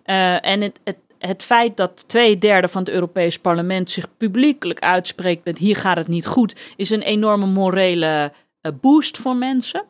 Eh, 0.04 0.46
en 0.46 0.60
het, 0.60 0.80
het, 1.18 1.42
feit 1.42 1.76
dat 1.76 2.08
twee 2.08 2.38
derde 2.38 2.68
van 2.68 2.82
het 2.82 2.90
Europees 2.90 3.38
Parlement 3.38 3.90
zich 3.90 4.16
publiekelijk 4.16 4.80
uitspreekt 4.80 5.44
met 5.44 5.58
hier 5.58 5.76
gaat 5.76 5.96
het 5.96 6.08
niet 6.08 6.26
goed, 6.26 6.56
is 6.76 6.90
een 6.90 7.02
enorme 7.02 7.46
morele 7.46 8.32
boost 8.80 9.18
voor 9.18 9.36
mensen. 9.36 9.84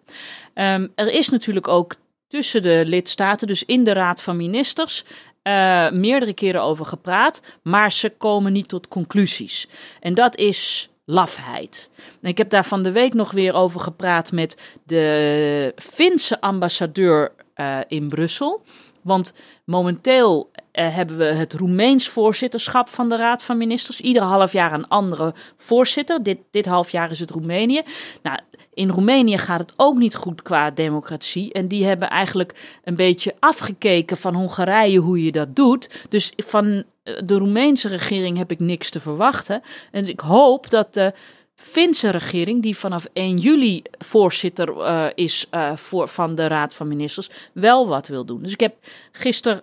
Ehm, 0.54 0.88
er 0.94 1.08
is 1.08 1.28
natuurlijk 1.28 1.68
ook 1.68 1.94
tussen 2.28 2.62
de 2.62 2.82
lidstaten, 2.86 3.46
dus 3.46 3.64
in 3.64 3.84
de 3.84 3.92
Raad 3.92 4.22
van 4.22 4.36
Ministers, 4.36 5.04
eh, 5.46 5.90
meerdere 5.90 6.34
keren 6.34 6.62
over 6.62 6.86
gepraat, 6.86 7.42
maar 7.62 7.92
ze 7.92 8.10
komen 8.10 8.52
niet 8.52 8.68
tot 8.68 8.88
conclusies. 8.88 9.68
En 10.00 10.14
dat 10.14 10.36
is 10.36 10.90
lafheid. 11.04 11.90
En 12.22 12.28
ik 12.28 12.38
heb 12.38 12.50
daar 12.50 12.64
van 12.64 12.82
de 12.82 12.92
week 12.92 13.14
nog 13.14 13.30
weer 13.30 13.54
over 13.54 13.80
gepraat 13.80 14.32
met 14.32 14.76
de 14.84 15.72
Finse 15.76 16.40
ambassadeur 16.40 17.32
eh, 17.54 17.78
in 17.88 18.08
Brussel. 18.08 18.62
Want 19.02 19.32
momenteel 19.64 20.50
eh, 20.72 20.94
hebben 20.94 21.16
we 21.16 21.24
het 21.24 21.52
Roemeens 21.52 22.08
voorzitterschap 22.08 22.88
van 22.88 23.08
de 23.08 23.16
Raad 23.16 23.42
van 23.42 23.56
Ministers. 23.56 24.00
Ieder 24.00 24.22
half 24.22 24.52
jaar 24.52 24.72
een 24.72 24.88
andere 24.88 25.34
voorzitter. 25.56 26.22
Dit, 26.22 26.38
dit 26.50 26.66
half 26.66 26.90
jaar 26.90 27.10
is 27.10 27.20
het 27.20 27.30
Roemenië. 27.30 27.82
Nou, 28.22 28.38
in 28.76 28.88
Roemenië 28.88 29.38
gaat 29.38 29.60
het 29.60 29.72
ook 29.76 29.96
niet 29.96 30.14
goed 30.14 30.42
qua 30.42 30.70
democratie. 30.70 31.52
En 31.52 31.68
die 31.68 31.84
hebben 31.84 32.10
eigenlijk 32.10 32.78
een 32.84 32.96
beetje 32.96 33.34
afgekeken 33.38 34.16
van 34.16 34.34
Hongarije 34.34 34.98
hoe 34.98 35.24
je 35.24 35.32
dat 35.32 35.56
doet. 35.56 36.06
Dus 36.08 36.32
van 36.36 36.84
eh, 37.02 37.14
de 37.24 37.38
Roemeense 37.38 37.88
regering 37.88 38.36
heb 38.36 38.50
ik 38.50 38.60
niks 38.60 38.90
te 38.90 39.00
verwachten. 39.00 39.62
En 39.90 40.08
ik 40.08 40.20
hoop 40.20 40.70
dat 40.70 40.94
de 40.94 41.12
Finse 41.54 42.10
regering, 42.10 42.62
die 42.62 42.76
vanaf 42.76 43.06
1 43.12 43.38
juli 43.38 43.82
voorzitter 43.98 44.80
eh, 44.80 45.06
is 45.14 45.46
eh, 45.50 45.76
voor, 45.76 46.08
van 46.08 46.34
de 46.34 46.46
Raad 46.46 46.74
van 46.74 46.88
Ministers, 46.88 47.30
wel 47.52 47.88
wat 47.88 48.06
wil 48.06 48.24
doen. 48.24 48.42
Dus 48.42 48.52
ik 48.52 48.60
heb 48.60 48.76
gisteren 49.12 49.62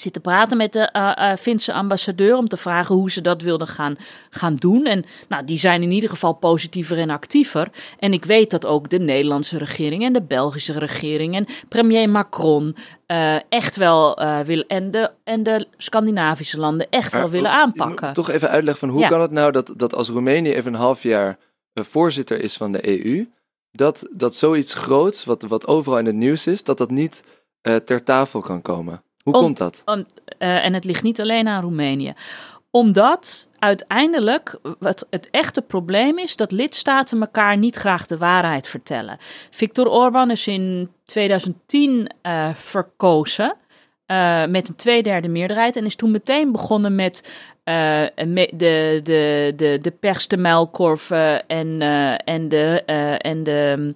zitten 0.00 0.22
praten 0.22 0.56
met 0.56 0.72
de 0.72 0.80
eh, 0.80 1.30
eh, 1.30 1.38
Finse 1.38 1.72
ambassadeur 1.72 2.36
om 2.36 2.48
te 2.48 2.56
vragen 2.56 2.94
hoe 2.94 3.10
ze 3.10 3.20
dat 3.20 3.42
wilden 3.42 3.66
gaan, 3.66 3.96
gaan 4.30 4.56
doen. 4.56 4.86
En 4.86 5.04
nou, 5.28 5.44
die 5.44 5.58
zijn 5.58 5.82
in 5.82 5.90
ieder 5.90 6.10
geval 6.10 6.32
positiever 6.32 6.98
en 6.98 7.10
actiever. 7.10 7.70
En 7.98 8.12
ik 8.12 8.24
weet 8.24 8.50
dat 8.50 8.66
ook 8.66 8.88
de 8.88 8.98
Nederlandse 8.98 9.58
regering 9.58 10.04
en 10.04 10.12
de 10.12 10.22
Belgische 10.22 10.78
regering 10.78 11.34
en 11.34 11.46
premier 11.68 12.08
Macron 12.08 12.76
eh, 13.06 13.36
echt 13.48 13.76
wel 13.76 14.18
willen. 14.44 14.66
En 14.66 14.90
de, 14.90 15.10
en 15.24 15.42
de 15.42 15.66
Scandinavische 15.76 16.58
landen 16.58 16.86
echt 16.90 17.12
wel 17.12 17.28
willen 17.30 17.50
je 17.50 17.56
aanpakken. 17.56 18.12
Toch 18.12 18.30
even 18.30 18.50
uitleggen 18.50 18.88
van 18.88 18.88
hoe 18.88 19.00
Ja. 19.00 19.08
kan 19.08 19.20
het 19.20 19.30
nou 19.30 19.52
dat, 19.52 19.72
dat 19.76 19.94
als 19.94 20.08
Roemenië 20.08 20.52
even 20.52 20.74
een 20.74 20.80
half 20.80 21.02
jaar 21.02 21.38
voorzitter 21.74 22.40
is 22.40 22.56
van 22.56 22.72
de 22.72 22.88
EU, 22.88 23.28
dat, 23.72 24.06
dat 24.10 24.34
zoiets 24.34 24.74
groots, 24.74 25.24
wat, 25.24 25.42
wat 25.42 25.66
overal 25.66 25.98
in 25.98 26.06
het 26.06 26.14
nieuws 26.14 26.46
is, 26.46 26.64
dat 26.64 26.78
dat 26.78 26.90
niet 26.90 27.22
ter 27.84 28.04
tafel 28.04 28.40
kan 28.40 28.62
komen. 28.62 29.02
Hoe 29.30 29.38
Om- 29.38 29.44
komt 29.44 29.58
dat? 29.58 29.82
Om- 29.84 30.06
eh, 30.38 30.64
en 30.64 30.74
het 30.74 30.84
ligt 30.84 31.02
niet 31.02 31.20
alleen 31.20 31.48
aan 31.48 31.62
Roemenië. 31.62 32.12
Omdat 32.70 33.48
uiteindelijk 33.58 34.58
het, 34.80 35.06
het 35.10 35.28
echte 35.30 35.62
probleem 35.62 36.18
is 36.18 36.36
dat 36.36 36.52
lidstaten 36.52 37.20
elkaar 37.20 37.56
niet 37.56 37.76
graag 37.76 38.06
de 38.06 38.18
waarheid 38.18 38.68
vertellen. 38.68 39.16
Viktor 39.50 39.88
Orbán 39.88 40.30
is 40.30 40.46
in 40.46 40.90
2010 41.04 42.08
eh, 42.22 42.48
verkozen. 42.54 43.54
eh, 44.06 44.44
met 44.46 44.68
een 44.68 44.76
tweederde 44.76 45.28
meerderheid. 45.28 45.76
En 45.76 45.84
is 45.84 45.96
toen 45.96 46.10
meteen 46.10 46.52
begonnen 46.52 46.94
met 46.94 47.28
me- 48.26 48.50
de, 48.54 49.00
de, 49.04 49.52
de, 49.56 49.78
de 49.82 49.90
pers, 49.90 50.28
de 50.28 50.36
muilkorven 50.36 51.46
en, 51.46 51.80
en 52.24 52.48
de, 52.48 52.82
en 53.18 53.42
de, 53.42 53.94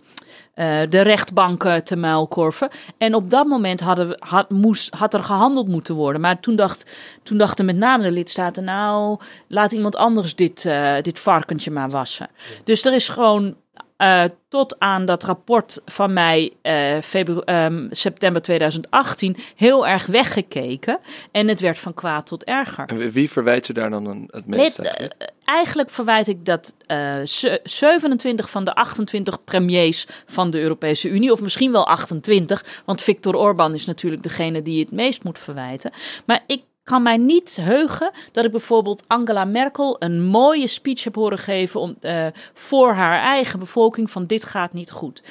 eh, 0.54 0.80
de 0.88 1.00
rechtbanken 1.00 1.84
te 1.84 1.96
muilkorven. 1.96 2.68
En 2.98 3.14
op 3.14 3.30
dat 3.30 3.46
moment 3.46 3.80
hadden, 3.80 4.08
we- 4.08 4.16
had, 4.18 4.50
moest, 4.50 4.94
had 4.94 5.14
er 5.14 5.22
gehandeld 5.22 5.68
moeten 5.68 5.94
worden. 5.94 6.20
Maar 6.20 6.40
toen, 6.40 6.56
dacht, 6.56 6.90
toen 7.22 7.38
dachten 7.38 7.64
met 7.64 7.76
name 7.76 8.02
de 8.02 8.10
lidstaten... 8.10 8.64
nou, 8.64 9.18
laat 9.48 9.72
iemand 9.72 9.96
anders 9.96 10.34
dit, 10.34 10.64
eh, 10.64 10.94
dit 11.02 11.18
varkentje 11.18 11.70
maar 11.70 11.90
wassen. 11.90 12.28
Dus 12.64 12.84
er 12.84 12.94
is 12.94 13.08
gewoon 13.08 13.54
eh, 13.96 14.24
tot 14.48 14.78
aan 14.78 15.04
dat 15.04 15.22
rapport 15.22 15.83
van 15.87 16.12
mij 16.12 16.52
eh, 16.62 17.14
ehm, 17.44 17.87
september 17.90 18.42
2018 18.42 19.37
heel 19.57 19.87
erg 19.87 20.07
weggekeken. 20.07 20.98
En 21.33 21.48
het 21.48 21.61
werd 21.61 21.78
van 21.78 21.94
kwaad 21.94 22.26
tot 22.26 22.44
erger. 22.44 22.85
En 22.87 23.11
wie 23.11 23.30
verwijt 23.30 23.66
je 23.66 23.72
daar 23.72 23.90
dan 23.90 24.28
het 24.30 24.46
meest 24.46 24.78
eigenlijk? 24.78 25.14
eh, 25.18 25.28
eigenlijk 25.44 25.90
verwijt 25.90 26.26
ik 26.28 26.44
dat 26.44 26.74
eh, 26.87 27.20
ze- 27.24 27.61
27 27.64 28.50
van 28.50 28.64
de 28.64 28.74
28 28.74 29.44
premiers 29.44 30.07
van 30.26 30.50
de 30.50 30.61
Europese 30.61 31.09
Unie, 31.09 31.33
of 31.33 31.40
misschien 31.40 31.72
wel 31.72 31.87
28, 31.87 32.83
want 32.85 33.02
Viktor 33.02 33.37
Orbán 33.37 33.74
is 33.74 33.85
natuurlijk 33.87 34.22
degene 34.22 34.62
die 34.62 34.80
het 34.80 34.92
meest 34.92 35.24
moet 35.24 35.38
verwijten. 35.38 35.92
Maar 36.26 36.44
ik 36.46 36.62
kan 36.85 37.03
mij 37.03 37.16
niet 37.16 37.57
heugen 37.61 38.11
dat 38.33 38.44
ik 38.44 38.51
bijvoorbeeld 38.51 39.05
Angela 39.07 39.44
Merkel 39.44 39.97
een 39.99 40.23
mooie 40.23 40.66
speech 40.66 41.05
heb 41.05 41.14
horen 41.14 41.38
geven 41.38 41.81
om, 41.81 41.97
uh, 42.01 42.27
voor 42.55 42.92
haar 42.92 43.18
eigen 43.18 43.59
bevolking 43.59 44.11
van 44.11 44.27
dit 44.27 44.44
gaat 44.44 44.73
niet 44.73 44.90
goed. 44.90 45.23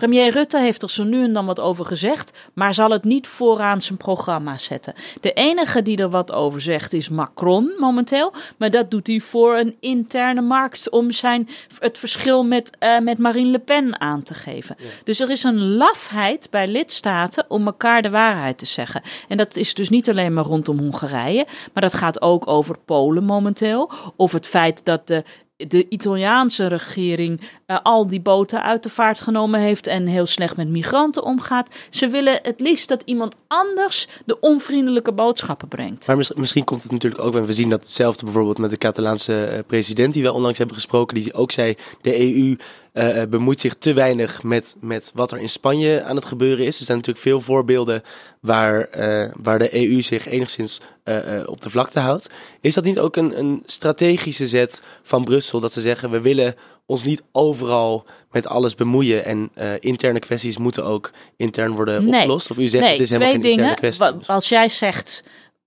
Premier 0.00 0.30
Rutte 0.30 0.58
heeft 0.58 0.82
er 0.82 0.90
zo 0.90 1.04
nu 1.04 1.24
en 1.24 1.32
dan 1.32 1.46
wat 1.46 1.60
over 1.60 1.84
gezegd, 1.84 2.38
maar 2.54 2.74
zal 2.74 2.90
het 2.90 3.04
niet 3.04 3.26
vooraan 3.26 3.80
zijn 3.80 3.98
programma 3.98 4.58
zetten. 4.58 4.94
De 5.20 5.32
enige 5.32 5.82
die 5.82 5.96
er 5.96 6.10
wat 6.10 6.32
over 6.32 6.60
zegt 6.60 6.92
is 6.92 7.08
Macron 7.08 7.72
momenteel, 7.78 8.32
maar 8.56 8.70
dat 8.70 8.90
doet 8.90 9.06
hij 9.06 9.20
voor 9.20 9.56
een 9.56 9.76
interne 9.80 10.40
markt 10.40 10.90
om 10.90 11.10
zijn, 11.10 11.48
het 11.78 11.98
verschil 11.98 12.44
met, 12.44 12.76
uh, 12.80 12.98
met 12.98 13.18
Marine 13.18 13.50
Le 13.50 13.58
Pen 13.58 14.00
aan 14.00 14.22
te 14.22 14.34
geven. 14.34 14.76
Dus 15.04 15.20
er 15.20 15.30
is 15.30 15.42
een 15.42 15.76
lafheid 15.76 16.50
bij 16.50 16.68
lidstaten 16.68 17.44
om 17.48 17.66
elkaar 17.66 18.02
de 18.02 18.10
waarheid 18.10 18.58
te 18.58 18.66
zeggen. 18.66 19.02
En 19.28 19.36
dat 19.36 19.56
is 19.56 19.74
dus 19.74 19.88
niet 19.88 20.08
alleen 20.08 20.34
maar 20.34 20.44
rondom 20.44 20.78
Hongarije, 20.78 21.46
maar 21.72 21.82
dat 21.82 21.94
gaat 21.94 22.22
ook 22.22 22.46
over 22.46 22.78
Polen 22.84 23.24
momenteel. 23.24 23.90
Of 24.16 24.32
het 24.32 24.46
feit 24.46 24.84
dat 24.84 25.06
de 25.06 25.24
de 25.68 25.86
Italiaanse 25.88 26.66
regering 26.66 27.40
uh, 27.66 27.76
al 27.82 28.06
die 28.06 28.20
boten 28.20 28.62
uit 28.62 28.82
de 28.82 28.90
vaart 28.90 29.20
genomen 29.20 29.60
heeft 29.60 29.86
en 29.86 30.06
heel 30.06 30.26
slecht 30.26 30.56
met 30.56 30.68
migranten 30.68 31.24
omgaat. 31.24 31.68
Ze 31.90 32.08
willen 32.08 32.38
het 32.42 32.60
liefst 32.60 32.88
dat 32.88 33.02
iemand 33.04 33.34
anders 33.46 34.08
de 34.24 34.40
onvriendelijke 34.40 35.12
boodschappen 35.12 35.68
brengt. 35.68 36.06
Maar 36.06 36.16
misschien 36.36 36.64
komt 36.64 36.82
het 36.82 36.92
natuurlijk 36.92 37.22
ook, 37.22 37.34
en 37.34 37.44
we 37.44 37.52
zien 37.52 37.70
dat 37.70 37.80
hetzelfde 37.80 38.24
bijvoorbeeld 38.24 38.58
met 38.58 38.70
de 38.70 38.78
Catalaanse 38.78 39.52
uh, 39.52 39.58
president 39.66 40.12
die 40.12 40.22
we 40.22 40.32
onlangs 40.32 40.58
hebben 40.58 40.76
gesproken, 40.76 41.14
die 41.14 41.34
ook 41.34 41.52
zei 41.52 41.74
de 42.02 42.34
EU 42.34 42.56
uh, 42.94 43.22
bemoeit 43.28 43.60
zich 43.60 43.74
te 43.74 43.92
weinig 43.92 44.42
met, 44.42 44.76
met 44.80 45.10
wat 45.14 45.32
er 45.32 45.38
in 45.38 45.48
Spanje 45.48 46.02
aan 46.02 46.16
het 46.16 46.24
gebeuren 46.24 46.66
is. 46.66 46.78
Er 46.78 46.84
zijn 46.84 46.96
natuurlijk 46.96 47.24
veel 47.24 47.40
voorbeelden 47.40 48.02
waar, 48.40 48.88
uh, 48.98 49.30
waar 49.36 49.58
de 49.58 49.88
EU 49.88 50.02
zich 50.02 50.26
enigszins 50.26 50.80
uh, 51.04 51.42
op 51.46 51.60
de 51.60 51.70
vlakte 51.70 52.00
houdt. 52.00 52.30
Is 52.60 52.74
dat 52.74 52.84
niet 52.84 52.98
ook 52.98 53.16
een, 53.16 53.38
een 53.38 53.62
strategische 53.66 54.46
zet 54.46 54.82
van 55.02 55.24
Brussel? 55.24 55.60
Dat 55.60 55.72
ze 55.72 55.80
zeggen, 55.80 56.10
we 56.10 56.20
willen 56.20 56.54
ons 56.86 57.04
niet 57.04 57.22
overal 57.32 58.04
met 58.30 58.46
alles 58.46 58.74
bemoeien. 58.74 59.24
En 59.24 59.50
interne 59.80 60.18
kwesties 60.18 60.58
moeten 60.58 60.84
ook 60.84 61.10
intern 61.36 61.74
worden 61.74 62.04
nee. 62.04 62.14
opgelost? 62.14 62.50
Of 62.50 62.58
u 62.58 62.68
zegt, 62.68 62.84
nee, 62.84 62.92
het 62.92 63.02
is 63.02 63.10
helemaal 63.10 63.32
geen 63.32 63.40
dingen, 63.40 63.68
interne 63.68 63.94
kwestie. 63.94 64.26
Als 64.26 64.48
jij 64.48 64.68
zegt... 64.68 65.22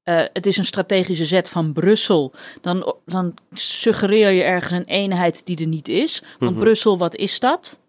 Uh, 0.06 0.22
het 0.34 0.46
is 0.46 0.58
een 0.58 0.66
strategische 0.66 1.26
zet 1.26 1.50
van 1.50 1.74
Brussel. 1.74 2.34
Dan, 2.62 2.96
dan 3.06 3.34
suggereer 3.54 4.30
je 4.30 4.44
ergens 4.44 4.72
een 4.72 4.86
eenheid 4.86 5.46
die 5.46 5.58
er 5.58 5.68
niet 5.68 5.88
is. 5.88 6.20
Want 6.20 6.32
Mhm. 6.40 6.44
mm 6.46 6.50
-hmm. 6.56 6.60
Brussel, 6.64 6.98
wat 6.98 7.16
is 7.16 7.40
dat? 7.40 7.82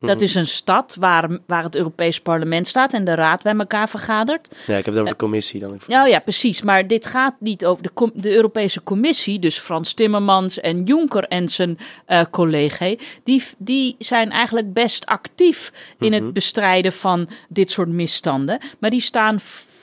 Dat 0.00 0.20
is 0.20 0.34
een 0.34 0.46
stad 0.46 0.96
waar, 0.98 1.38
waar 1.46 1.62
het 1.62 1.76
Europees 1.76 2.20
Parlement 2.20 2.66
staat 2.66 2.92
en 2.92 3.04
de 3.04 3.14
Raad 3.14 3.42
bij 3.42 3.54
elkaar 3.56 3.88
vergadert. 3.88 4.56
Ja, 4.66 4.76
ik 4.76 4.84
heb 4.84 4.94
het 4.94 4.98
over 4.98 5.10
de 5.10 5.16
commissie 5.16 5.60
dan. 5.60 5.78
Nou 5.86 6.08
ja, 6.08 6.18
precies. 6.18 6.62
Maar 6.62 6.86
dit 6.86 7.06
gaat 7.06 7.34
niet 7.38 7.64
over 7.66 7.82
de, 7.82 8.10
de 8.14 8.34
Europese 8.34 8.82
Commissie. 8.82 9.38
Dus 9.38 9.58
Frans 9.58 9.92
Timmermans 9.92 10.60
en 10.60 10.84
Juncker 10.84 11.24
en 11.24 11.48
zijn 11.48 11.78
uh, 12.08 12.22
collega. 12.30 12.94
Die, 13.24 13.42
die 13.58 13.94
zijn 13.98 14.30
eigenlijk 14.30 14.72
best 14.72 15.06
actief 15.06 15.72
in 15.98 16.12
het 16.12 16.32
bestrijden 16.32 16.92
van 16.92 17.28
dit 17.48 17.70
soort 17.70 17.88
misstanden. 17.88 18.58
Maar 18.78 18.90
die 18.90 19.00
staan 19.00 19.40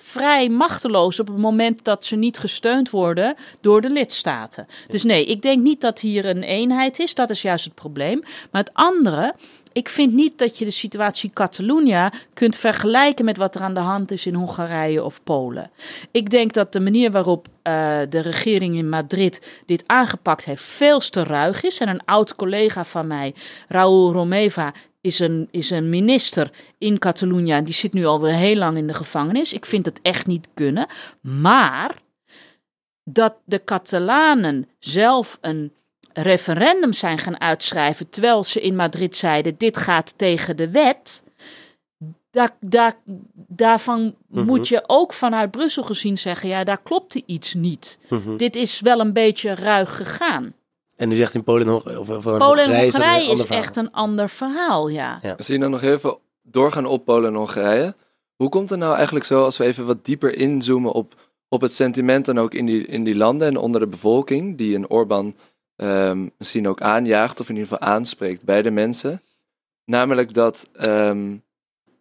vrij 0.08 0.50
machteloos 0.50 1.20
op 1.20 1.28
het 1.28 1.38
moment 1.38 1.84
dat 1.84 2.06
ze 2.06 2.16
niet 2.16 2.38
gesteund 2.38 2.90
worden 2.90 3.36
door 3.62 3.82
de 3.82 3.90
lidstaten. 3.90 4.68
Dus 4.88 5.04
nee, 5.04 5.26
ik 5.26 5.42
denk 5.42 5.64
niet 5.64 5.82
dat 5.82 6.00
hier 6.00 6.26
een 6.26 6.44
eenheid 6.44 7.00
is. 7.00 7.16
Dat 7.16 7.30
is 7.30 7.42
juist 7.42 7.66
het 7.66 7.76
probleem. 7.76 8.24
Maar 8.52 8.62
het 8.62 8.74
andere, 8.74 9.34
ik 9.72 9.90
vind 9.90 10.14
niet 10.14 10.38
dat 10.38 10.58
je 10.58 10.66
de 10.66 10.72
situatie 10.72 11.32
Catalunya 11.34 12.12
kunt 12.34 12.56
vergelijken 12.56 13.26
met 13.26 13.38
wat 13.38 13.56
er 13.56 13.62
aan 13.62 13.74
de 13.74 13.80
hand 13.80 14.12
is 14.12 14.26
in 14.26 14.34
Hongarije 14.34 15.04
of 15.04 15.24
Polen. 15.24 15.72
Ik 16.12 16.30
denk 16.30 16.54
dat 16.54 16.74
de 16.74 16.80
manier 16.80 17.12
waarop 17.12 17.48
uh, 17.48 18.00
de 18.10 18.20
regering 18.20 18.76
in 18.76 18.90
Madrid 18.90 19.62
dit 19.66 19.84
aangepakt 19.86 20.46
heeft 20.46 20.64
veel 20.64 21.00
te 21.00 21.24
ruig 21.24 21.64
is. 21.64 21.80
En 21.80 21.90
een 21.90 22.06
oud 22.06 22.36
collega 22.36 22.86
van 22.86 23.08
mij, 23.08 23.36
Raúl 23.68 24.12
Romeva, 24.12 24.74
is 25.02 25.20
een, 25.20 25.48
is 25.52 25.70
een 25.70 25.90
minister 25.90 26.52
in 26.78 27.00
Catalunya. 27.00 27.62
Die 27.62 27.74
zit 27.74 27.94
nu 27.94 28.06
alweer 28.06 28.34
heel 28.34 28.56
lang 28.56 28.78
in 28.78 28.88
de 28.88 28.94
gevangenis. 28.94 29.54
Ik 29.54 29.66
vind 29.66 29.86
het 29.86 30.00
echt 30.02 30.28
niet 30.28 30.48
kunnen. 30.54 30.88
Maar 31.22 32.02
dat 33.04 33.36
de 33.46 33.64
Catalanen 33.64 34.70
zelf 34.80 35.38
een 35.42 35.72
referendum 36.14 36.94
zijn 36.94 37.18
gaan 37.18 37.40
uitschrijven. 37.40 38.10
terwijl 38.10 38.44
ze 38.44 38.62
in 38.62 38.76
Madrid 38.76 39.16
zeiden: 39.16 39.56
dit 39.58 39.78
gaat 39.78 40.18
tegen 40.18 40.58
de 40.58 40.70
wet. 40.70 41.24
Daar, 42.32 42.56
daar, 42.60 42.98
daarvan 43.48 44.02
mm 44.02 44.16
-hmm. 44.32 44.46
moet 44.46 44.68
je 44.68 44.84
ook 44.88 45.14
vanuit 45.14 45.52
Brussel 45.52 45.84
gezien 45.84 46.18
zeggen: 46.18 46.50
ja, 46.50 46.64
daar 46.64 46.82
klopte 46.82 47.24
iets 47.26 47.54
niet. 47.54 48.00
Mm 48.10 48.22
-hmm. 48.24 48.38
Dit 48.38 48.56
is 48.56 48.80
wel 48.80 49.00
een 49.00 49.14
beetje 49.14 49.56
ruig 49.56 49.96
gegaan. 49.96 50.54
En 50.98 51.12
u 51.12 51.16
zegt 51.16 51.34
in 51.34 51.44
Polen 51.44 51.66
nog. 51.66 51.98
Of, 51.98 52.10
of 52.10 52.24
Polen 52.24 52.40
en 52.40 52.44
Hongarije 52.44 52.92
Hongarije 52.92 53.32
is, 53.32 53.40
is 53.40 53.50
echt 53.50 53.76
een 53.76 53.92
ander 53.92 54.30
verhaal, 54.30 54.88
ja. 54.88 55.20
ja. 55.22 55.34
Als 55.34 55.48
je 55.48 55.60
dan 55.60 55.72
nog 55.72 55.82
even 55.82 56.18
doorgaan 56.42 56.86
op 56.86 57.06
Polen 57.06 57.30
en 57.30 57.36
Hongarije. 57.36 57.96
Hoe 58.36 58.50
komt 58.50 58.70
het 58.70 58.80
nou 58.80 58.96
eigenlijk 58.96 59.26
zo, 59.26 59.44
als 59.44 59.58
we 59.58 59.66
even 59.66 59.86
wat 59.86 60.06
dieper 60.06 60.36
inzoomen 60.36 60.92
op, 60.92 61.16
op 61.50 61.62
het 61.62 61.74
sentiment 61.74 62.26
dan 62.26 62.40
ook 62.40 62.54
in 62.54 62.66
die, 62.66 62.86
in 62.86 63.04
die 63.04 63.16
landen 63.16 63.48
en 63.48 63.58
onder 63.58 63.80
de 63.80 63.88
bevolking, 63.88 64.58
die 64.58 64.76
een 64.76 64.90
Orbán 64.90 65.36
um, 65.76 66.32
misschien 66.38 66.68
ook 66.68 66.82
aanjaagt, 66.82 67.40
of 67.40 67.50
in 67.50 67.56
ieder 67.56 67.70
geval 67.70 67.88
aanspreekt 67.88 68.44
bij 68.44 68.62
de 68.62 68.72
mensen? 68.72 69.22
Namelijk 69.86 70.34
dat, 70.34 70.70
um, 70.82 71.44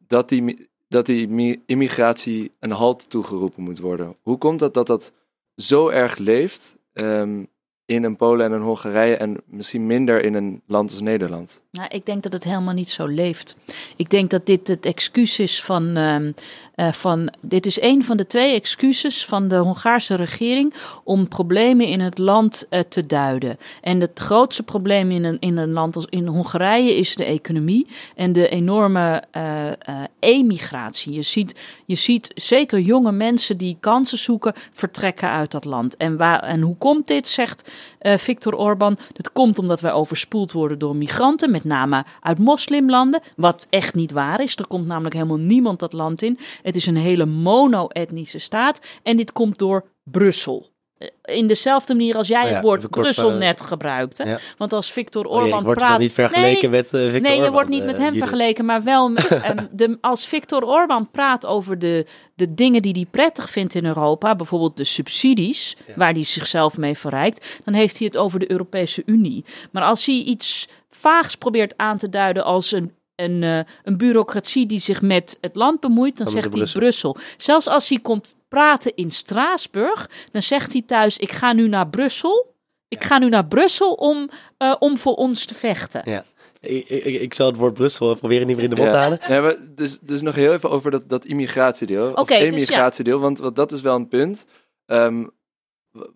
dat, 0.06 0.28
die, 0.28 0.68
dat 0.88 1.06
die 1.06 1.62
immigratie 1.66 2.52
een 2.60 2.70
halt 2.70 3.10
toegeroepen 3.10 3.62
moet 3.62 3.78
worden. 3.78 4.16
Hoe 4.22 4.38
komt 4.38 4.58
dat 4.58 4.74
dat 4.74 4.86
dat 4.86 5.12
zo 5.56 5.88
erg 5.88 6.16
leeft? 6.16 6.76
Um, 6.92 7.48
in 7.86 8.04
een 8.04 8.16
Polen 8.16 8.46
en 8.46 8.52
een 8.52 8.62
Hongarije 8.62 9.16
en 9.16 9.36
misschien 9.46 9.86
minder 9.86 10.24
in 10.24 10.34
een 10.34 10.62
land 10.66 10.90
als 10.90 11.00
Nederland? 11.00 11.60
Nou, 11.70 11.88
ik 11.88 12.06
denk 12.06 12.22
dat 12.22 12.32
het 12.32 12.44
helemaal 12.44 12.74
niet 12.74 12.90
zo 12.90 13.06
leeft. 13.06 13.56
Ik 13.96 14.10
denk 14.10 14.30
dat 14.30 14.46
dit 14.46 14.68
het 14.68 14.86
excuus 14.86 15.38
is 15.38 15.62
van, 15.62 15.98
uh, 15.98 16.32
uh, 16.76 16.92
van. 16.92 17.32
Dit 17.40 17.66
is 17.66 17.80
een 17.80 18.04
van 18.04 18.16
de 18.16 18.26
twee 18.26 18.54
excuses 18.54 19.24
van 19.24 19.48
de 19.48 19.56
Hongaarse 19.56 20.14
regering 20.14 20.74
om 21.04 21.28
problemen 21.28 21.86
in 21.86 22.00
het 22.00 22.18
land 22.18 22.66
uh, 22.70 22.80
te 22.80 23.06
duiden. 23.06 23.58
En 23.80 24.00
het 24.00 24.18
grootste 24.18 24.62
probleem 24.62 25.10
in 25.10 25.24
een, 25.24 25.36
in 25.40 25.56
een 25.56 25.72
land 25.72 25.96
als 25.96 26.06
in 26.08 26.26
Hongarije 26.26 26.96
is 26.96 27.14
de 27.14 27.24
economie 27.24 27.86
en 28.14 28.32
de 28.32 28.48
enorme 28.48 29.22
uh, 29.36 30.02
emigratie. 30.18 31.12
Je 31.12 31.22
ziet, 31.22 31.60
je 31.86 31.94
ziet 31.94 32.30
zeker 32.34 32.80
jonge 32.80 33.12
mensen 33.12 33.56
die 33.56 33.76
kansen 33.80 34.18
zoeken, 34.18 34.52
vertrekken 34.72 35.30
uit 35.30 35.50
dat 35.50 35.64
land. 35.64 35.96
En, 35.96 36.16
waar, 36.16 36.42
en 36.42 36.60
hoe 36.60 36.76
komt 36.76 37.06
dit, 37.06 37.28
zegt 37.28 37.70
uh, 38.06 38.16
Viktor 38.16 38.56
Orbán? 38.56 38.98
Dat 39.12 39.32
komt 39.32 39.58
omdat 39.58 39.80
wij 39.80 39.92
overspoeld 39.92 40.52
worden 40.52 40.78
door 40.78 40.96
migranten, 40.96 41.50
met 41.50 41.64
name 41.64 42.04
uit 42.20 42.38
moslimlanden. 42.38 43.20
Wat 43.36 43.66
echt 43.70 43.94
niet 43.94 44.12
waar 44.12 44.40
is. 44.40 44.56
Er 44.56 44.66
komt 44.66 44.86
namelijk 44.86 45.14
helemaal 45.14 45.36
niemand 45.36 45.78
dat 45.78 45.92
land 45.92 46.22
in. 46.22 46.38
Het 46.62 46.76
is 46.76 46.86
een 46.86 46.96
hele 46.96 47.26
mono-etnische 47.26 48.38
staat. 48.38 48.80
En 49.02 49.16
dit 49.16 49.32
komt 49.32 49.58
door 49.58 49.84
Brussel. 50.04 50.74
In 51.24 51.46
dezelfde 51.46 51.94
manier 51.94 52.16
als 52.16 52.28
jij 52.28 52.42
Oh 52.42 52.48
ja, 52.48 52.54
het 52.54 52.62
woord 52.64 52.90
Brussel 52.90 53.30
eh, 53.30 53.36
net 53.36 53.60
gebruikte. 53.60 54.24
ja. 54.24 54.38
Want 54.58 54.72
als 54.72 54.92
Viktor 54.92 55.24
Oh 55.24 55.46
ik 55.46 55.54
word 55.54 55.78
praat. 55.78 55.98
niet 55.98 56.12
vergeleken 56.12 56.70
met 56.70 56.92
uh, 56.92 57.02
Viktor 57.02 57.20
Nee, 57.20 57.40
je 57.40 57.50
wordt 57.50 57.68
niet 57.68 57.80
eh, 57.80 57.86
met 57.86 57.96
hem 57.96 58.04
Judith. 58.06 58.22
vergeleken, 58.22 58.64
maar 58.64 58.82
wel 58.82 59.08
met, 59.08 59.26
ehm, 59.42 59.56
de, 59.70 59.98
als 60.00 60.26
Viktor 60.26 60.64
Orbán 60.66 61.10
praat 61.10 61.46
over 61.46 61.78
de, 61.78 62.06
de 62.34 62.54
dingen 62.54 62.82
die 62.82 62.92
hij 62.92 63.06
prettig 63.10 63.50
vindt 63.50 63.74
in 63.74 63.84
Europa, 63.84 64.36
bijvoorbeeld 64.36 64.76
de 64.76 64.84
subsidies, 64.84 65.76
waar 65.96 66.12
hij 66.12 66.24
zichzelf 66.24 66.76
mee 66.76 66.96
verrijkt, 66.96 67.60
dan 67.64 67.74
heeft 67.74 67.98
hij 67.98 68.06
het 68.06 68.16
over 68.16 68.38
de 68.38 68.50
Europese 68.50 69.02
Unie. 69.06 69.44
Maar 69.70 69.82
als 69.82 70.06
hij 70.06 70.14
iets 70.14 70.68
vaags 70.90 71.34
probeert 71.34 71.74
aan 71.76 71.98
te 71.98 72.08
duiden 72.08 72.44
als 72.44 72.72
een, 72.72 72.92
een, 73.16 73.42
eh, 73.42 73.58
een 73.84 73.96
bureaucratie 73.96 74.66
die 74.66 74.80
zich 74.80 75.02
met 75.02 75.38
het 75.40 75.56
land 75.56 75.80
bemoeit, 75.80 76.18
dan, 76.18 76.28
zegt 76.28 76.54
hij 76.54 76.66
Brussel. 76.72 77.16
Zelfs 77.36 77.66
als 77.68 77.88
hij 77.88 77.98
komt 77.98 78.34
praten 78.48 78.94
in 78.94 79.10
Straatsburg, 79.10 80.10
dan 80.30 80.42
zegt 80.42 80.72
hij 80.72 80.82
thuis: 80.86 81.18
Ik 81.18 81.32
ga 81.32 81.52
nu 81.52 81.68
naar 81.68 81.88
Brussel. 81.88 82.54
Ik 82.88 83.04
ga 83.04 83.18
nu 83.18 83.28
naar 83.28 83.46
Brussel 83.46 83.92
om, 83.92 84.30
eh, 84.58 84.74
om 84.78 84.98
voor 84.98 85.14
ons 85.14 85.44
te 85.44 85.54
vechten. 85.54 86.02
Ja. 86.04 86.24
Ik, 86.60 86.88
ik, 86.88 87.20
ik 87.20 87.34
zal 87.34 87.46
het 87.46 87.56
woord 87.56 87.74
Brussel 87.74 88.14
proberen 88.14 88.46
niet 88.46 88.56
meer 88.56 88.64
in 88.64 88.70
de 88.70 88.76
mond 88.76 88.88
te 88.88 88.94
Ja. 88.94 89.02
halen. 89.02 89.18
Nee, 89.28 89.40
maar 89.40 89.56
dus, 89.74 89.98
dus 90.00 90.22
nog 90.22 90.34
heel 90.34 90.52
even 90.52 90.70
over 90.70 90.90
dat, 90.90 91.08
dat 91.08 91.24
immigratiedeel. 91.24 92.10
Oké, 92.10 92.20
of 92.20 92.28
dus 92.50 92.68
ja. 92.68 93.18
want, 93.18 93.38
want 93.38 93.56
dat 93.56 93.72
is 93.72 93.80
wel 93.80 93.94
een 93.94 94.08
punt. 94.08 94.44
Ehm, 94.86 95.24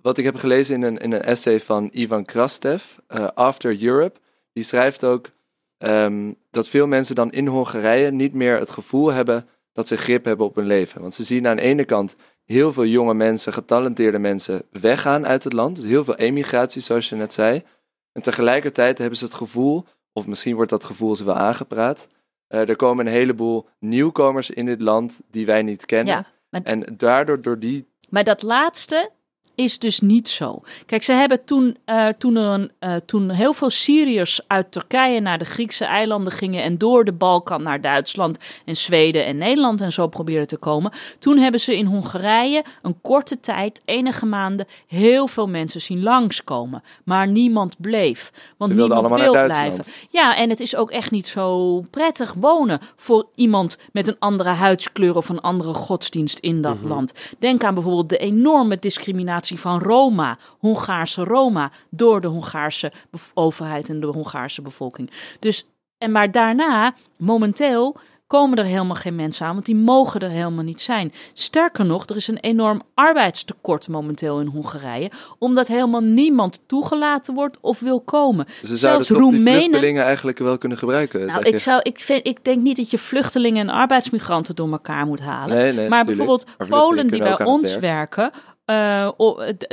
wat 0.03 0.19
ik 0.19 0.25
heb 0.25 0.37
gelezen 0.37 0.75
in 0.75 0.83
een, 0.83 0.99
in 0.99 1.13
een 1.13 1.23
essay 1.23 1.61
van 1.61 1.89
Ivan 1.93 2.25
Krastev, 2.25 2.85
eh, 3.07 3.29
After 3.35 3.83
Europe, 3.83 4.21
die 4.53 4.65
schrijft 4.65 5.05
ook 5.05 5.31
ehm, 5.79 6.33
dat 6.51 6.69
veel 6.69 6.87
mensen 6.87 7.15
dan 7.15 7.33
in 7.33 7.47
Hongarije 7.47 8.11
niet 8.11 8.35
meer 8.35 8.59
het 8.59 8.71
gevoel 8.71 9.13
hebben 9.13 9.49
dat 9.73 9.89
ze 9.89 9.97
grip 9.97 10.25
hebben 10.25 10.47
op 10.47 10.55
hun 10.55 10.67
leven. 10.67 11.01
Want 11.01 11.15
ze 11.15 11.25
zien 11.25 11.47
aan 11.47 11.57
de 11.57 11.63
ene 11.63 11.85
kant 11.85 12.17
heel 12.45 12.73
veel 12.73 12.85
jonge 12.87 13.15
mensen, 13.15 13.53
getalenteerde 13.53 14.19
mensen 14.19 14.63
weggaan 14.71 15.27
uit 15.27 15.45
het 15.45 15.53
land. 15.53 15.77
Dus 15.77 15.85
heel 15.85 16.05
veel 16.05 16.17
emigratie, 16.17 16.83
zoals 16.83 17.09
je 17.09 17.17
net 17.17 17.33
zei. 17.33 17.63
En 18.13 18.23
tegelijkertijd 18.23 18.99
hebben 18.99 19.19
ze 19.19 19.25
het 19.25 19.35
gevoel, 19.35 19.85
of 20.13 20.27
misschien 20.27 20.55
wordt 20.55 20.71
dat 20.71 20.85
gevoel 20.85 21.17
ze 21.17 21.25
wel 21.25 21.35
aangepraat, 21.35 22.07
eh, 22.47 22.69
er 22.69 22.77
komen 22.77 23.07
een 23.07 23.13
heleboel 23.13 23.69
nieuwkomers 23.79 24.51
in 24.51 24.67
dit 24.67 24.81
land 24.81 25.21
die 25.31 25.47
wij 25.47 25.63
niet 25.63 25.87
kennen. 25.87 26.15
Ja, 26.15 26.27
maar- 26.49 26.63
En 26.63 26.95
daardoor, 26.97 27.43
door 27.43 27.59
die 27.59 27.89
Maar 28.09 28.25
dat 28.25 28.43
laatste 28.43 29.11
is 29.55 29.79
dus 29.79 30.01
niet 30.01 30.29
zo. 30.29 30.63
Kijk, 30.87 31.03
ze 31.03 31.13
hebben 31.13 31.45
toen, 31.45 31.77
uh, 31.87 32.09
toen, 32.09 32.37
er 32.37 32.47
een, 32.47 32.71
uh, 32.81 32.97
toen 33.07 33.31
heel 33.31 33.53
veel 33.53 33.71
Syriërs 33.71 34.41
uit 34.47 34.73
Turkije 34.73 35.21
naar 35.21 35.39
de 35.39 35.45
Griekse 35.45 35.85
eilanden 35.85 36.33
gingen 36.33 36.63
en 36.63 36.79
door 36.79 37.05
de 37.05 37.13
Balkan 37.13 37.63
naar 37.63 37.81
Duitsland 37.81 38.39
en 38.65 38.77
Zweden 38.77 39.25
en 39.27 39.37
Nederland 39.37 39.81
en 39.81 39.93
zo 39.93 40.07
probeerden 40.07 40.47
te 40.47 40.57
komen. 40.57 40.93
Toen 41.19 41.39
hebben 41.39 41.61
ze 41.61 41.77
in 41.77 41.87
Hongarije 41.87 42.65
een 42.83 43.01
korte 43.01 43.41
tijd, 43.41 43.83
enige 43.85 44.27
maanden, 44.27 44.67
heel 44.87 45.27
veel 45.27 45.49
mensen 45.49 45.81
zien 45.81 46.03
langskomen. 46.03 46.83
Maar 47.05 47.29
niemand 47.29 47.81
bleef. 47.81 48.33
Want 48.57 48.75
niemand 48.75 49.09
wil 49.09 49.33
blijven. 49.45 49.85
Ja, 50.11 50.37
en 50.37 50.51
het 50.51 50.61
is 50.61 50.77
ook 50.77 50.91
echt 50.91 51.11
niet 51.11 51.27
zo 51.27 51.81
prettig 51.91 52.35
wonen 52.37 52.81
voor 52.97 53.27
iemand 53.35 53.79
met 53.93 54.09
een 54.09 54.17
andere 54.19 54.49
huidskleur 54.49 55.17
of 55.17 55.29
een 55.29 55.41
andere 55.41 55.75
godsdienst 55.75 56.39
in 56.39 56.63
dat 56.63 56.75
mm 56.75 56.81
-hmm. 56.81 56.89
land. 56.89 57.13
Denk 57.39 57.65
aan 57.65 57.75
bijvoorbeeld 57.75 58.09
de 58.09 58.19
enorme 58.19 58.77
discriminatie 58.79 59.40
van 59.49 59.83
Roma, 59.83 60.39
Hongaarse 60.59 61.25
Roma, 61.25 61.71
door 61.91 62.21
de 62.21 62.29
Hongaarse 62.29 62.93
overheid 63.35 63.89
en 63.89 64.01
de 64.01 64.07
Hongaarse 64.07 64.63
bevolking. 64.63 65.11
Dus, 65.39 65.67
en 65.99 66.13
maar 66.13 66.31
daarna, 66.31 66.95
momenteel, 67.17 67.97
komen 68.31 68.59
er 68.59 68.65
helemaal 68.65 68.97
geen 68.97 69.15
mensen 69.15 69.47
aan, 69.47 69.53
want 69.53 69.67
die 69.67 69.75
mogen 69.75 70.21
er 70.21 70.29
helemaal 70.29 70.65
niet 70.65 70.81
zijn. 70.81 71.13
Sterker 71.33 71.87
nog, 71.87 72.07
er 72.07 72.17
is 72.17 72.29
een 72.29 72.39
enorm 72.39 72.83
arbeidstekort 72.95 73.89
momenteel 73.89 74.41
in 74.41 74.47
Hongarije, 74.47 75.11
omdat 75.39 75.67
helemaal 75.67 76.01
niemand 76.01 76.61
toegelaten 76.67 77.35
wordt 77.35 77.59
of 77.61 77.81
wil 77.81 78.01
komen. 78.01 78.47
Ze 78.63 78.77
zouden 78.77 79.05
Zelfs 79.05 79.23
Roemenen... 79.23 79.53
vluchtelingen 79.53 80.05
eigenlijk 80.05 80.39
wel 80.39 80.59
kunnen 80.59 80.79
gebruiken. 80.79 81.27
Nou, 81.27 81.43
ik, 81.43 81.59
zou, 81.59 81.81
ik, 81.83 81.99
vind, 81.99 82.27
ik 82.27 82.45
denk 82.45 82.63
niet 82.63 82.77
dat 82.77 82.91
je 82.91 82.99
vluchtelingen 82.99 83.69
en 83.69 83.75
arbeidsmigranten 83.75 84.57
door 84.57 84.71
elkaar 84.73 85.07
moet 85.07 85.21
halen. 85.21 85.57
Nee, 85.57 85.73
nee, 85.73 85.89
maar 85.89 86.05
bijvoorbeeld 86.05 86.47
Polen 86.69 87.11
die 87.11 87.21
bij 87.21 87.45
ons 87.45 87.79
werken, 87.79 88.31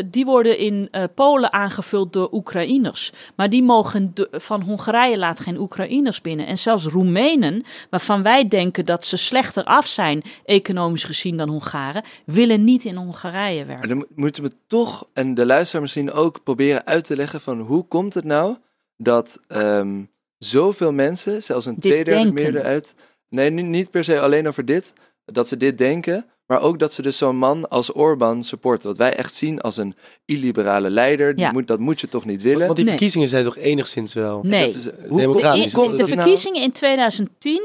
die 0.05 0.25
worden 0.25 0.57
in 0.57 0.87
uh, 0.91 1.03
Polen 1.15 1.53
aangevuld 1.53 2.13
door 2.13 2.29
Oekraïners. 2.31 3.11
Maar 3.35 3.49
die 3.49 3.63
mogen 3.63 4.11
de, 4.13 4.27
van 4.31 4.61
Hongarije 4.61 5.17
laat 5.17 5.39
geen 5.39 5.59
Oekraïners 5.59 6.21
binnen. 6.21 6.47
En 6.47 6.57
zelfs 6.57 6.85
Roemenen, 6.85 7.63
waarvan 7.89 8.23
wij 8.23 8.47
denken 8.47 8.85
dat 8.85 9.05
ze 9.05 9.17
slechter 9.17 9.63
af 9.63 9.87
zijn, 9.87 10.23
economisch 10.45 11.03
gezien 11.03 11.37
dan 11.37 11.49
Hongaren, 11.49 12.03
willen 12.25 12.63
niet 12.63 12.85
in 12.85 12.95
Hongarije 12.95 13.65
werken. 13.65 13.87
Maar 13.87 13.97
dan 13.97 14.07
moeten 14.15 14.43
we 14.43 14.51
toch, 14.67 15.09
en 15.13 15.33
de 15.33 15.45
luisteraar 15.45 15.81
misschien 15.81 16.11
ook, 16.11 16.43
proberen 16.43 16.85
uit 16.85 17.03
te 17.03 17.15
leggen 17.15 17.41
van 17.41 17.59
hoe 17.59 17.87
komt 17.87 18.13
het 18.13 18.25
nou 18.25 18.55
dat 18.97 19.39
um, 19.47 20.09
zoveel 20.37 20.91
mensen, 20.91 21.43
zelfs 21.43 21.65
een 21.65 21.79
tweederde 21.79 22.31
meerderheid, 22.31 22.95
nee, 23.29 23.49
niet 23.49 23.91
per 23.91 24.03
se 24.03 24.19
alleen 24.19 24.47
over 24.47 24.65
dit, 24.65 24.93
dat 25.25 25.47
ze 25.47 25.57
dit 25.57 25.77
denken. 25.77 26.25
Maar 26.47 26.61
ook 26.61 26.79
dat 26.79 26.93
ze 26.93 27.01
dus 27.01 27.17
zo'n 27.17 27.37
man 27.37 27.69
als 27.69 27.93
Orbán 27.93 28.43
supporten. 28.43 28.87
Wat 28.87 28.97
wij 28.97 29.15
echt 29.15 29.35
zien 29.35 29.61
als 29.61 29.77
een 29.77 29.95
illiberale 30.25 30.89
leider. 30.89 31.35
Die 31.35 31.51
moet, 31.51 31.67
dat 31.67 31.79
moet 31.79 32.01
je 32.01 32.09
toch 32.09 32.25
niet 32.25 32.41
willen? 32.41 32.65
Want 32.65 32.77
die 32.77 32.87
verkiezingen 32.87 33.29
zijn 33.29 33.43
toch 33.43 33.57
enigszins 33.57 34.13
wel 34.13 34.41
nee. 34.43 34.69
is, 34.69 34.87
uh, 34.87 34.93
democratisch? 35.15 35.71
De, 35.71 35.89
de, 35.89 35.95
de 35.95 36.07
verkiezingen 36.07 36.61
in 36.61 36.71
2010 36.71 37.61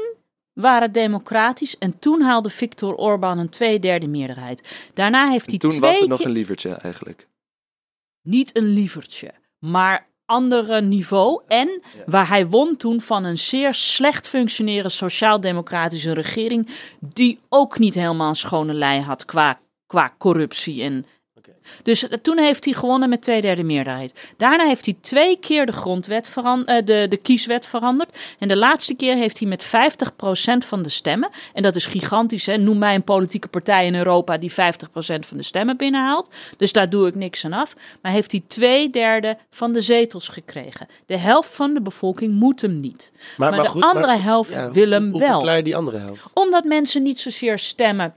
waren 0.53 0.91
democratisch. 0.91 1.77
En 1.77 1.99
toen 1.99 2.21
haalde 2.21 2.49
Viktor 2.49 2.95
Orbán 2.95 3.37
een 3.37 3.49
tweederde 3.49 4.07
meerderheid. 4.07 4.89
Daarna 4.93 5.29
heeft 5.29 5.49
hij 5.49 5.57
toen 5.57 5.69
twee 5.69 5.81
was 5.81 5.99
het 5.99 6.09
nog 6.09 6.23
een 6.23 6.31
lievertje 6.31 6.69
eigenlijk. 6.69 7.27
Niet 8.21 8.57
een 8.57 8.67
lievertje. 8.67 9.31
Maar 9.59 10.07
andere 10.25 10.81
niveau. 10.81 11.41
En 11.47 11.81
waar 12.05 12.27
hij 12.27 12.47
won 12.47 12.77
toen 12.77 13.01
van 13.01 13.23
een 13.23 13.37
zeer 13.37 13.73
slecht 13.73 14.27
functionerende 14.27 14.89
sociaal-democratische 14.89 16.13
regering. 16.13 16.67
Die 16.99 17.39
ook 17.49 17.79
niet 17.79 17.93
helemaal 17.93 18.29
een 18.29 18.35
schone 18.35 18.73
lei 18.73 19.01
had 19.01 19.25
qua, 19.25 19.59
qua 19.85 20.15
corruptie 20.17 20.83
en 20.83 21.05
dus 21.83 22.07
eh, 22.07 22.17
toen 22.21 22.37
heeft 22.37 22.65
hij 22.65 22.73
gewonnen 22.73 23.09
met 23.09 23.21
twee 23.21 23.41
derde 23.41 23.63
meerderheid. 23.63 24.33
Daarna 24.37 24.65
heeft 24.65 24.85
hij 24.85 24.95
twee 25.01 25.39
keer 25.39 25.65
de 25.65 25.71
grondwet 25.71 26.29
veranderd, 26.29 26.87
de, 26.87 27.05
de 27.09 27.17
kieswet 27.17 27.65
veranderd. 27.65 28.17
En 28.39 28.47
de 28.47 28.57
laatste 28.57 28.95
keer 28.95 29.15
heeft 29.15 29.39
hij 29.39 29.47
met 29.47 29.65
50% 29.65 29.69
van 30.67 30.81
de 30.81 30.89
stemmen, 30.89 31.29
en 31.53 31.63
dat 31.63 31.75
is 31.75 31.85
gigantisch, 31.85 32.45
hè? 32.45 32.57
noem 32.57 32.77
mij 32.77 32.95
een 32.95 33.03
politieke 33.03 33.47
partij 33.47 33.85
in 33.85 33.95
Europa 33.95 34.37
die 34.37 34.51
50% 34.51 34.55
van 35.19 35.37
de 35.37 35.43
stemmen 35.43 35.77
binnenhaalt. 35.77 36.29
Dus 36.57 36.71
daar 36.71 36.89
doe 36.89 37.07
ik 37.07 37.15
niks 37.15 37.45
aan 37.45 37.53
af. 37.53 37.73
Maar 38.01 38.11
heeft 38.11 38.31
hij 38.31 38.43
twee 38.47 38.89
derde 38.89 39.37
van 39.49 39.73
de 39.73 39.81
zetels 39.81 40.27
gekregen. 40.27 40.87
De 41.05 41.17
helft 41.17 41.55
van 41.55 41.73
de 41.73 41.81
bevolking 41.81 42.33
moet 42.33 42.61
hem 42.61 42.79
niet. 42.79 43.11
Maar, 43.37 43.51
maar, 43.51 43.73
de 43.73 43.79
andere 43.79 44.17
helft 44.17 44.71
wil 44.71 44.89
hem 44.89 45.11
hoe, 45.11 45.19
wel. 45.19 45.49
Hoe 45.49 45.61
die 45.61 45.75
andere 45.75 45.97
helft? 45.97 46.31
Omdat 46.33 46.63
mensen 46.63 47.03
niet 47.03 47.19
zozeer 47.19 47.59
stemmen 47.59 48.15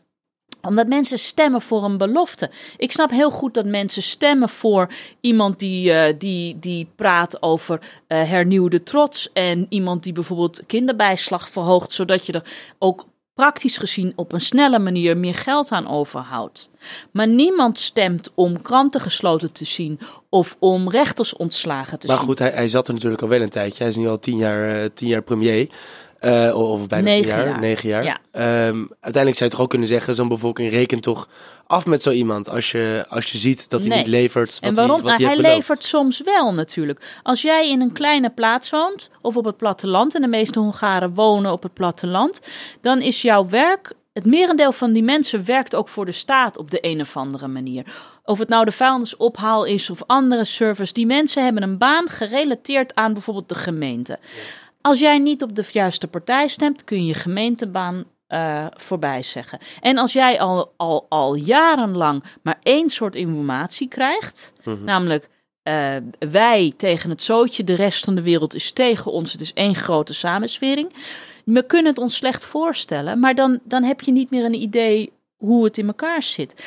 omdat 0.66 0.86
mensen 0.86 1.18
stemmen 1.18 1.60
voor 1.60 1.84
een 1.84 1.98
belofte. 1.98 2.50
Ik 2.76 2.92
snap 2.92 3.10
heel 3.10 3.30
goed 3.30 3.54
dat 3.54 3.66
mensen 3.66 4.02
stemmen 4.02 4.48
voor 4.48 4.88
iemand 5.20 5.58
die, 5.58 5.92
uh, 5.92 6.04
die, 6.18 6.58
die 6.58 6.88
praat 6.96 7.42
over 7.42 7.80
uh, 8.08 8.22
hernieuwde 8.22 8.82
trots. 8.82 9.32
En 9.32 9.66
iemand 9.68 10.02
die 10.02 10.12
bijvoorbeeld 10.12 10.60
kinderbijslag 10.66 11.48
verhoogt, 11.48 11.92
zodat 11.92 12.26
je 12.26 12.32
er 12.32 12.50
ook 12.78 13.06
praktisch 13.36 13.78
gezien 13.78 14.12
op 14.16 14.32
een 14.32 14.40
snelle 14.40 14.78
manier 14.78 15.16
meer 15.16 15.34
geld 15.34 15.70
aan 15.70 15.88
overhoudt. 15.88 16.70
Maar 17.10 17.28
niemand 17.28 17.78
stemt 17.78 18.32
om 18.34 18.62
kranten 18.62 19.00
gesloten 19.00 19.52
te 19.52 19.64
zien 19.64 19.98
of 20.28 20.56
om 20.58 20.90
rechters 20.90 21.36
ontslagen 21.36 21.98
te 21.98 22.06
maar 22.06 22.16
zien. 22.16 22.26
Maar 22.26 22.36
goed, 22.36 22.46
hij, 22.46 22.58
hij 22.58 22.68
zat 22.68 22.88
er 22.88 22.94
natuurlijk 22.94 23.22
al 23.22 23.28
wel 23.28 23.40
een 23.40 23.48
tijdje. 23.48 23.78
Hij 23.78 23.88
is 23.88 23.96
nu 23.96 24.08
al 24.08 24.18
tien 24.18 24.36
jaar, 24.36 24.82
uh, 24.82 24.88
tien 24.94 25.08
jaar 25.08 25.22
premier. 25.22 25.68
Uh, 26.20 26.56
of 26.56 26.86
bijna 26.86 27.04
negen 27.08 27.26
jaar, 27.26 27.46
jaar. 27.46 27.60
negen 27.60 27.88
jaar. 27.88 28.04
Ja. 28.04 28.18
Um, 28.68 28.88
uiteindelijk 29.00 29.36
zou 29.36 29.44
je 29.44 29.50
toch 29.50 29.60
ook 29.60 29.70
kunnen 29.70 29.88
zeggen, 29.88 30.14
zo'n 30.14 30.28
bevolking 30.28 30.70
rekent 30.70 31.02
toch 31.02 31.28
af 31.66 31.86
met 31.86 32.02
zo 32.02 32.10
iemand 32.10 32.48
als 32.48 32.70
je, 32.70 33.04
als 33.08 33.32
je 33.32 33.38
ziet 33.38 33.70
dat 33.70 33.80
hij 33.80 33.88
Nee. 33.88 33.98
niet 33.98 34.06
levert 34.06 34.54
wat 34.60 34.70
En 34.70 34.74
waarom? 34.74 34.94
hij, 34.94 35.10
wat 35.10 35.18
Nou, 35.18 35.32
hij 35.32 35.42
hij 35.42 35.54
levert 35.54 35.84
soms 35.84 36.22
wel 36.24 36.54
natuurlijk. 36.54 37.20
Als 37.22 37.42
jij 37.42 37.70
in 37.70 37.80
een 37.80 37.92
kleine 37.92 38.30
plaats 38.30 38.70
woont 38.70 39.10
of 39.20 39.36
op 39.36 39.44
het 39.44 39.56
platteland, 39.56 40.14
en 40.14 40.20
de 40.22 40.28
meeste 40.28 40.58
Hongaren 40.58 41.14
wonen 41.14 41.52
op 41.52 41.62
het 41.62 41.74
platteland, 41.74 42.40
dan 42.80 43.00
is 43.00 43.22
jouw 43.22 43.48
werk. 43.48 43.92
Het 44.12 44.24
merendeel 44.24 44.72
van 44.72 44.92
die 44.92 45.02
mensen 45.02 45.44
werkt 45.44 45.74
ook 45.74 45.88
voor 45.88 46.04
de 46.04 46.12
staat 46.12 46.58
op 46.58 46.70
de 46.70 46.78
een 46.80 47.00
of 47.00 47.16
andere 47.16 47.48
manier. 47.48 47.84
Of 48.24 48.38
het 48.38 48.48
nou 48.48 48.64
de 48.64 48.72
vuilnisophaal 48.72 49.64
is 49.64 49.90
of 49.90 50.02
andere 50.06 50.44
service. 50.44 50.92
Die 50.92 51.06
mensen 51.06 51.44
hebben 51.44 51.62
een 51.62 51.78
baan 51.78 52.08
gerelateerd 52.08 52.94
aan 52.94 53.12
bijvoorbeeld 53.12 53.48
de 53.48 53.54
gemeente. 53.54 54.18
Als 54.86 54.98
jij 54.98 55.18
niet 55.18 55.42
op 55.42 55.54
de 55.54 55.64
juiste 55.72 56.08
partij 56.08 56.48
stemt, 56.48 56.84
kun 56.84 57.00
je 57.00 57.06
je 57.06 57.14
gemeentebaan 57.14 58.04
uh, 58.28 58.66
voorbij 58.76 59.22
zeggen. 59.22 59.58
En 59.80 59.98
als 59.98 60.12
jij 60.12 60.40
al, 60.40 60.72
al, 60.76 61.06
al 61.08 61.34
jarenlang 61.34 62.24
maar 62.42 62.58
één 62.62 62.88
soort 62.88 63.14
informatie 63.14 63.88
krijgt, 63.88 64.52
Mhm. 64.64 64.84
namelijk 64.84 65.28
uh, 65.68 65.96
wij 66.18 66.72
tegen 66.76 67.10
het 67.10 67.22
zootje, 67.22 67.64
de 67.64 67.74
rest 67.74 68.04
van 68.04 68.14
de 68.14 68.22
wereld 68.22 68.54
is 68.54 68.72
tegen 68.72 69.12
ons, 69.12 69.32
het 69.32 69.40
is 69.40 69.52
één 69.52 69.74
grote 69.74 70.14
samenswering. 70.14 70.92
We 71.44 71.66
kunnen 71.66 71.92
het 71.92 71.98
ons 72.00 72.14
slecht 72.14 72.44
voorstellen, 72.44 73.18
maar 73.20 73.34
dan, 73.34 73.60
dan 73.64 73.82
heb 73.82 74.00
je 74.00 74.12
niet 74.12 74.30
meer 74.30 74.44
een 74.44 74.62
idee 74.62 75.12
hoe 75.36 75.64
het 75.64 75.78
in 75.78 75.86
elkaar 75.86 76.22
zit. 76.22 76.64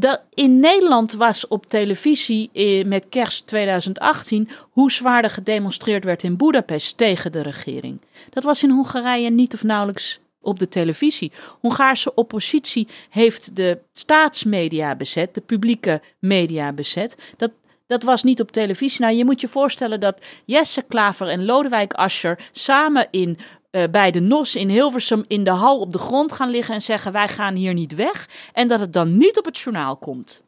Dat 0.00 0.20
in 0.34 0.60
Nederland 0.60 1.12
was 1.12 1.48
op 1.48 1.66
televisie 1.66 2.50
eh, 2.52 2.84
met 2.84 3.08
kerst 3.08 3.46
2018 3.46 4.48
hoe 4.70 4.92
zwaar 4.92 5.24
er 5.24 5.30
gedemonstreerd 5.30 6.04
werd 6.04 6.22
in 6.22 6.36
Boedapest 6.36 6.96
tegen 6.96 7.32
de 7.32 7.42
regering. 7.42 8.00
Dat 8.30 8.42
was 8.42 8.62
in 8.62 8.70
Hongarije 8.70 9.30
niet 9.30 9.54
of 9.54 9.62
nauwelijks 9.62 10.20
op 10.40 10.58
de 10.58 10.68
televisie. 10.68 11.32
Hongaarse 11.60 12.14
oppositie 12.14 12.88
heeft 13.10 13.56
de 13.56 13.78
staatsmedia 13.92 14.96
bezet, 14.96 15.34
de 15.34 15.40
publieke 15.40 16.02
media 16.18 16.72
bezet. 16.72 17.16
Dat, 17.36 17.50
dat 17.88 18.02
was 18.02 18.22
niet 18.22 18.40
op 18.40 18.50
televisie. 18.50 19.00
Nou, 19.00 19.14
je 19.14 19.24
moet 19.24 19.40
je 19.40 19.48
voorstellen 19.48 20.00
dat 20.00 20.22
Jesse 20.44 20.82
Klaver 20.82 21.28
en 21.28 21.44
Lodewijk 21.44 21.92
Asscher 21.92 22.48
samen 22.52 23.08
in 23.10 23.38
uh, 23.70 23.82
bij 23.90 24.10
de 24.10 24.20
NOS 24.20 24.54
in 24.54 24.68
Hilversum 24.68 25.24
in 25.26 25.44
de 25.44 25.50
hal 25.50 25.80
op 25.80 25.92
de 25.92 25.98
grond 25.98 26.32
gaan 26.32 26.50
liggen 26.50 26.74
en 26.74 26.82
zeggen: 26.82 27.12
Wij 27.12 27.28
gaan 27.28 27.54
hier 27.54 27.74
niet 27.74 27.94
weg. 27.94 28.28
En 28.52 28.68
dat 28.68 28.80
het 28.80 28.92
dan 28.92 29.16
niet 29.16 29.38
op 29.38 29.44
het 29.44 29.58
journaal 29.58 29.96
komt. 29.96 30.44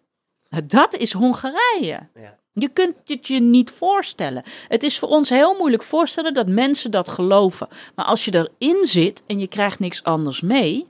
Dat 0.64 0.96
is 0.96 1.12
Hongarije. 1.12 2.08
Ja. 2.14 2.38
Je 2.52 2.68
kunt 2.68 2.94
het 3.04 3.26
je 3.26 3.40
niet 3.40 3.70
voorstellen. 3.70 4.42
Het 4.68 4.82
is 4.82 4.98
voor 4.98 5.08
ons 5.08 5.28
heel 5.28 5.54
moeilijk 5.54 5.82
voorstellen 5.82 6.34
dat 6.34 6.48
mensen 6.48 6.90
dat 6.90 7.08
geloven. 7.08 7.68
Maar 7.94 8.04
als 8.04 8.24
je 8.24 8.48
erin 8.58 8.86
zit 8.86 9.22
en 9.26 9.38
je 9.38 9.46
krijgt 9.46 9.78
niks 9.78 10.02
anders 10.02 10.40
mee. 10.40 10.86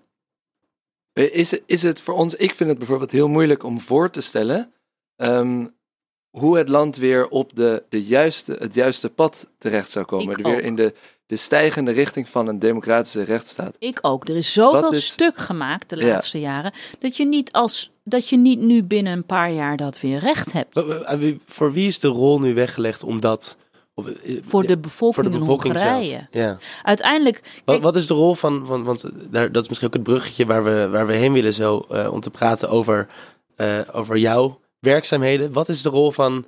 Is, 1.13 1.59
is 1.67 1.83
het 1.83 2.01
voor 2.01 2.15
ons, 2.15 2.35
ik 2.35 2.55
vind 2.55 2.69
het 2.69 2.79
bijvoorbeeld 2.79 3.11
heel 3.11 3.29
moeilijk 3.29 3.63
om 3.63 3.81
voor 3.81 4.11
te 4.11 4.21
stellen. 4.21 4.73
Um, 5.17 5.79
hoe 6.31 6.59
het 6.59 6.69
land 6.69 6.97
weer 6.97 7.29
op 7.29 7.51
de, 7.57 7.83
de 7.89 8.05
juiste, 8.05 8.57
het 8.59 8.75
juiste 8.75 9.09
pad 9.11 9.47
terecht 9.59 9.91
zou 9.91 10.05
komen. 10.05 10.39
Ik 10.39 10.45
weer 10.45 10.55
ook. 10.55 10.61
in 10.61 10.75
de, 10.77 10.95
de 11.27 11.37
stijgende 11.37 11.91
richting 11.91 12.29
van 12.29 12.47
een 12.49 12.59
democratische 12.59 13.23
rechtsstaat. 13.23 13.77
Ik 13.79 13.99
ook. 14.03 14.29
Er 14.29 14.37
is 14.37 14.53
zoveel 14.53 14.93
is- 14.93 15.07
stuk 15.07 15.37
gemaakt 15.37 15.89
de 15.91 15.97
Ja. 15.97 16.07
laatste 16.07 16.41
jaren. 16.41 16.73
Dat 16.99 17.17
je, 17.17 17.27
niet 17.27 17.53
als, 17.53 17.91
dat 18.05 18.29
je 18.29 18.37
niet 18.37 18.61
nu 18.61 18.83
binnen 18.83 19.13
een 19.13 19.27
paar 19.27 19.53
jaar 19.53 19.77
dat 19.77 20.01
weer 20.01 20.19
recht 20.19 20.53
hebt. 20.53 20.83
Voor 21.47 21.73
wie 21.73 21.87
is 21.87 21.99
de 22.01 22.09
rol 22.09 22.41
nu 22.41 22.55
weggelegd 22.55 23.03
om 23.03 23.21
dat... 23.21 23.57
Eh, 23.95 24.05
Voor 24.43 24.67
de 24.67 24.79
bevolking, 24.79 25.25
voor 25.25 25.33
de 25.33 25.39
bevolking 25.39 25.73
in 25.75 25.79
zelf? 25.79 25.93
Hongarije. 25.93 26.27
Ja. 26.31 26.59
Uiteindelijk. 26.83 27.41
Wat, 27.43 27.63
kijk, 27.65 27.83
wat 27.83 27.97
is 27.97 28.07
de 28.07 28.15
rol 28.15 28.35
van, 28.35 28.67
want, 28.67 28.85
want 28.87 29.05
daar, 29.31 29.53
dat 29.53 29.63
is 29.63 29.69
misschien 29.69 29.89
ook 29.89 29.95
het 29.95 30.03
bruggetje 30.03 30.47
waar 30.47 30.65
we, 30.65 30.89
waar 30.91 31.07
we 31.07 31.15
heen 31.17 31.33
willen 31.33 31.55
zo, 31.55 31.85
eh, 31.91 32.13
om 32.13 32.21
te 32.21 32.31
praten 32.31 32.69
over 32.69 33.09
eh, 33.57 33.79
over 33.93 34.19
jouw 34.19 34.61
werkzaamheden. 34.81 35.53
Wat 35.53 35.69
is 35.69 35.83
de 35.83 35.89
rol 35.89 36.11
van, 36.11 36.45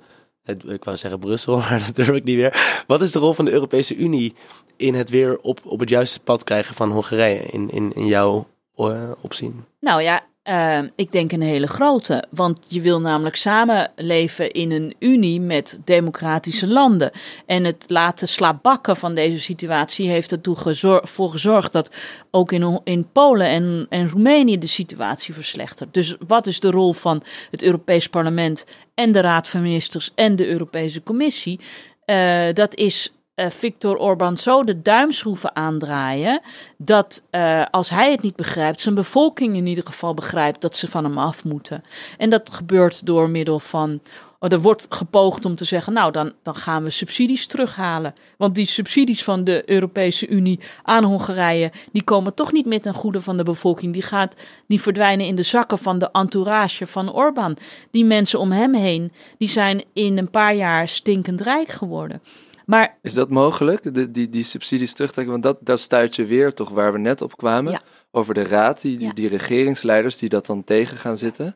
ik 0.67 0.83
wou 0.83 0.97
zeggen 0.97 1.19
Brussel, 1.19 1.57
maar 1.69 1.83
dat 1.85 1.95
durf 1.95 2.15
ik 2.15 2.23
niet 2.23 2.37
meer. 2.37 2.83
Wat 2.87 3.01
is 3.01 3.11
de 3.11 3.19
rol 3.19 3.33
van 3.33 3.45
de 3.45 3.51
Europese 3.51 3.95
Unie 3.95 4.35
in 4.77 4.93
het 4.93 5.09
weer 5.09 5.39
op, 5.39 5.59
op 5.63 5.79
het 5.79 5.89
juiste 5.89 6.19
pad 6.19 6.43
krijgen 6.43 6.75
van 6.75 6.91
Hongarije 6.91 7.39
in, 7.39 7.69
in, 7.69 7.93
in 7.93 8.05
jouw 8.05 8.47
eh, 8.75 9.11
opzien? 9.21 9.65
Nou 9.79 10.01
ja, 10.01 10.21
eh, 10.43 10.79
ik 10.95 11.11
denk 11.11 11.31
een 11.31 11.41
hele 11.41 11.67
grote. 11.67 12.23
Want 12.29 12.59
je 12.67 12.81
wil 12.81 13.01
namelijk 13.01 13.35
samenleven 13.35 14.51
in 14.51 14.71
een 14.71 14.95
unie 14.99 15.41
met 15.41 15.79
democratische 15.83 16.67
landen. 16.67 17.11
En 17.45 17.63
het 17.63 17.85
laten 17.87 18.27
slaapbakken 18.27 18.95
van 18.95 19.13
deze 19.13 19.39
situatie 19.39 20.09
heeft 20.09 20.31
ertoe 20.31 20.55
gezor- 20.55 21.07
voor 21.07 21.29
gezorgd 21.29 21.71
dat 21.71 21.95
ook 22.31 22.51
in, 22.51 22.79
in 22.83 23.07
Polen 23.11 23.47
en, 23.47 23.85
en 23.89 24.09
Roemenië 24.09 24.57
de 24.57 24.67
situatie 24.67 25.33
verslechtert. 25.33 25.93
Dus 25.93 26.15
wat 26.27 26.47
is 26.47 26.59
de 26.59 26.71
rol 26.71 26.93
van 26.93 27.23
het 27.51 27.63
Europees 27.63 28.07
Parlement 28.07 28.65
en 28.95 29.11
de 29.11 29.21
Raad 29.21 29.47
van 29.47 29.61
Ministers 29.61 30.11
en 30.15 30.35
de 30.35 30.47
Europese 30.47 31.03
Commissie? 31.03 31.59
Eh, 32.05 32.53
dat 32.53 32.75
is 32.75 33.11
eh, 33.35 33.49
Viktor 33.49 33.97
Orbán 33.97 34.37
zo 34.37 34.63
de 34.63 34.81
duimschroeven 34.81 35.55
aandraaien 35.55 36.41
dat 36.77 37.23
eh, 37.29 37.65
als 37.71 37.89
hij 37.89 38.11
het 38.11 38.21
niet 38.21 38.35
begrijpt, 38.35 38.79
zijn 38.79 38.95
bevolking 38.95 39.55
in 39.55 39.67
ieder 39.67 39.85
geval 39.85 40.13
begrijpt 40.13 40.61
dat 40.61 40.75
ze 40.75 40.87
van 40.87 41.03
hem 41.03 41.17
af 41.17 41.43
moeten. 41.43 41.83
En 42.17 42.29
dat 42.29 42.49
gebeurt 42.49 43.05
door 43.05 43.29
middel 43.29 43.59
van. 43.59 43.99
oh, 44.39 44.51
er 44.51 44.61
wordt 44.61 44.87
gepoogd 44.89 45.45
om 45.45 45.55
te 45.55 45.65
zeggen, 45.65 45.93
nou 45.93 46.11
dan, 46.11 46.33
dan 46.43 46.55
gaan 46.55 46.83
we 46.83 46.89
subsidies 46.89 47.47
terughalen. 47.47 48.13
Want 48.37 48.55
die 48.55 48.65
subsidies 48.65 49.23
van 49.23 49.43
de 49.43 49.69
Europese 49.69 50.27
Unie 50.27 50.59
aan 50.83 51.03
Hongarije, 51.03 51.71
die 51.91 52.03
komen 52.03 52.33
toch 52.33 52.51
niet 52.51 52.65
meer 52.65 52.81
ten 52.81 52.93
goede 52.93 53.21
van 53.21 53.37
de 53.37 53.43
bevolking. 53.43 53.93
Die, 53.93 54.01
gaat, 54.01 54.35
die 54.67 54.81
verdwijnen 54.81 55.25
in 55.25 55.35
de 55.35 55.43
zakken 55.43 55.77
van 55.77 55.99
de 55.99 56.09
entourage 56.11 56.87
van 56.87 57.13
Orbán. 57.13 57.57
Die 57.91 58.05
mensen 58.05 58.39
om 58.39 58.51
hem 58.51 58.73
heen, 58.73 59.11
die 59.37 59.49
zijn 59.49 59.83
in 59.93 60.17
een 60.17 60.29
paar 60.29 60.55
jaar 60.55 60.87
stinkend 60.87 61.41
rijk 61.41 61.69
geworden. 61.69 62.21
Maar 62.65 62.97
Is 63.01 63.13
dat 63.13 63.29
mogelijk, 63.29 63.93
de, 63.93 64.11
die, 64.11 64.29
die 64.29 64.43
subsidies 64.43 64.93
terugtrekken? 64.93 65.31
Want 65.33 65.43
dat, 65.43 65.57
dat 65.61 65.79
stuit 65.79 66.15
je 66.15 66.25
weer 66.25 66.53
toch 66.53 66.69
waar 66.69 66.93
we 66.93 66.99
net 66.99 67.21
op 67.21 67.37
kwamen. 67.37 67.71
Ja. 67.71 67.81
Over 68.11 68.33
de 68.33 68.43
raad, 68.43 68.81
die, 68.81 68.97
die, 68.97 69.07
Ja. 69.07 69.13
die 69.13 69.27
regeringsleiders 69.27 70.17
die 70.17 70.29
dat 70.29 70.45
dan 70.45 70.63
tegen 70.63 70.97
gaan 70.97 71.17
zitten. 71.17 71.55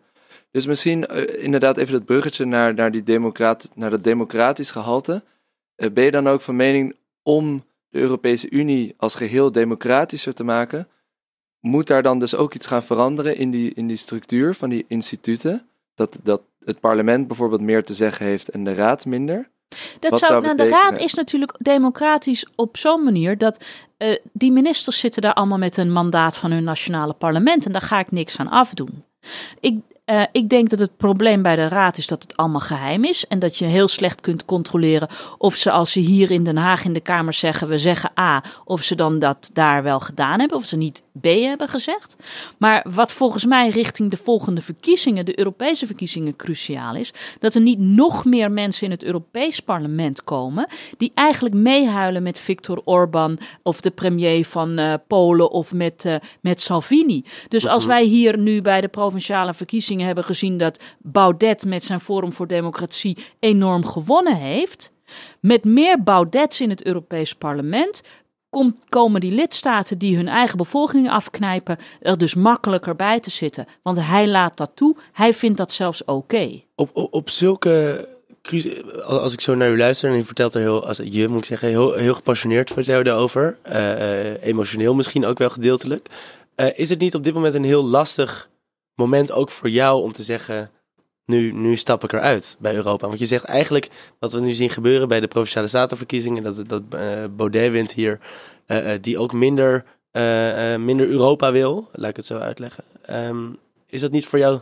Dus 0.51 0.65
misschien 0.65 1.07
eh, 1.07 1.43
inderdaad 1.43 1.77
even 1.77 1.93
dat 1.93 2.05
bruggetje 2.05 2.45
naar, 2.45 2.73
naar, 2.73 2.91
die 2.91 3.03
democrat, 3.03 3.71
naar 3.75 3.89
dat 3.89 4.03
democratisch 4.03 4.71
gehalte. 4.71 5.23
Eh, 5.75 5.91
ben 5.91 6.03
je 6.03 6.11
dan 6.11 6.27
ook 6.27 6.41
van 6.41 6.55
mening 6.55 6.95
om 7.23 7.65
de 7.89 7.99
Europese 7.99 8.49
Unie 8.49 8.93
als 8.97 9.15
geheel 9.15 9.51
democratischer 9.51 10.33
te 10.33 10.43
maken? 10.43 10.87
Moet 11.59 11.87
daar 11.87 12.03
dan 12.03 12.19
dus 12.19 12.35
ook 12.35 12.53
iets 12.53 12.67
gaan 12.67 12.83
veranderen 12.83 13.35
in 13.35 13.49
die, 13.51 13.73
in 13.73 13.87
die 13.87 13.97
structuur 13.97 14.55
van 14.55 14.69
die 14.69 14.85
instituten? 14.87 15.67
Dat, 15.95 16.19
dat 16.23 16.41
het 16.65 16.79
parlement 16.79 17.27
bijvoorbeeld 17.27 17.61
meer 17.61 17.83
te 17.83 17.93
zeggen 17.93 18.25
heeft 18.25 18.49
en 18.49 18.63
de 18.63 18.73
raad 18.73 19.05
minder? 19.05 19.49
Dat 19.99 20.11
Wat 20.11 20.19
zou, 20.19 20.31
zou 20.31 20.41
nou, 20.41 20.57
de 20.57 20.67
raad 20.67 20.99
is 20.99 21.13
natuurlijk 21.13 21.55
democratisch 21.59 22.45
op 22.55 22.77
zo'n 22.77 23.03
manier 23.03 23.37
dat 23.37 23.63
eh, 23.97 24.15
die 24.33 24.51
ministers 24.51 24.99
zitten 24.99 25.21
daar 25.21 25.33
allemaal 25.33 25.57
met 25.57 25.77
een 25.77 25.91
mandaat 25.91 26.37
van 26.37 26.51
hun 26.51 26.63
nationale 26.63 27.13
parlement 27.13 27.65
en 27.65 27.71
daar 27.71 27.81
ga 27.81 27.99
ik 27.99 28.11
niks 28.11 28.39
aan 28.39 28.49
afdoen. 28.49 29.03
Ik, 29.59 29.79
eh, 30.07 30.23
ik 30.31 30.49
denk 30.49 30.69
dat 30.69 30.79
het 30.79 30.97
probleem 30.97 31.41
bij 31.41 31.55
de 31.55 31.67
raad 31.67 31.97
is 31.97 32.07
dat 32.07 32.23
het 32.23 32.37
allemaal 32.37 32.61
geheim 32.61 33.03
is 33.03 33.25
en 33.27 33.39
dat 33.39 33.57
je 33.57 33.65
heel 33.65 33.87
slecht 33.87 34.21
kunt 34.21 34.45
controleren 34.45 35.07
of 35.37 35.55
ze 35.55 35.71
als 35.71 35.91
ze 35.91 35.99
hier 35.99 36.31
in 36.31 36.43
Den 36.43 36.57
Haag 36.57 36.85
in 36.85 36.93
de 36.93 36.99
Kamer 36.99 37.33
zeggen 37.33 37.67
we 37.67 37.77
zeggen 37.77 38.11
A, 38.19 38.43
of 38.65 38.83
ze 38.83 38.95
dan 38.95 39.19
dat 39.19 39.49
daar 39.53 39.83
wel 39.83 39.99
gedaan 39.99 40.39
hebben 40.39 40.57
of 40.57 40.65
ze 40.65 40.77
niet 40.77 41.03
B 41.21 41.25
hebben 41.25 41.69
gezegd. 41.69 42.15
Maar 42.57 42.85
wat 42.89 43.11
volgens 43.11 43.45
mij 43.45 43.69
richting 43.69 44.11
de 44.11 44.17
volgende 44.17 44.61
verkiezingen, 44.61 45.25
de 45.25 45.39
Europese 45.39 45.85
verkiezingen, 45.85 46.35
cruciaal 46.35 46.95
is, 46.95 47.13
dat 47.39 47.53
er 47.53 47.61
niet 47.61 47.79
nog 47.79 48.25
meer 48.25 48.51
mensen 48.51 48.85
in 48.85 48.91
het 48.91 49.03
Europees 49.03 49.59
parlement 49.59 50.23
komen 50.23 50.67
die 50.97 51.11
eigenlijk 51.13 51.55
meehuilen 51.55 52.23
met 52.23 52.39
Viktor 52.39 52.81
Orbán 52.85 53.37
of 53.63 53.81
de 53.81 53.91
premier 53.91 54.45
van 54.45 54.77
eh, 54.77 54.93
Polen 55.07 55.51
of 55.51 55.73
met, 55.73 56.05
eh, 56.05 56.15
met 56.41 56.61
Salvini. 56.61 57.23
Dus 57.47 57.67
als 57.67 57.85
wij 57.85 58.03
hier 58.03 58.37
nu 58.37 58.61
bij 58.61 58.81
de 58.81 58.87
provinciale 58.87 59.53
verkiezingen 59.53 59.95
hebben 60.05 60.23
gezien 60.23 60.57
dat 60.57 60.79
Baudet 60.99 61.65
met 61.65 61.83
zijn 61.83 61.99
Forum 61.99 62.33
voor 62.33 62.47
Democratie 62.47 63.17
enorm 63.39 63.85
gewonnen 63.85 64.35
heeft, 64.35 64.91
met 65.39 65.63
meer 65.63 66.03
Baudets 66.03 66.61
in 66.61 66.69
het 66.69 66.85
Europees 66.85 67.33
parlement 67.35 68.01
komen 68.89 69.21
die 69.21 69.31
lidstaten 69.31 69.97
die 69.97 70.15
hun 70.15 70.27
eigen 70.27 70.57
bevolking 70.57 71.09
afknijpen 71.09 71.77
er 72.01 72.17
dus 72.17 72.35
makkelijker 72.35 72.95
bij 72.95 73.19
te 73.19 73.29
zitten. 73.29 73.65
Want 73.81 73.97
hij 73.99 74.27
laat 74.27 74.57
dat 74.57 74.71
toe, 74.73 74.95
hij 75.11 75.33
vindt 75.33 75.57
dat 75.57 75.71
zelfs 75.71 76.05
oké. 76.05 76.61
Op, 76.75 76.89
op, 76.93 77.13
op 77.13 77.29
zulke. 77.29 78.07
Als 79.03 79.33
ik 79.33 79.41
zo 79.41 79.55
naar 79.55 79.71
u 79.71 79.77
luister 79.77 80.09
en 80.09 80.17
u 80.17 80.23
vertelt 80.23 80.53
er 80.53 80.61
heel, 80.61 80.87
als 80.87 81.01
je 81.03 81.27
moet 81.27 81.39
ik 81.39 81.45
zeggen, 81.45 81.67
heel, 81.67 81.93
heel 81.93 82.13
gepassioneerd 82.13 82.71
vertel 82.71 82.97
je 82.97 83.03
daarover. 83.03 83.57
eh, 83.63 84.31
eh, 84.31 84.43
emotioneel 84.43 84.95
misschien 84.95 85.25
ook 85.25 85.37
wel 85.37 85.49
gedeeltelijk. 85.49 86.09
Eh, 86.55 86.67
is 86.79 86.89
het 86.89 86.99
niet 86.99 87.15
op 87.15 87.23
dit 87.23 87.33
moment 87.33 87.53
een 87.53 87.63
heel 87.63 87.83
lastig 87.83 88.49
moment 88.97 89.31
ook 89.31 89.51
voor 89.51 89.69
jou 89.69 90.01
om 90.01 90.11
te 90.11 90.23
zeggen. 90.23 90.71
Nu, 91.25 91.51
nu 91.51 91.75
stap 91.75 92.03
ik 92.03 92.13
eruit 92.13 92.55
bij 92.59 92.75
Europa. 92.75 93.07
Want 93.07 93.19
je 93.19 93.25
zegt 93.25 93.43
eigenlijk 93.43 93.89
wat 94.19 94.31
we 94.31 94.39
nu 94.39 94.51
zien 94.51 94.69
gebeuren 94.69 95.07
bij 95.07 95.19
de 95.19 95.27
provinciale 95.27 95.67
statenverkiezingen. 95.67 96.43
Dat, 96.43 96.69
dat 96.69 96.81
eh, 96.89 97.23
Baudet 97.35 97.71
wint 97.71 97.93
hier. 97.93 98.19
eh, 98.65 98.93
eh, 98.93 99.01
die 99.01 99.17
ook 99.17 99.33
minder, 99.33 99.85
minder 100.79 101.07
Europa 101.07 101.51
wil. 101.51 101.89
Laat 101.91 102.09
ik 102.09 102.15
het 102.15 102.25
zo 102.25 102.37
uitleggen. 102.37 102.83
Ehm, 103.01 103.47
is 103.87 104.01
dat 104.01 104.11
niet 104.11 104.25
voor 104.25 104.39
jou 104.39 104.61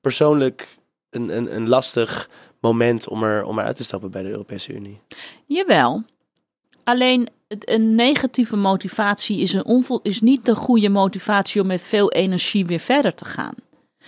persoonlijk 0.00 0.68
een, 1.10 1.36
een, 1.36 1.56
een 1.56 1.68
lastig 1.68 2.28
moment 2.60 3.08
om, 3.08 3.22
er, 3.22 3.44
om 3.44 3.58
eruit 3.58 3.76
te 3.76 3.84
stappen 3.84 4.10
bij 4.10 4.22
de 4.22 4.28
Europese 4.28 4.72
Unie. 4.72 5.00
Jawel. 5.46 6.02
Alleen 6.84 7.28
een 7.48 7.94
negatieve 7.94 8.56
motivatie 8.56 9.40
is, 9.40 9.52
een 9.52 9.64
onvol, 9.64 10.00
is 10.02 10.20
niet 10.20 10.44
de 10.44 10.54
goede 10.54 10.88
motivatie 10.88 11.60
om 11.60 11.66
met 11.66 11.82
veel 11.82 12.12
energie 12.12 12.66
weer 12.66 12.78
verder 12.78 13.14
te 13.14 13.24
gaan. 13.24 13.54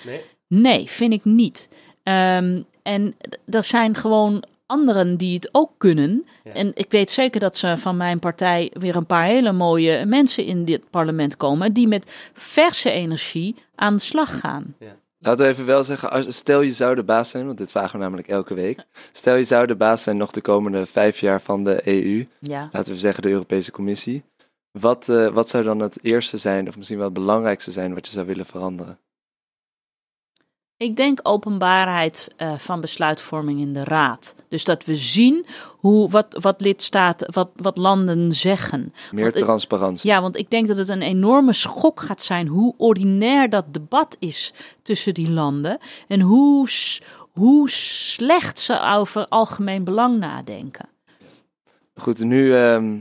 Nee. 0.04 0.20
Nee, 0.46 0.90
vind 0.90 1.12
ik 1.12 1.24
niet. 1.24 1.68
Ehm, 2.02 2.62
en 2.82 3.16
er 3.48 3.64
zijn 3.64 3.94
gewoon 3.94 4.42
anderen 4.66 5.16
die 5.16 5.34
het 5.34 5.48
ook 5.52 5.70
kunnen. 5.78 6.26
Ja. 6.44 6.52
En 6.52 6.70
ik 6.74 6.90
weet 6.90 7.11
zeker 7.11 7.40
dat 7.40 7.56
ze 7.56 7.76
van 7.76 7.96
mijn 7.96 8.18
partij 8.18 8.70
weer 8.72 8.96
een 8.96 9.06
paar 9.06 9.24
hele 9.24 9.52
mooie 9.52 10.04
mensen 10.06 10.44
in 10.44 10.64
dit 10.64 10.90
parlement 10.90 11.37
komen. 11.37 11.72
die 11.72 11.88
met 11.88 12.30
verse 12.32 12.90
energie 12.90 13.54
aan 13.74 13.94
de 13.96 14.02
slag 14.02 14.40
gaan. 14.40 14.76
Laten 15.20 15.44
we 15.44 15.50
even 15.52 15.66
wel 15.66 15.84
zeggen, 15.84 16.11
als, 16.11 16.37
stel 16.37 16.61
je 16.61 16.72
zou 16.72 16.94
de 16.94 17.02
baas 17.02 17.30
zijn, 17.30 17.46
want 17.46 17.58
dit 17.58 17.70
vragen 17.70 17.92
we 17.92 18.02
namelijk 18.04 18.28
elke 18.28 18.54
week. 18.54 18.84
Stel 19.12 19.34
je 19.34 19.44
zou 19.44 19.66
de 19.66 19.76
baas 19.76 20.02
zijn 20.02 20.16
nog 20.16 20.30
de 20.30 20.40
komende 20.40 20.87
vijf 20.87 21.20
jaar 21.20 21.40
van 21.40 21.64
de 21.64 21.80
EU, 21.88 22.26
Ja. 22.40 22.68
laten 22.72 22.92
we 22.92 22.98
zeggen 22.98 23.22
de 23.22 23.28
Europese 23.30 23.70
Commissie. 23.70 24.22
Wat, 24.70 25.08
eh, 25.08 25.26
wat 25.28 25.48
zou 25.48 25.64
dan 25.64 25.78
het 25.80 25.98
eerste 26.02 26.37
zijn, 26.38 26.68
of 26.68 26.76
misschien 26.76 26.98
wel 26.98 27.06
het 27.06 27.14
belangrijkste 27.16 27.70
zijn, 27.70 27.94
wat 27.94 28.06
je 28.06 28.12
zou 28.12 28.26
willen 28.26 28.46
veranderen? 28.46 28.98
Ik 30.79 30.97
denk 30.97 31.21
openbaarheid 31.23 32.35
eh, 32.37 32.59
van 32.59 32.81
besluitvorming 32.81 33.61
in 33.61 33.73
de 33.73 33.85
raad. 33.85 34.35
Dus 34.49 34.64
dat 34.64 34.85
we 34.85 34.95
zien 34.95 35.47
hoe, 35.69 36.11
wat, 36.11 36.27
wat 36.41 36.61
lidstaten, 36.61 37.33
wat, 37.33 37.51
wat 37.57 37.77
landen 37.77 38.33
zeggen. 38.33 38.93
Meer 39.12 39.23
Want 39.25 39.37
ik- 39.37 39.43
transparantie. 39.45 40.11
Ja, 40.11 40.21
want 40.21 40.37
ik 40.37 40.51
denk 40.51 40.69
dat 40.69 40.77
het 40.77 40.88
een 40.88 41.03
enorme 41.03 41.53
schok 41.53 42.01
gaat 42.01 42.23
zijn 42.23 42.47
hoe 42.47 42.75
ordinair 42.77 43.49
dat 43.51 43.75
debat 43.75 44.17
is 44.19 44.53
tussen 44.83 45.14
die 45.14 45.31
landen. 45.31 45.79
En 46.09 46.21
hoe, 46.21 46.69
hoe 47.33 47.71
slecht 47.71 48.59
ze 48.59 48.81
over 48.81 49.27
algemeen 49.29 49.85
belang 49.85 50.19
nadenken. 50.19 50.88
Goed, 51.95 52.19
nu 52.19 52.55
ehm, 52.55 53.01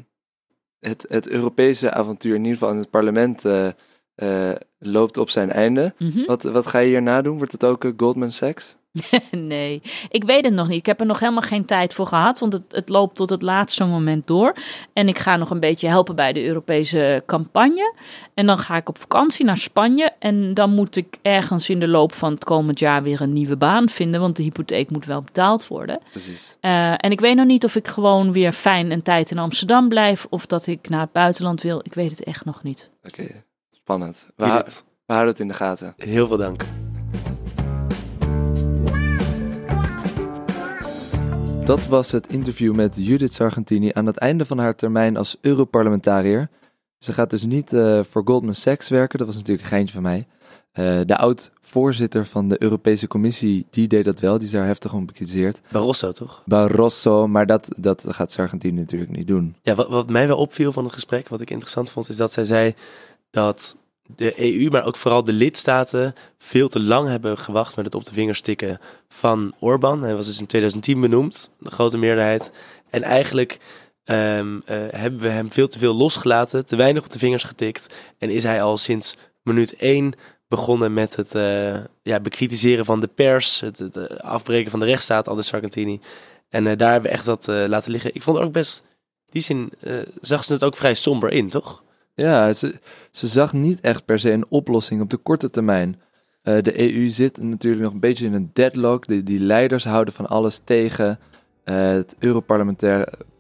het, 0.80 1.06
het 1.10 1.28
Europese 1.28 1.92
avontuur, 1.92 2.36
in 2.36 2.42
ieder 2.44 2.58
geval 2.58 2.72
in 2.74 2.80
het 2.80 2.90
parlement, 2.90 3.46
eh, 3.46 3.68
eh, 4.16 4.56
loopt 4.80 5.18
op 5.18 5.30
zijn 5.30 5.52
einde. 5.52 5.94
Mhm. 5.98 6.26
Wat, 6.26 6.44
wat 6.44 6.68
ga 6.68 6.80
je 6.80 6.88
hierna 6.88 7.22
doen? 7.22 7.38
Wordt 7.38 7.52
het 7.52 7.64
ook 7.64 7.84
eh, 7.84 7.92
Goldman 7.98 8.32
Sachs? 8.32 8.78
Nee, 9.32 9.82
ik 10.10 10.24
weet 10.24 10.46
het 10.46 10.54
nog 10.54 10.68
niet. 10.68 10.78
Ik 10.78 10.86
heb 10.86 11.00
er 11.00 11.06
nog 11.06 11.20
helemaal 11.20 11.42
geen 11.42 11.66
tijd 11.66 11.94
voor 11.94 12.06
gehad, 12.08 12.40
want 12.40 12.54
het, 12.54 12.64
het 12.70 12.90
loopt 12.90 13.16
tot 13.16 13.30
het 13.30 13.42
laatste 13.42 13.86
moment 13.86 14.28
door. 14.28 14.56
En 14.94 15.08
ik 15.08 15.20
ga 15.20 15.36
nog 15.36 15.50
een 15.50 15.60
beetje 15.60 15.88
helpen 15.88 16.16
bij 16.16 16.34
de 16.34 16.46
Europese 16.46 17.24
campagne. 17.26 17.96
En 18.34 18.46
dan 18.46 18.58
ga 18.58 18.76
ik 18.76 18.90
op 18.90 18.98
vakantie 18.98 19.46
naar 19.46 19.58
Spanje. 19.58 20.12
En 20.20 20.54
dan 20.54 20.74
moet 20.74 20.96
ik 20.96 21.18
ergens 21.22 21.70
in 21.70 21.80
de 21.80 21.88
loop 21.88 22.14
van 22.14 22.34
het 22.34 22.44
komend 22.44 22.80
jaar 22.80 23.04
weer 23.04 23.22
een 23.22 23.34
nieuwe 23.34 23.58
baan 23.58 23.90
vinden, 23.90 24.20
want 24.20 24.36
de 24.36 24.44
hypotheek 24.44 24.92
moet 24.92 25.06
wel 25.06 25.22
betaald 25.22 25.68
worden. 25.68 26.00
Precies. 26.12 26.58
Eh, 26.60 26.92
en 26.92 27.12
ik 27.12 27.20
weet 27.20 27.36
nog 27.36 27.46
niet 27.46 27.66
of 27.66 27.76
ik 27.76 27.88
gewoon 27.88 28.32
weer 28.32 28.52
fijn 28.52 28.92
een 28.92 29.02
tijd 29.02 29.32
in 29.32 29.38
Amsterdam 29.38 29.90
blijf 29.90 30.28
of 30.30 30.46
dat 30.46 30.68
ik 30.68 30.90
naar 30.90 31.02
het 31.02 31.12
buitenland 31.12 31.62
wil. 31.62 31.80
Ik 31.84 31.94
weet 31.94 32.10
het 32.10 32.24
echt 32.24 32.46
nog 32.46 32.64
niet. 32.64 32.90
Oké, 33.04 33.44
spannend. 33.88 34.28
We, 34.36 34.46
hou- 34.46 34.58
Judith, 34.58 34.84
we 35.06 35.14
houden 35.14 35.32
het 35.34 35.42
in 35.42 35.48
de 35.48 35.54
gaten. 35.54 35.94
heel 35.98 36.28
veel 36.28 36.38
dank. 36.38 36.64
Dat 41.66 41.88
was 41.88 42.12
het 42.12 42.28
interview 42.28 42.76
met 42.76 42.96
Judith 43.06 43.34
Sargentini 43.34 43.92
aan 43.94 44.06
het 44.06 44.18
einde 44.18 44.46
van 44.46 44.58
haar 44.58 44.76
termijn 44.76 45.18
als 45.18 45.38
Europarlementariër. 45.42 46.50
Ze 46.98 47.14
gaat 47.14 47.30
dus 47.30 47.44
niet 47.44 47.74
eh, 47.74 48.04
voor 48.04 48.22
Goldman 48.26 48.56
Sachs 48.56 48.90
werken, 48.90 49.18
dat 49.18 49.28
was 49.28 49.36
natuurlijk 49.36 49.64
een 49.64 49.74
geintje 49.74 49.94
van 49.94 50.04
mij. 50.04 50.28
Eh, 50.72 51.00
de 51.06 51.18
oud-voorzitter 51.18 52.26
van 52.26 52.48
de 52.48 52.62
Europese 52.62 53.08
Commissie, 53.08 53.66
die 53.70 53.88
deed 53.88 54.06
dat 54.06 54.20
wel. 54.20 54.38
Die 54.38 54.46
is 54.46 54.52
daar 54.52 54.66
heftig 54.66 54.94
om 54.94 55.06
bekritiseerd. 55.06 55.62
Barroso, 55.72 56.12
toch? 56.12 56.42
Barroso, 56.46 57.28
maar 57.28 57.46
dat, 57.46 57.70
dat 57.78 58.06
gaat 58.08 58.32
Sargentini 58.32 58.80
natuurlijk 58.80 59.12
niet 59.12 59.28
doen. 59.28 59.56
Ja, 59.62 59.76
wat, 59.76 59.90
wat 59.90 60.10
mij 60.10 60.28
wel 60.28 60.38
opviel 60.38 60.72
van 60.72 60.84
het 60.84 60.94
gesprek, 60.94 61.28
wat 61.28 61.42
ik 61.42 61.50
interessant 61.50 61.90
vond, 61.92 62.10
is 62.10 62.16
dat 62.16 62.32
zij 62.32 62.44
zei 62.44 62.74
dat 63.32 63.78
de 64.16 64.60
EU, 64.62 64.70
maar 64.70 64.86
ook 64.86 64.96
vooral 64.96 65.24
de 65.24 65.34
lidstaten, 65.34 66.14
veel 66.38 66.68
te 66.68 66.80
lang 66.80 67.08
hebben 67.08 67.38
gewacht 67.38 67.76
met 67.76 67.86
het 67.86 67.96
op 67.96 68.06
de 68.06 68.14
vingers 68.14 68.42
tikken 68.42 68.80
van 69.10 69.54
Orbán. 69.60 70.02
Hij 70.02 70.16
was 70.16 70.26
dus 70.26 70.40
in 70.40 70.46
2010 70.46 71.02
benoemd, 71.02 71.52
de 71.60 71.72
grote 71.72 71.98
meerderheid. 71.98 72.52
En 72.90 73.04
eigenlijk 73.04 73.60
ehm, 74.04 74.60
eh, 74.66 74.78
hebben 74.90 75.20
we 75.20 75.30
hem 75.30 75.52
veel 75.52 75.68
te 75.68 75.80
veel 75.80 75.94
losgelaten, 75.94 76.66
te 76.66 76.76
weinig 76.76 77.04
op 77.04 77.12
de 77.12 77.20
vingers 77.20 77.44
getikt. 77.44 77.94
En 78.18 78.30
is 78.30 78.44
hij 78.44 78.62
al 78.62 78.78
sinds 78.78 79.18
minuut 79.44 79.76
één 79.76 80.14
begonnen 80.48 80.94
met 80.94 81.16
het 81.16 81.36
uh, 81.36 81.76
ja, 82.02 82.20
bekritiseren 82.20 82.86
van 82.86 83.00
de 83.00 83.08
pers, 83.08 83.60
het, 83.60 83.98
eh, 83.98 84.04
afbreken 84.18 84.72
van 84.72 84.80
de 84.80 84.86
rechtsstaat, 84.86 85.28
al 85.28 85.36
de 85.36 85.42
Sargentini. 85.42 86.02
En 86.50 86.78
daar 86.78 86.92
hebben 86.92 87.12
we 87.12 87.18
echt 87.18 87.26
dat 87.26 87.48
laten 87.48 87.92
liggen. 87.92 88.16
Ik 88.16 88.22
vond 88.22 88.38
het 88.38 88.46
ook 88.46 88.54
best, 88.54 88.84
die 89.30 89.42
zin 89.42 89.72
zag 90.22 90.44
ze 90.44 90.54
het 90.54 90.64
ook 90.64 90.76
vrij 90.76 90.94
somber 90.94 91.32
in, 91.32 91.50
toch? 91.50 91.84
Ja, 92.18 92.54
ze, 92.54 92.80
ze 93.12 93.28
zag 93.28 93.54
niet 93.54 93.80
echt 93.80 94.06
per 94.06 94.20
se 94.20 94.32
een 94.32 94.46
oplossing 94.50 95.02
op 95.02 95.10
de 95.10 95.18
korte 95.18 95.50
termijn. 95.50 96.02
Uh, 96.44 96.62
de 96.62 96.94
EU 96.94 97.10
zit 97.10 97.42
natuurlijk 97.42 97.84
nog 97.84 97.94
een 97.94 98.00
beetje 98.00 98.26
in 98.26 98.34
een 98.34 98.50
deadlock. 98.54 99.08
Die, 99.08 99.24
die 99.24 99.40
leiders 99.40 99.84
houden 99.84 100.14
van 100.14 100.28
alles 100.28 100.62
tegen. 100.64 101.20
Uh, 101.66 101.76
het 101.76 102.16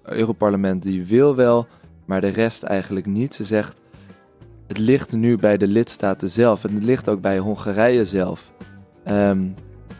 Europarlement 0.05 0.83
die 0.83 1.05
wil 1.05 1.35
wel, 1.35 1.67
maar 2.05 2.21
de 2.21 2.27
rest 2.27 2.63
eigenlijk 2.63 3.05
niet. 3.05 3.35
Ze 3.35 3.43
zegt, 3.43 3.79
het 4.67 4.77
ligt 4.77 5.13
nu 5.13 5.37
bij 5.37 5.57
de 5.57 5.67
lidstaten 5.67 6.29
zelf. 6.29 6.63
En 6.63 6.73
het 6.73 6.83
ligt 6.83 7.09
ook 7.09 7.21
bij 7.21 7.37
Hongarije 7.37 8.05
zelf. 8.05 8.51
Um, 9.07 9.55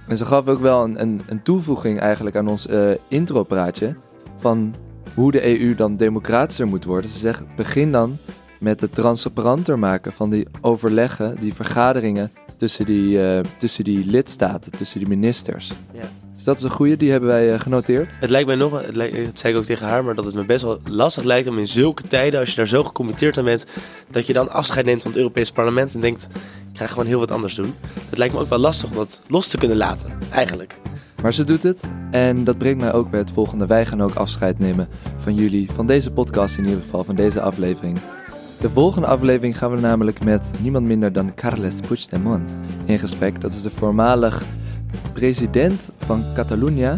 en 0.08 0.18
ze 0.18 0.26
gaf 0.26 0.48
ook 0.48 0.60
wel 0.60 0.84
een, 0.84 1.02
een, 1.02 1.22
een 1.28 1.44
toevoeging 1.44 2.00
eigenlijk 2.00 2.36
aan 2.36 2.48
ons 2.48 2.68
uh, 2.68 2.92
intropraatje. 3.10 3.96
Van 4.36 4.76
hoe 5.14 5.32
de 5.32 5.60
EU 5.60 5.76
dan 5.76 5.96
democratischer 5.96 6.68
moet 6.68 6.86
worden. 6.86 7.10
Ze 7.10 7.18
zegt, 7.18 7.56
begin 7.56 7.92
dan 7.92 8.18
met 8.60 8.82
het 8.82 8.95
transparanter 8.95 9.80
maken 9.80 10.14
van 10.14 10.30
die 10.30 10.47
overleggen, 10.62 11.38
die 11.39 11.53
vergaderingen 11.53 12.32
tussen 12.58 12.86
die, 12.86 13.18
uh, 13.18 13.39
tussen 13.58 13.84
die 13.84 14.05
lidstaten, 14.05 14.72
tussen 14.72 14.99
die 14.99 15.08
ministers. 15.08 15.72
Ja. 15.93 16.10
Dus 16.36 16.45
dat 16.45 16.58
is 16.58 16.64
een 16.64 16.70
goede, 16.70 16.97
die 16.97 17.12
hebben 17.12 17.30
wij 17.30 17.53
uh, 17.53 17.60
genoteerd. 17.60 18.18
Het 18.20 18.30
lijkt 18.30 18.47
mij 18.47 18.55
nog, 18.55 18.82
het, 18.82 18.95
lijkt, 18.95 19.18
het 19.18 19.39
zei 19.39 19.53
ik 19.53 19.60
ook 19.60 19.66
tegen 19.66 19.88
haar, 19.88 20.03
maar 20.03 20.16
dat 20.16 20.26
het 20.26 20.34
me 20.34 20.45
best 20.45 20.64
wel 20.64 20.80
lastig 20.89 21.24
lijkt 21.24 21.47
om 21.47 21.58
in 21.58 21.68
zulke 21.68 22.03
tijden, 22.03 22.39
als 22.39 22.49
je 22.49 22.55
daar 22.55 22.68
zo 22.68 22.84
gecommitteerd 22.84 23.38
aan 23.38 23.43
bent, 23.43 23.66
dat 24.12 24.28
je 24.28 24.34
dan 24.34 24.51
afscheid 24.51 24.86
neemt 24.86 25.01
van 25.01 25.12
het 25.12 25.20
Europese 25.20 25.53
parlement 25.53 25.93
en 25.93 26.01
denkt, 26.01 26.28
ik 26.72 26.78
ga 26.78 26.88
gewoon 26.88 27.05
heel 27.05 27.20
wat 27.20 27.32
anders 27.32 27.55
doen. 27.55 27.74
Het 28.10 28.18
lijkt 28.18 28.34
me 28.34 28.39
ook 28.39 28.49
wel 28.49 28.60
lastig 28.60 28.89
om 28.89 28.95
dat 28.95 29.22
los 29.28 29.47
te 29.47 29.58
kunnen 29.58 29.78
laten, 29.78 30.12
eigenlijk. 30.32 30.80
Maar 31.22 31.34
ze 31.34 31.43
doet 31.43 31.64
het 31.64 31.91
en 32.12 32.43
dat 32.43 32.58
brengt 32.58 32.82
mij 32.82 32.93
ook 32.93 33.10
bij 33.10 33.20
het 33.20 33.32
volgende. 33.32 33.66
Wij 33.66 33.86
gaan 33.86 34.03
ook 34.03 34.14
afscheid 34.16 34.60
nemen 34.60 34.88
van 35.18 35.36
jullie, 35.36 35.72
van 35.72 35.86
deze 35.86 36.12
podcast 36.12 36.58
in 36.58 36.66
ieder 36.66 36.82
geval, 36.82 37.03
van 37.03 37.16
deze 37.16 37.41
aflevering. 37.41 37.99
De 38.60 38.70
volgende 38.70 39.08
aflevering 39.08 39.58
gaan 39.58 39.72
we 39.72 39.80
namelijk 39.80 40.24
met 40.24 40.51
niemand 40.60 40.86
minder 40.86 41.14
dan 41.14 41.34
Carles 41.36 41.80
Puigdemont 41.88 42.51
in 42.86 42.99
gesprek. 42.99 43.41
Dat 43.41 43.51
is 43.51 43.62
de 43.62 43.70
voormalig 43.70 44.43
president 45.14 45.91
van 45.97 46.24
Catalonië. 46.34 46.95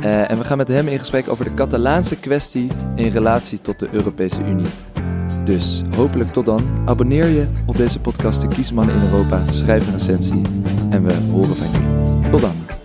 Uh, 0.00 0.30
en 0.30 0.38
we 0.38 0.44
gaan 0.44 0.56
met 0.56 0.68
hem 0.68 0.88
in 0.88 0.98
gesprek 0.98 1.28
over 1.28 1.44
de 1.44 1.54
Catalaanse 1.54 2.16
kwestie 2.16 2.70
in 2.94 3.08
relatie 3.08 3.60
tot 3.60 3.78
de 3.78 3.88
Europese 3.90 4.40
Unie. 4.40 4.66
Dus 5.44 5.82
hopelijk 5.96 6.30
tot 6.30 6.46
dan. 6.46 6.62
Abonneer 6.84 7.26
je 7.26 7.46
op 7.66 7.76
deze 7.76 8.00
podcast 8.00 8.40
De 8.40 8.48
Kiesmannen 8.48 8.94
in 8.94 9.02
Europa. 9.02 9.42
Schrijf 9.50 9.86
een 9.86 9.92
recensie 9.92 10.42
en 10.90 11.04
we 11.04 11.14
horen 11.30 11.56
van 11.56 11.70
jullie. 11.70 12.30
Tot 12.30 12.40
dan. 12.40 12.75